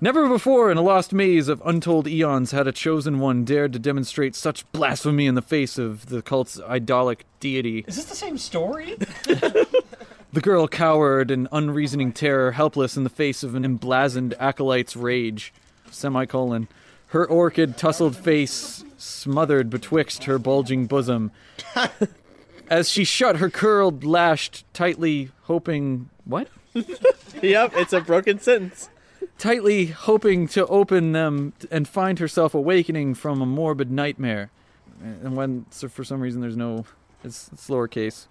Never 0.00 0.28
before 0.28 0.70
in 0.70 0.76
a 0.76 0.82
lost 0.82 1.12
maze 1.12 1.48
of 1.48 1.62
untold 1.64 2.06
eons 2.06 2.50
had 2.50 2.68
a 2.68 2.72
chosen 2.72 3.18
one 3.18 3.44
dared 3.44 3.72
to 3.72 3.78
demonstrate 3.78 4.36
such 4.36 4.70
blasphemy 4.72 5.26
in 5.26 5.34
the 5.34 5.42
face 5.42 5.78
of 5.78 6.06
the 6.06 6.20
cult's 6.20 6.60
idolic 6.60 7.24
deity. 7.40 7.84
Is 7.86 7.96
this 7.96 8.04
the 8.04 8.16
same 8.16 8.36
story? 8.36 8.96
The 10.34 10.40
girl 10.40 10.66
cowered 10.66 11.30
in 11.30 11.46
unreasoning 11.52 12.10
terror, 12.10 12.50
helpless 12.50 12.96
in 12.96 13.04
the 13.04 13.08
face 13.08 13.44
of 13.44 13.54
an 13.54 13.64
emblazoned 13.64 14.34
acolyte's 14.40 14.96
rage. 14.96 15.54
Semicolon. 15.92 16.66
Her 17.08 17.24
orchid 17.24 17.76
tousled 17.76 18.16
face 18.16 18.84
smothered 19.04 19.70
betwixt 19.70 20.24
her 20.24 20.38
bulging 20.38 20.86
bosom. 20.86 21.30
As 22.70 22.88
she 22.88 23.04
shut 23.04 23.36
her 23.36 23.50
curled, 23.50 24.04
lashed 24.04 24.64
tightly, 24.72 25.30
hoping. 25.42 26.08
What? 26.24 26.48
yep, 27.42 27.72
it's 27.76 27.92
a 27.92 28.00
broken 28.00 28.38
sentence. 28.38 28.88
Tightly 29.38 29.86
hoping 29.86 30.48
to 30.48 30.66
open 30.66 31.12
them 31.12 31.52
and 31.70 31.86
find 31.86 32.18
herself 32.18 32.54
awakening 32.54 33.14
from 33.14 33.42
a 33.42 33.46
morbid 33.46 33.90
nightmare. 33.90 34.50
And 35.02 35.36
when, 35.36 35.66
so 35.70 35.88
for 35.88 36.04
some 36.04 36.20
reason, 36.20 36.40
there's 36.40 36.56
no. 36.56 36.84
It's, 37.22 37.50
it's 37.52 37.68
lowercase. 37.68 38.26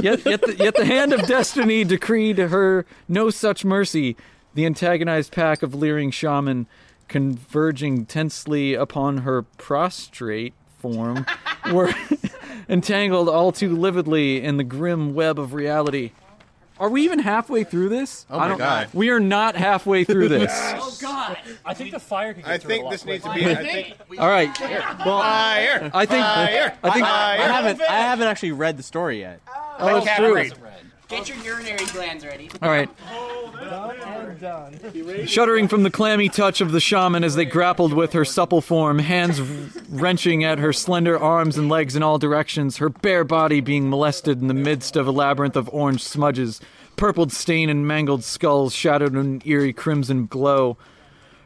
yet, 0.00 0.24
yet, 0.24 0.40
the, 0.42 0.56
yet 0.58 0.74
the 0.76 0.84
hand 0.84 1.12
of 1.12 1.26
destiny 1.26 1.84
decreed 1.84 2.38
her 2.38 2.86
no 3.08 3.30
such 3.30 3.64
mercy. 3.64 4.16
The 4.54 4.66
antagonized 4.66 5.32
pack 5.32 5.62
of 5.62 5.74
leering 5.74 6.10
shaman, 6.10 6.66
converging 7.08 8.06
tensely 8.06 8.74
upon 8.74 9.18
her 9.18 9.42
prostrate 9.42 10.54
form, 10.78 11.26
were 11.72 11.92
entangled 12.68 13.28
all 13.28 13.52
too 13.52 13.76
lividly 13.76 14.42
in 14.42 14.56
the 14.56 14.64
grim 14.64 15.14
web 15.14 15.38
of 15.38 15.54
reality. 15.54 16.12
Are 16.78 16.90
we 16.90 17.02
even 17.04 17.20
halfway 17.20 17.64
through 17.64 17.88
this? 17.88 18.26
Oh 18.28 18.38
my 18.38 18.44
I 18.44 18.48
don't- 18.48 18.58
God. 18.58 18.88
We 18.92 19.08
are 19.08 19.18
not 19.20 19.56
halfway 19.56 20.04
through 20.04 20.28
this. 20.28 20.52
Oh 20.78 20.94
God! 21.00 21.38
I 21.64 21.72
think 21.74 21.90
the 21.90 21.98
fire 21.98 22.32
could 22.34 22.44
get 22.44 22.52
I 22.52 22.58
through 22.58 22.70
it 22.70 22.72
a 22.72 22.76
think 22.76 22.84
lot 22.84 22.90
this 22.90 23.04
needs 23.06 23.24
to 23.24 23.30
quicker. 23.30 23.46
be. 23.48 23.52
I 23.54 23.56
think. 23.56 23.96
All 24.20 24.28
right. 24.28 24.60
Well, 24.60 25.20
fire. 25.20 25.90
I 25.94 26.04
think- 26.06 26.24
Fire. 26.24 26.78
I 26.82 26.90
think- 26.90 27.06
I 27.06 27.36
Fire. 27.38 27.52
haven't. 27.52 27.80
I 27.82 27.92
haven't 28.00 28.28
actually 28.28 28.52
read 28.52 28.76
the 28.76 28.82
story 28.82 29.20
yet. 29.20 29.40
Oh, 29.78 29.96
it's 29.96 30.16
true. 30.16 30.50
Get 31.08 31.28
your 31.28 31.38
urinary 31.38 31.86
glands 31.86 32.24
ready. 32.24 32.50
All 32.60 32.68
right. 32.68 32.90
Shuddering 35.28 35.68
from 35.68 35.84
the 35.84 35.90
clammy 35.90 36.28
touch 36.28 36.60
of 36.60 36.72
the 36.72 36.80
shaman 36.80 37.22
as 37.22 37.36
they 37.36 37.44
grappled 37.44 37.92
with 37.92 38.12
her 38.12 38.24
supple 38.24 38.60
form, 38.60 38.98
hands 38.98 39.40
wrenching 39.88 40.42
at 40.42 40.58
her 40.58 40.72
slender 40.72 41.16
arms 41.18 41.56
and 41.56 41.68
legs 41.68 41.94
in 41.94 42.02
all 42.02 42.18
directions, 42.18 42.78
her 42.78 42.88
bare 42.88 43.22
body 43.24 43.60
being 43.60 43.88
molested 43.88 44.40
in 44.40 44.48
the 44.48 44.54
midst 44.54 44.96
of 44.96 45.06
a 45.06 45.12
labyrinth 45.12 45.56
of 45.56 45.68
orange 45.72 46.02
smudges, 46.02 46.60
purpled 46.96 47.32
stain 47.32 47.70
and 47.70 47.86
mangled 47.86 48.24
skulls 48.24 48.74
shadowed 48.74 49.12
in 49.12 49.18
an 49.18 49.42
eerie 49.44 49.72
crimson 49.72 50.26
glow. 50.26 50.76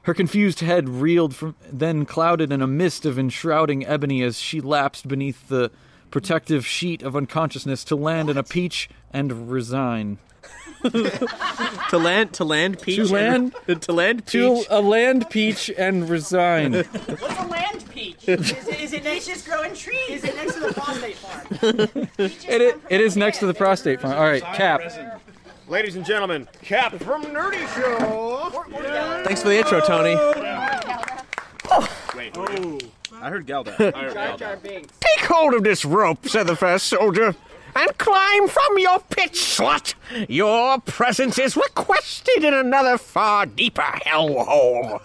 Her 0.05 0.15
confused 0.15 0.61
head 0.61 0.89
reeled 0.89 1.35
from, 1.35 1.55
then 1.71 2.07
clouded 2.07 2.51
in 2.51 2.63
a 2.63 2.67
mist 2.67 3.05
of 3.05 3.19
enshrouding 3.19 3.87
ebony 3.87 4.23
as 4.23 4.39
she 4.39 4.63
lapsed 4.63 5.07
beneath 5.07 5.49
the 5.49 5.71
protective 6.11 6.67
sheet 6.67 7.03
of 7.03 7.17
unconsciousness 7.17 7.85
to 7.85 7.97
land 7.97 8.31
in 8.31 8.37
a 8.37 8.43
peach 8.43 8.89
and 9.13 9.51
resign. 9.51 10.19
to 10.83 11.99
land, 11.99 12.33
to 12.33 12.45
land, 12.45 12.81
peach. 12.81 12.97
To 12.97 13.13
land, 13.13 13.55
and, 13.69 13.83
to 13.83 13.93
land, 13.93 14.25
peach, 14.25 14.33
to 14.33 14.65
a 14.71 14.81
land 14.81 15.29
peach 15.29 15.71
and 15.77 16.09
resign. 16.09 16.73
What's 16.83 17.39
a 17.39 17.47
land 17.47 17.85
peach? 17.91 18.17
Is 18.29 18.51
it, 18.51 18.81
is 18.81 18.93
it 18.93 19.05
next 19.05 19.27
just 19.27 19.47
growing 19.47 19.75
trees? 19.75 20.09
Is 20.09 20.25
it 20.25 20.37
next 20.37 20.55
to 20.55 20.61
the 20.61 20.73
prostate 20.73 21.17
farm? 21.17 22.09
it, 22.19 22.45
it, 22.49 22.81
it 22.89 23.01
is 23.01 23.17
next 23.17 23.39
to 23.39 23.47
the 23.47 23.55
prostate 23.55 24.01
farm. 24.01 24.15
All 24.15 24.25
right, 24.25 24.43
Cap. 24.43 24.83
Ladies 25.69 25.97
and 25.97 26.05
gentlemen, 26.05 26.49
Cap 26.63 26.95
from 26.95 27.25
Nerdy 27.25 27.67
Show. 27.75 29.23
Thanks 29.25 29.43
for 29.43 29.49
the 29.49 29.59
intro, 29.59 29.81
Tony. 29.81 30.15
Oh. 31.71 31.89
Wait. 32.17 32.33
Oh. 32.37 32.79
I 33.23 33.29
heard 33.29 33.47
Galda. 33.47 33.77
Take 35.01 35.25
hold 35.27 35.55
of 35.55 35.63
this 35.63 35.85
rope, 35.85 36.27
said 36.27 36.47
the 36.47 36.57
first 36.57 36.87
soldier, 36.87 37.35
and 37.77 37.99
climb 37.99 38.49
from 38.49 38.79
your 38.79 39.01
pit, 39.11 39.33
slut. 39.33 39.95
Your 40.29 40.81
presence 40.81 41.39
is 41.39 41.57
requested 41.57 42.43
in 42.45 42.55
another 42.55 42.97
far 42.97 43.47
deeper 43.47 43.83
hellhole. 43.83 45.01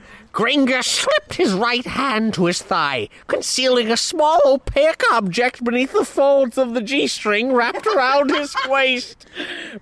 Gringa 0.32 0.84
slipped 0.84 1.34
his 1.34 1.52
right 1.52 1.84
hand 1.84 2.34
to 2.34 2.46
his 2.46 2.62
thigh, 2.62 3.08
concealing 3.26 3.90
a 3.90 3.96
small 3.96 4.40
opaque 4.46 5.02
object 5.12 5.64
beneath 5.64 5.92
the 5.92 6.04
folds 6.04 6.56
of 6.56 6.72
the 6.72 6.80
G 6.80 7.08
string 7.08 7.52
wrapped 7.52 7.86
around 7.86 8.30
his 8.30 8.54
waist. 8.68 9.26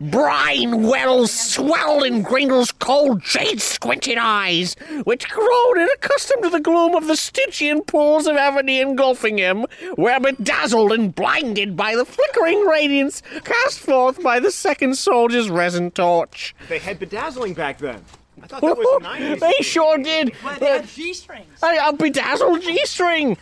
Brine 0.00 0.84
wells 0.84 1.32
swelled 1.32 2.04
in 2.04 2.22
Gringel's 2.22 2.72
cold, 2.72 3.22
jade 3.22 3.60
squinted 3.60 4.16
eyes, 4.18 4.74
which 5.04 5.28
grown 5.28 5.80
and 5.80 5.90
accustomed 5.94 6.42
to 6.44 6.50
the 6.50 6.60
gloom 6.60 6.94
of 6.94 7.06
the 7.06 7.16
Stygian 7.16 7.82
pools 7.82 8.26
of 8.26 8.36
ebony 8.36 8.80
engulfing 8.80 9.36
him, 9.36 9.66
were 9.98 10.18
bedazzled 10.18 10.92
and 10.92 11.14
blinded 11.14 11.76
by 11.76 11.94
the 11.94 12.06
flickering 12.06 12.60
radiance 12.64 13.22
cast 13.44 13.80
forth 13.80 14.22
by 14.22 14.40
the 14.40 14.50
second 14.50 14.96
soldier's 14.96 15.50
resin 15.50 15.90
torch. 15.90 16.54
They 16.68 16.78
had 16.78 16.98
bedazzling 16.98 17.52
back 17.54 17.78
then. 17.78 18.02
I 18.42 18.46
thought 18.46 18.60
that 18.62 18.76
was 18.76 19.02
the 19.02 19.08
90s. 19.08 19.40
they 19.58 19.62
sure 19.62 19.98
did. 19.98 20.32
But 20.42 20.60
they 20.60 20.66
had 20.66 20.86
G-strings. 20.86 21.62
A, 21.62 21.88
a 21.88 21.92
bedazzled 21.92 22.62
G 22.62 22.84
string. 22.86 23.36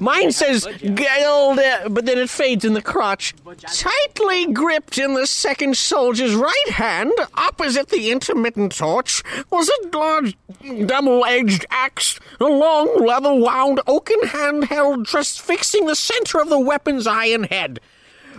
Mine 0.00 0.32
says 0.32 0.66
gold, 0.82 1.58
uh, 1.58 1.88
but 1.90 2.06
then 2.06 2.18
it 2.18 2.30
fades 2.30 2.64
in 2.64 2.72
the 2.74 2.82
crotch. 2.82 3.34
Tightly 3.60 4.52
gripped 4.52 4.98
in 4.98 5.14
the 5.14 5.26
second 5.26 5.76
soldier's 5.76 6.34
right 6.34 6.68
hand, 6.70 7.12
opposite 7.34 7.90
the 7.90 8.10
intermittent 8.10 8.74
torch, 8.76 9.22
was 9.50 9.68
a 9.68 9.96
large 9.96 10.36
double-edged 10.86 11.66
axe, 11.70 12.18
a 12.40 12.44
long, 12.44 13.04
leather-wound 13.04 13.80
oaken 13.86 14.20
handheld 14.22 15.06
just 15.06 15.40
fixing 15.40 15.86
the 15.86 15.96
center 15.96 16.40
of 16.40 16.48
the 16.48 16.58
weapon's 16.58 17.06
iron 17.06 17.44
head. 17.44 17.80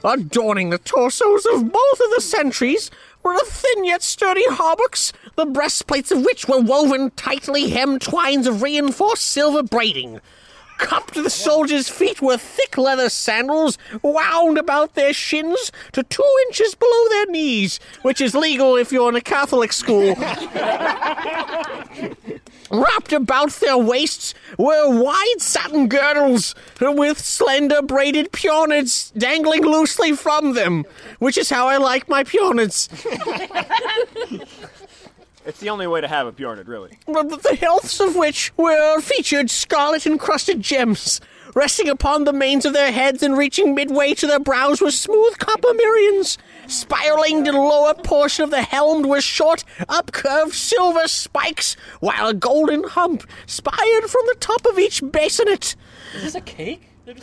Adorning 0.03 0.69
the 0.71 0.77
torsos 0.77 1.45
of 1.45 1.71
both 1.71 1.99
of 1.99 2.11
the 2.15 2.21
sentries 2.21 2.91
were 3.23 3.33
the 3.33 3.45
thin 3.45 3.85
yet 3.85 4.03
sturdy 4.03 4.45
hauberks, 4.47 5.11
the 5.35 5.45
breastplates 5.45 6.11
of 6.11 6.23
which 6.23 6.47
were 6.47 6.59
woven 6.59 7.11
tightly 7.11 7.69
hemmed 7.69 8.01
twines 8.01 8.47
of 8.47 8.61
reinforced 8.61 9.25
silver 9.25 9.63
braiding. 9.63 10.19
Cupped 10.77 11.13
to 11.13 11.21
the 11.21 11.29
soldiers' 11.29 11.87
feet 11.87 12.21
were 12.21 12.37
thick 12.37 12.77
leather 12.77 13.07
sandals 13.09 13.77
wound 14.01 14.57
about 14.57 14.93
their 14.95 15.13
shins 15.13 15.71
to 15.93 16.03
two 16.03 16.35
inches 16.47 16.75
below 16.75 17.09
their 17.09 17.27
knees, 17.27 17.79
which 18.01 18.19
is 18.19 18.35
legal 18.35 18.75
if 18.75 18.91
you're 18.91 19.07
in 19.09 19.15
a 19.15 19.21
Catholic 19.21 19.71
school. 19.71 20.13
Wrapped 22.71 23.13
about 23.13 23.51
their 23.51 23.77
waists 23.77 24.33
were 24.57 25.01
wide 25.01 25.39
satin 25.39 25.87
girdles 25.87 26.55
with 26.81 27.19
slender 27.19 27.81
braided 27.81 28.33
peonids 28.33 29.13
dangling 29.17 29.63
loosely 29.63 30.11
from 30.13 30.55
them, 30.55 30.83
which 31.19 31.37
is 31.37 31.49
how 31.49 31.67
I 31.67 31.77
like 31.77 32.09
my 32.09 32.23
peonids. 32.23 32.89
It's 35.45 35.59
the 35.59 35.69
only 35.69 35.85
way 35.85 36.01
to 36.01 36.07
have 36.07 36.25
a 36.25 36.31
Bjornid, 36.31 36.67
really. 36.67 36.97
The 37.05 37.57
hilts 37.59 37.99
of 37.99 38.15
which 38.15 38.51
were 38.57 38.99
featured 38.99 39.51
scarlet 39.51 40.07
encrusted 40.07 40.61
gems. 40.61 41.21
Resting 41.53 41.87
upon 41.87 42.23
the 42.23 42.33
manes 42.33 42.65
of 42.65 42.73
their 42.73 42.91
heads 42.91 43.21
and 43.21 43.37
reaching 43.37 43.75
midway 43.75 44.15
to 44.15 44.27
their 44.27 44.39
brows 44.39 44.81
were 44.81 44.91
smooth 44.91 45.37
copper 45.37 45.69
morions. 45.69 46.37
Spiraling 46.67 47.45
to 47.45 47.51
the 47.51 47.59
lower 47.59 47.93
portion 47.93 48.43
of 48.43 48.49
the 48.49 48.63
helm 48.63 49.07
were 49.07 49.21
short, 49.21 49.63
upcurved 49.81 50.53
silver 50.53 51.07
spikes, 51.07 51.77
while 51.99 52.27
a 52.27 52.33
golden 52.33 52.83
hump 52.83 53.29
spired 53.45 54.05
from 54.05 54.25
the 54.25 54.35
top 54.39 54.65
of 54.65 54.79
each 54.79 55.01
bassinet. 55.03 55.75
Is 56.15 56.23
this 56.23 56.35
a 56.35 56.41
cake? 56.41 56.89
But- 57.05 57.21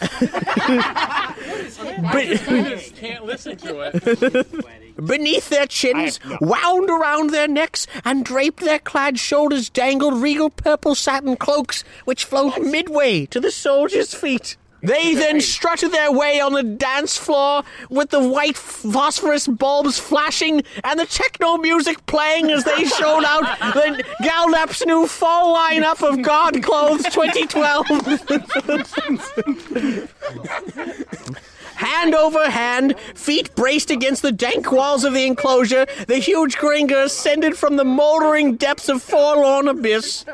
just 2.24 2.96
can't 2.96 3.24
listen 3.24 3.56
to 3.58 3.80
it. 3.80 4.96
Beneath 5.06 5.48
their 5.48 5.66
chins, 5.66 6.20
wound 6.40 6.90
around 6.90 7.30
their 7.30 7.48
necks, 7.48 7.86
and 8.04 8.24
draped 8.24 8.60
their 8.62 8.78
clad 8.78 9.18
shoulders 9.18 9.70
dangled 9.70 10.22
regal 10.22 10.50
purple 10.50 10.94
satin 10.94 11.36
cloaks, 11.36 11.82
which 12.04 12.24
flowed 12.24 12.58
midway 12.60 13.26
to 13.26 13.40
the 13.40 13.50
soldiers' 13.50 14.14
feet. 14.14 14.56
They 14.82 15.14
then 15.14 15.40
strutted 15.40 15.92
their 15.92 16.10
way 16.10 16.40
on 16.40 16.52
the 16.54 16.64
dance 16.64 17.16
floor 17.16 17.62
with 17.88 18.10
the 18.10 18.26
white 18.26 18.56
phosphorus 18.56 19.46
bulbs 19.46 19.98
flashing 19.98 20.64
and 20.82 20.98
the 20.98 21.06
techno 21.06 21.56
music 21.56 22.04
playing 22.06 22.50
as 22.50 22.64
they 22.64 22.84
showed 22.84 23.24
out 23.24 23.44
the 23.74 24.02
Galnap's 24.24 24.84
new 24.84 25.06
fall 25.06 25.56
lineup 25.56 26.02
of 26.02 26.22
God 26.22 26.62
Clothes 26.62 27.04
2012. 27.04 27.86
Hand 31.76 32.14
over 32.14 32.48
hand, 32.48 32.98
feet 33.14 33.54
braced 33.56 33.90
against 33.90 34.22
the 34.22 34.30
dank 34.30 34.70
walls 34.70 35.02
of 35.04 35.14
the 35.14 35.26
enclosure, 35.26 35.86
the 36.06 36.18
huge 36.18 36.56
Gringa 36.56 37.04
ascended 37.06 37.56
from 37.58 37.76
the 37.76 37.84
moldering 37.84 38.56
depths 38.56 38.88
of 38.88 39.02
forlorn 39.02 39.66
abyss. 39.66 40.24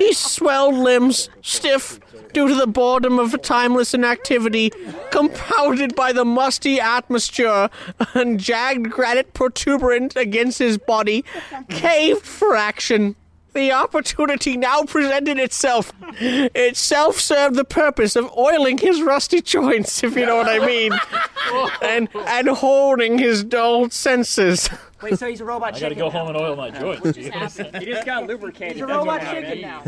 His 0.00 0.16
swelled 0.16 0.76
limbs, 0.76 1.28
stiff 1.42 2.00
due 2.32 2.48
to 2.48 2.54
the 2.54 2.66
boredom 2.66 3.18
of 3.18 3.40
timeless 3.42 3.92
inactivity, 3.92 4.72
compounded 5.10 5.94
by 5.94 6.12
the 6.12 6.24
musty 6.24 6.80
atmosphere 6.80 7.68
and 8.14 8.40
jagged 8.40 8.90
granite 8.90 9.34
protuberant 9.34 10.16
against 10.16 10.58
his 10.58 10.78
body, 10.78 11.22
caved 11.68 12.24
for 12.24 12.56
action. 12.56 13.14
The 13.52 13.72
opportunity 13.72 14.56
now 14.56 14.84
presented 14.84 15.38
itself. 15.38 15.92
Itself 16.20 17.18
served 17.18 17.56
the 17.56 17.64
purpose 17.64 18.14
of 18.14 18.30
oiling 18.36 18.78
his 18.78 19.02
rusty 19.02 19.40
joints, 19.42 20.04
if 20.04 20.16
you 20.16 20.24
know 20.26 20.36
what 20.36 20.48
I 20.48 20.64
mean, 20.64 20.92
and 21.82 22.08
and 22.14 22.48
holding 22.48 23.18
his 23.18 23.42
dulled 23.42 23.92
senses. 23.92 24.68
Wait, 25.02 25.18
so 25.18 25.26
he's 25.28 25.40
a 25.40 25.44
robot 25.44 25.74
I 25.74 25.80
gotta 25.80 25.94
chicken 25.94 25.98
go 25.98 26.04
now. 26.06 26.10
home 26.10 26.28
and 26.28 26.36
oil 26.36 26.56
my 26.56 26.70
joints. 26.70 27.16
He 27.16 27.30
just 27.86 28.06
got 28.06 28.26
lubricated. 28.26 28.74
He's 28.76 28.82
a 28.82 28.86
robot 28.86 29.22
what 29.22 29.34
chicken 29.34 29.60
now. 29.62 29.84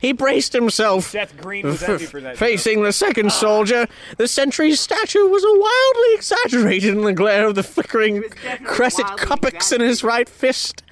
He 0.00 0.12
braced 0.12 0.52
himself. 0.52 1.04
Seth 1.04 1.36
Green 1.40 1.66
was 1.66 1.82
envy 1.82 2.06
for 2.06 2.20
that. 2.20 2.36
Facing 2.36 2.82
the 2.82 2.92
second 2.92 3.30
soldier, 3.32 3.86
the 4.16 4.26
sentry's 4.26 4.80
statue 4.80 5.28
was 5.28 5.42
wildly 5.44 6.14
exaggerated 6.14 6.96
in 6.96 7.02
the 7.02 7.12
glare 7.12 7.46
of 7.46 7.54
the 7.56 7.62
flickering 7.62 8.22
crescent 8.64 9.08
cuppix 9.18 9.72
in 9.72 9.80
his 9.80 10.02
right 10.02 10.28
fist. 10.28 10.82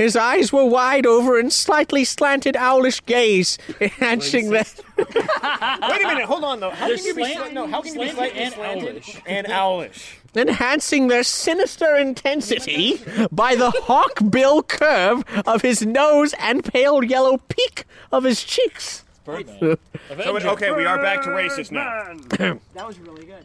His 0.00 0.16
eyes 0.16 0.50
were 0.50 0.64
wide 0.64 1.04
over 1.04 1.38
and 1.38 1.52
slightly 1.52 2.04
slanted 2.06 2.56
owlish 2.56 3.04
gaze, 3.04 3.58
enhancing 3.82 4.48
the 4.48 4.64
Wait 4.96 6.04
a 6.04 6.08
minute, 6.08 6.24
hold 6.24 6.42
on 6.42 6.58
though. 6.58 6.70
How 6.70 6.86
There's 6.88 7.00
can 7.00 7.08
you 7.08 7.14
be 7.14 7.22
slant- 7.24 7.36
slant- 7.36 7.52
no? 7.52 7.66
How 7.66 7.82
can 7.82 7.94
you 7.94 8.00
be 8.00 8.08
slanted 8.08 8.38
and 8.38 8.54
slanted 8.54 8.88
owlish. 8.94 9.20
and 9.26 9.46
owlish? 9.48 10.16
enhancing 10.34 11.08
their 11.08 11.22
sinister 11.22 11.96
intensity 11.96 12.98
by 13.30 13.54
the 13.54 13.70
hawk 13.72 14.20
bill 14.30 14.62
curve 14.62 15.22
of 15.46 15.60
his 15.60 15.84
nose 15.84 16.34
and 16.38 16.64
pale 16.64 17.04
yellow 17.04 17.36
peak 17.36 17.84
of 18.10 18.24
his 18.24 18.42
cheeks. 18.42 19.04
So, 19.26 19.36
okay, 20.16 20.70
we 20.72 20.86
are 20.86 21.02
back 21.02 21.20
to 21.24 21.28
racist 21.28 21.72
now. 21.72 22.58
That 22.74 22.86
was 22.86 22.98
really 23.00 23.26
good. 23.26 23.44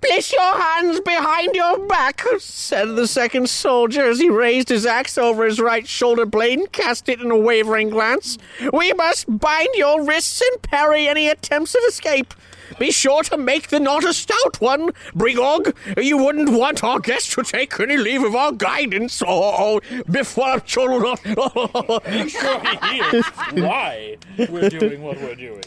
Place 0.00 0.32
your 0.32 0.60
hands 0.60 1.00
behind 1.00 1.56
your 1.56 1.78
back, 1.86 2.22
said 2.38 2.94
the 2.94 3.08
second 3.08 3.50
soldier 3.50 4.08
as 4.08 4.20
he 4.20 4.30
raised 4.30 4.68
his 4.68 4.86
axe 4.86 5.18
over 5.18 5.44
his 5.44 5.58
right 5.58 5.88
shoulder 5.88 6.24
blade 6.24 6.60
and 6.60 6.72
cast 6.72 7.08
it 7.08 7.20
in 7.20 7.32
a 7.32 7.36
wavering 7.36 7.90
glance. 7.90 8.38
We 8.72 8.92
must 8.92 9.26
bind 9.40 9.70
your 9.74 10.04
wrists 10.04 10.40
and 10.40 10.62
parry 10.62 11.08
any 11.08 11.28
attempts 11.28 11.74
at 11.74 11.82
escape. 11.88 12.32
Be 12.78 12.90
sure 12.90 13.22
to 13.24 13.36
make 13.36 13.68
the 13.68 13.80
knot 13.80 14.04
a 14.04 14.12
stout 14.12 14.60
one, 14.60 14.90
Brigog. 15.14 15.74
You 16.02 16.18
wouldn't 16.18 16.50
want 16.50 16.84
our 16.84 16.98
guest 16.98 17.32
to 17.32 17.42
take 17.42 17.78
any 17.80 17.96
leave 17.96 18.22
of 18.22 18.34
our 18.34 18.52
guidance 18.52 19.22
or, 19.22 19.60
or 19.60 19.80
before 20.10 20.60
children. 20.60 21.16
Make 21.24 22.30
sure 22.30 22.60
he 22.60 23.02
hears 23.02 23.24
why 23.52 24.16
we're 24.48 24.68
doing 24.68 25.02
what 25.02 25.16
we're 25.18 25.34
doing. 25.34 25.62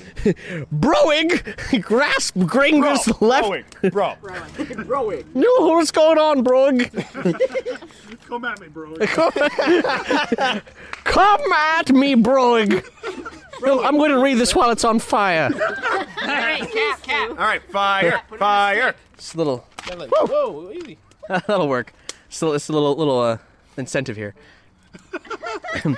Broig 0.74 1.82
grasped 1.82 2.40
Gringer's 2.40 3.22
left. 3.22 3.82
Bro. 3.92 4.16
Rowing. 4.86 5.26
No, 5.34 5.50
what's 5.60 5.92
going 5.92 6.18
on, 6.18 6.44
Broig? 6.44 6.90
Come 8.28 8.46
at 8.46 8.60
me, 8.60 8.68
bro. 8.68 8.96
Come 11.04 11.54
at 11.54 11.90
me, 11.90 12.16
Broig. 12.16 13.41
No, 13.62 13.84
I'm 13.84 13.98
going 13.98 14.12
to 14.12 14.22
read 14.22 14.38
this 14.38 14.56
while 14.56 14.72
it's 14.72 14.84
on 14.84 15.00
fire. 15.00 15.50
Hey, 16.22 16.60
cap, 16.68 17.02
cap. 17.02 17.30
All 17.32 17.36
right, 17.36 17.64
fire, 17.72 18.22
fire. 18.38 18.96
It's 19.16 19.34
a 19.34 19.38
little. 19.38 19.66
Whoa, 19.90 20.72
easy. 20.72 21.00
That'll 21.28 21.68
work. 21.68 21.94
So 22.30 22.54
it's 22.54 22.70
a 22.70 22.74
little 22.74 22.96
little 22.96 23.20
uh, 23.20 23.38
incentive 23.76 24.16
here. 24.16 24.36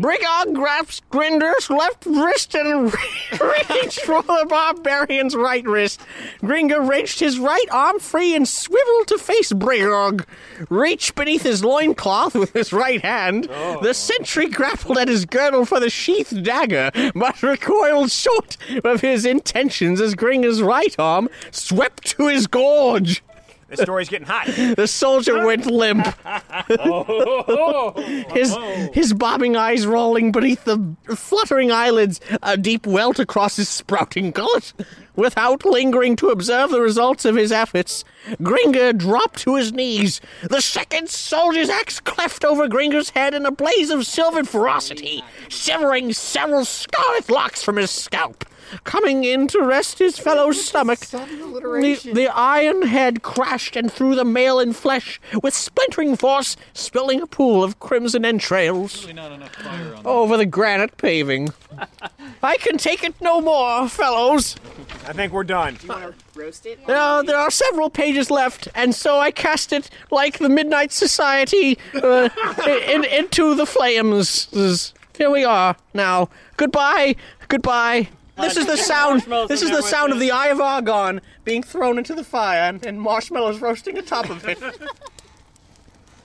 Brigog 0.00 0.54
grasped 0.54 1.08
Grinder's 1.10 1.68
left 1.68 2.06
wrist 2.06 2.54
and 2.54 2.84
reached 3.32 4.00
for 4.00 4.22
the 4.22 4.46
barbarian's 4.48 5.36
right 5.36 5.64
wrist. 5.66 6.00
Gringer 6.40 6.80
wrenched 6.80 7.20
his 7.20 7.38
right 7.38 7.66
arm 7.70 7.98
free 7.98 8.34
and 8.34 8.48
swiveled 8.48 9.08
to 9.08 9.18
face 9.18 9.52
Brigog. 9.52 10.24
Reached 10.70 11.16
beneath 11.16 11.42
his 11.42 11.62
loincloth 11.62 12.34
with 12.34 12.54
his 12.54 12.72
right 12.72 13.02
hand. 13.02 13.48
Oh. 13.50 13.82
The 13.82 13.92
sentry 13.92 14.48
grappled 14.48 14.96
at 14.96 15.08
his 15.08 15.26
girdle 15.26 15.66
for 15.66 15.78
the 15.80 15.90
sheathed 15.90 16.44
dagger, 16.44 16.90
but 17.14 17.42
recoiled 17.42 18.10
short 18.10 18.56
of 18.82 19.02
his 19.02 19.26
intentions 19.26 20.00
as 20.00 20.14
Gringer's 20.14 20.62
right 20.62 20.94
arm 20.98 21.28
swept 21.50 22.06
to 22.16 22.28
his 22.28 22.46
gorge. 22.46 23.22
This 23.70 23.80
story's 23.80 24.08
getting 24.08 24.26
hot. 24.26 24.48
The 24.80 24.86
soldier 24.86 25.44
went 25.46 25.66
limp. 25.66 26.04
his 28.32 28.52
oh. 28.52 28.90
his 28.92 29.12
bobbing 29.12 29.56
eyes 29.56 29.86
rolling 29.86 30.32
beneath 30.32 30.64
the 30.64 30.96
fluttering 31.14 31.70
eyelids, 31.70 32.20
a 32.42 32.56
deep 32.56 32.86
welt 32.86 33.18
across 33.18 33.56
his 33.56 33.68
sprouting 33.68 34.30
gullet. 34.32 34.72
Without 35.16 35.64
lingering 35.64 36.16
to 36.16 36.30
observe 36.30 36.70
the 36.70 36.80
results 36.80 37.24
of 37.24 37.36
his 37.36 37.52
efforts, 37.52 38.04
Gringer 38.42 38.92
dropped 38.96 39.38
to 39.40 39.56
his 39.56 39.72
knees. 39.72 40.20
The 40.42 40.60
second 40.60 41.10
soldier's 41.10 41.68
axe 41.68 42.00
cleft 42.00 42.44
over 42.44 42.68
Gringer's 42.68 43.10
head 43.10 43.34
in 43.34 43.44
a 43.44 43.50
blaze 43.50 43.90
of 43.90 44.06
silvered 44.06 44.48
ferocity, 44.48 45.22
severing 45.48 46.12
several 46.12 46.64
scarlet 46.64 47.28
locks 47.28 47.62
from 47.62 47.76
his 47.76 47.90
scalp. 47.90 48.44
Coming 48.84 49.24
in 49.24 49.48
to 49.48 49.60
rest 49.62 49.98
his 49.98 50.18
fellow's 50.18 50.64
stomach, 50.64 51.00
the, 51.00 52.10
the 52.12 52.28
iron 52.32 52.82
head 52.82 53.22
crashed 53.22 53.76
and 53.76 53.92
threw 53.92 54.14
the 54.14 54.24
mail 54.24 54.58
in 54.60 54.72
flesh 54.72 55.20
with 55.42 55.54
splintering 55.54 56.16
force, 56.16 56.56
spilling 56.72 57.20
a 57.20 57.26
pool 57.26 57.64
of 57.64 57.80
crimson 57.80 58.24
entrails 58.24 59.06
over 60.04 60.36
the 60.36 60.46
granite 60.46 60.96
paving. 60.96 61.50
I 62.42 62.56
can 62.58 62.78
take 62.78 63.04
it 63.04 63.14
no 63.20 63.40
more, 63.40 63.88
fellows. 63.88 64.56
I 65.06 65.12
think 65.12 65.32
we're 65.32 65.44
done. 65.44 65.76
Roast 66.34 66.66
it? 66.66 66.78
Uh, 66.88 67.22
there 67.22 67.36
are 67.36 67.50
several 67.50 67.90
pages 67.90 68.30
left, 68.30 68.68
and 68.74 68.94
so 68.94 69.18
I 69.18 69.30
cast 69.30 69.72
it 69.72 69.90
like 70.10 70.38
the 70.38 70.48
Midnight 70.48 70.92
Society 70.92 71.78
uh, 71.94 72.28
in, 72.66 73.04
into 73.04 73.54
the 73.54 73.66
flames. 73.66 74.92
Here 75.16 75.30
we 75.30 75.44
are 75.44 75.76
now. 75.92 76.30
Goodbye, 76.56 77.16
goodbye. 77.48 78.08
This 78.40 78.56
is 78.56 78.66
the 78.66 78.76
sound. 78.76 79.22
This 79.48 79.62
is 79.62 79.70
the 79.70 79.82
sound 79.82 80.12
of 80.12 80.20
the 80.20 80.30
Eye 80.30 80.48
of 80.48 80.60
Argon 80.60 81.20
being 81.44 81.62
thrown 81.62 81.98
into 81.98 82.14
the 82.14 82.24
fire 82.24 82.68
and, 82.68 82.84
and 82.84 83.00
marshmallows 83.00 83.60
roasting 83.60 83.98
atop 83.98 84.30
of 84.30 84.46
it. 84.46 84.58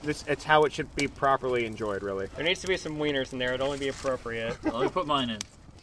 This, 0.02 0.24
it's 0.28 0.44
how 0.44 0.62
it 0.62 0.72
should 0.72 0.94
be 0.94 1.08
properly 1.08 1.66
enjoyed, 1.66 2.04
really. 2.04 2.28
There 2.36 2.44
needs 2.44 2.60
to 2.60 2.68
be 2.68 2.76
some 2.76 2.96
wieners 2.96 3.32
in 3.32 3.40
there. 3.40 3.48
It'd 3.48 3.60
only 3.60 3.78
be 3.78 3.88
appropriate. 3.88 4.56
Let 4.62 4.82
me 4.82 4.88
put 4.88 5.04
mine 5.04 5.30
in. 5.30 5.38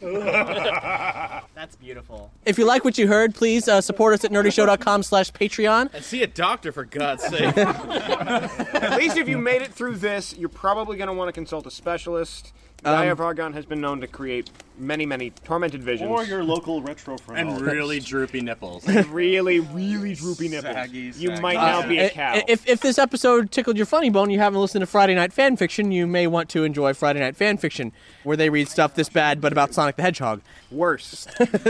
That's 1.54 1.76
beautiful. 1.76 2.30
If 2.44 2.58
you 2.58 2.64
like 2.64 2.84
what 2.84 2.98
you 2.98 3.06
heard, 3.06 3.34
please 3.34 3.68
uh, 3.68 3.80
support 3.80 4.14
us 4.14 4.24
at 4.24 4.30
nerdyshow.com 4.30 5.02
slash 5.02 5.30
Patreon. 5.32 5.92
And 5.94 6.04
see 6.04 6.22
a 6.22 6.26
doctor 6.26 6.72
for 6.72 6.84
God's 6.84 7.24
sake. 7.24 7.56
At 7.56 8.98
least 8.98 9.16
if 9.16 9.28
you 9.28 9.38
made 9.38 9.62
it 9.62 9.72
through 9.72 9.96
this, 9.96 10.36
you're 10.36 10.48
probably 10.48 10.96
going 10.96 11.08
to 11.08 11.14
want 11.14 11.28
to 11.28 11.32
consult 11.32 11.66
a 11.66 11.70
specialist. 11.70 12.52
The 12.84 12.90
Um, 12.90 12.96
Eye 12.98 13.04
of 13.06 13.20
Argon 13.20 13.54
has 13.54 13.64
been 13.64 13.80
known 13.80 14.00
to 14.02 14.06
create 14.06 14.50
many, 14.78 15.06
many 15.06 15.30
tormented 15.30 15.82
visions. 15.82 16.10
Or 16.10 16.22
your 16.24 16.44
local 16.44 16.82
retro 16.82 17.16
friend. 17.16 17.48
and 17.48 17.60
really 17.62 17.98
droopy 17.98 18.42
nipples. 18.42 18.86
really, 19.08 19.60
really 19.60 20.14
droopy 20.14 20.48
nipples. 20.48 20.74
Saggy, 20.74 21.12
you 21.16 21.30
might 21.40 21.56
Uh, 21.56 21.80
now 21.80 21.88
be 21.88 21.98
a 21.98 22.06
i- 22.06 22.08
cow. 22.10 22.42
If, 22.46 22.68
if 22.68 22.80
this 22.80 22.98
episode 22.98 23.50
tickled 23.50 23.76
your 23.78 23.86
funny 23.86 24.10
bone, 24.10 24.28
you 24.28 24.38
haven't 24.38 24.60
listened 24.60 24.82
to 24.82 24.86
Friday 24.86 25.14
Night 25.14 25.32
Fan 25.32 25.56
Fiction, 25.56 25.92
you 25.92 26.06
may 26.06 26.26
want 26.26 26.50
to 26.50 26.64
enjoy 26.64 26.92
Friday 26.92 27.20
Night 27.20 27.36
Fan 27.36 27.56
Fiction, 27.56 27.90
where 28.22 28.36
they 28.36 28.50
read 28.50 28.68
stuff 28.68 28.94
this 28.94 29.08
bad 29.08 29.40
but 29.40 29.50
about 29.52 29.72
Sonic 29.72 29.96
the 29.96 30.02
Hedgehog. 30.02 30.42
Worse. 30.70 31.26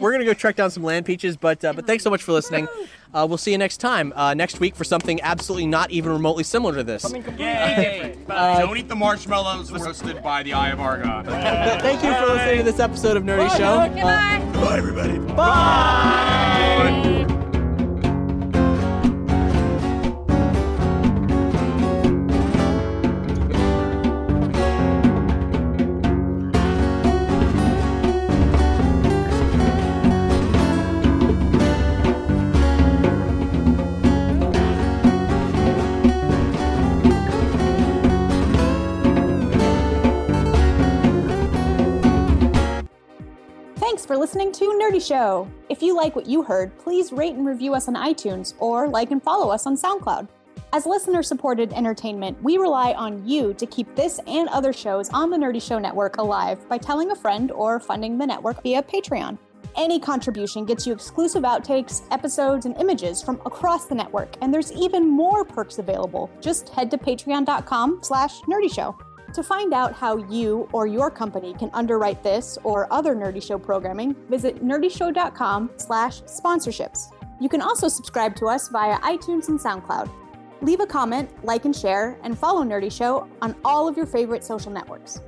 We're 0.00 0.12
gonna 0.12 0.24
go 0.24 0.34
track 0.34 0.56
down 0.56 0.70
some 0.72 0.82
land 0.82 1.06
peaches, 1.06 1.36
but 1.36 1.64
uh, 1.64 1.74
but 1.74 1.86
thanks 1.86 2.02
so 2.02 2.10
much 2.10 2.22
for 2.22 2.32
listening. 2.32 2.66
Uh, 3.16 3.24
we'll 3.26 3.38
see 3.38 3.50
you 3.50 3.56
next 3.56 3.78
time, 3.78 4.12
uh, 4.14 4.34
next 4.34 4.60
week 4.60 4.76
for 4.76 4.84
something 4.84 5.18
absolutely 5.22 5.66
not 5.66 5.90
even 5.90 6.12
remotely 6.12 6.44
similar 6.44 6.74
to 6.74 6.84
this. 6.84 7.10
Yay! 7.38 8.14
Don't 8.28 8.76
eat 8.76 8.88
the 8.88 8.94
marshmallows 8.94 9.72
roasted 9.72 10.22
by 10.22 10.42
the 10.42 10.52
Eye 10.52 10.68
of 10.68 10.80
Argon. 10.80 11.24
Thank 11.80 12.04
you 12.04 12.12
for 12.14 12.26
listening 12.26 12.58
to 12.58 12.64
this 12.64 12.78
episode 12.78 13.16
of 13.16 13.22
Nerdy 13.22 13.48
Show. 13.56 13.64
Uh, 13.64 13.88
Bye, 14.52 14.76
everybody. 14.76 15.16
Thanks 43.96 44.04
for 44.04 44.18
listening 44.18 44.52
to 44.52 44.78
Nerdy 44.78 45.00
Show. 45.00 45.50
If 45.70 45.80
you 45.80 45.96
like 45.96 46.14
what 46.14 46.26
you 46.26 46.42
heard, 46.42 46.76
please 46.76 47.12
rate 47.12 47.32
and 47.32 47.46
review 47.46 47.72
us 47.72 47.88
on 47.88 47.94
iTunes 47.94 48.52
or 48.58 48.88
like 48.88 49.10
and 49.10 49.22
follow 49.22 49.48
us 49.48 49.64
on 49.64 49.74
SoundCloud. 49.74 50.28
As 50.74 50.84
listener 50.84 51.22
supported 51.22 51.72
entertainment, 51.72 52.36
we 52.42 52.58
rely 52.58 52.92
on 52.92 53.26
you 53.26 53.54
to 53.54 53.64
keep 53.64 53.94
this 53.94 54.20
and 54.26 54.50
other 54.50 54.74
shows 54.74 55.08
on 55.14 55.30
the 55.30 55.38
Nerdy 55.38 55.62
Show 55.62 55.78
Network 55.78 56.18
alive 56.18 56.68
by 56.68 56.76
telling 56.76 57.10
a 57.10 57.16
friend 57.16 57.50
or 57.50 57.80
funding 57.80 58.18
the 58.18 58.26
network 58.26 58.62
via 58.62 58.82
Patreon. 58.82 59.38
Any 59.78 59.98
contribution 59.98 60.66
gets 60.66 60.86
you 60.86 60.92
exclusive 60.92 61.44
outtakes, 61.44 62.02
episodes, 62.10 62.66
and 62.66 62.76
images 62.76 63.22
from 63.22 63.40
across 63.46 63.86
the 63.86 63.94
network, 63.94 64.36
and 64.42 64.52
there's 64.52 64.72
even 64.72 65.08
more 65.08 65.42
perks 65.42 65.78
available. 65.78 66.30
Just 66.42 66.68
head 66.68 66.90
to 66.90 66.98
patreon.com 66.98 68.00
slash 68.02 68.42
nerdyshow. 68.42 68.94
To 69.36 69.42
find 69.42 69.74
out 69.74 69.92
how 69.92 70.16
you 70.16 70.66
or 70.72 70.86
your 70.86 71.10
company 71.10 71.52
can 71.52 71.68
underwrite 71.74 72.22
this 72.22 72.56
or 72.64 72.90
other 72.90 73.14
Nerdy 73.14 73.42
Show 73.42 73.58
programming, 73.58 74.16
visit 74.30 74.64
nerdyshow.com 74.64 75.72
slash 75.76 76.22
sponsorships. 76.22 77.12
You 77.38 77.50
can 77.50 77.60
also 77.60 77.86
subscribe 77.86 78.34
to 78.36 78.46
us 78.46 78.68
via 78.68 78.98
iTunes 79.00 79.48
and 79.48 79.60
SoundCloud. 79.60 80.10
Leave 80.62 80.80
a 80.80 80.86
comment, 80.86 81.28
like 81.44 81.66
and 81.66 81.76
share, 81.76 82.18
and 82.22 82.38
follow 82.38 82.64
Nerdy 82.64 82.90
Show 82.90 83.28
on 83.42 83.54
all 83.62 83.86
of 83.86 83.94
your 83.94 84.06
favorite 84.06 84.42
social 84.42 84.72
networks. 84.72 85.20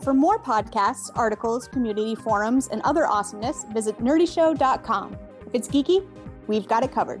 For 0.00 0.14
more 0.14 0.38
podcasts, 0.38 1.10
articles, 1.16 1.66
community 1.66 2.14
forums, 2.14 2.68
and 2.68 2.80
other 2.82 3.04
awesomeness, 3.04 3.64
visit 3.72 3.98
nerdyshow.com. 3.98 5.16
If 5.44 5.54
it's 5.54 5.66
geeky, 5.66 6.06
we've 6.46 6.68
got 6.68 6.84
it 6.84 6.92
covered. 6.92 7.20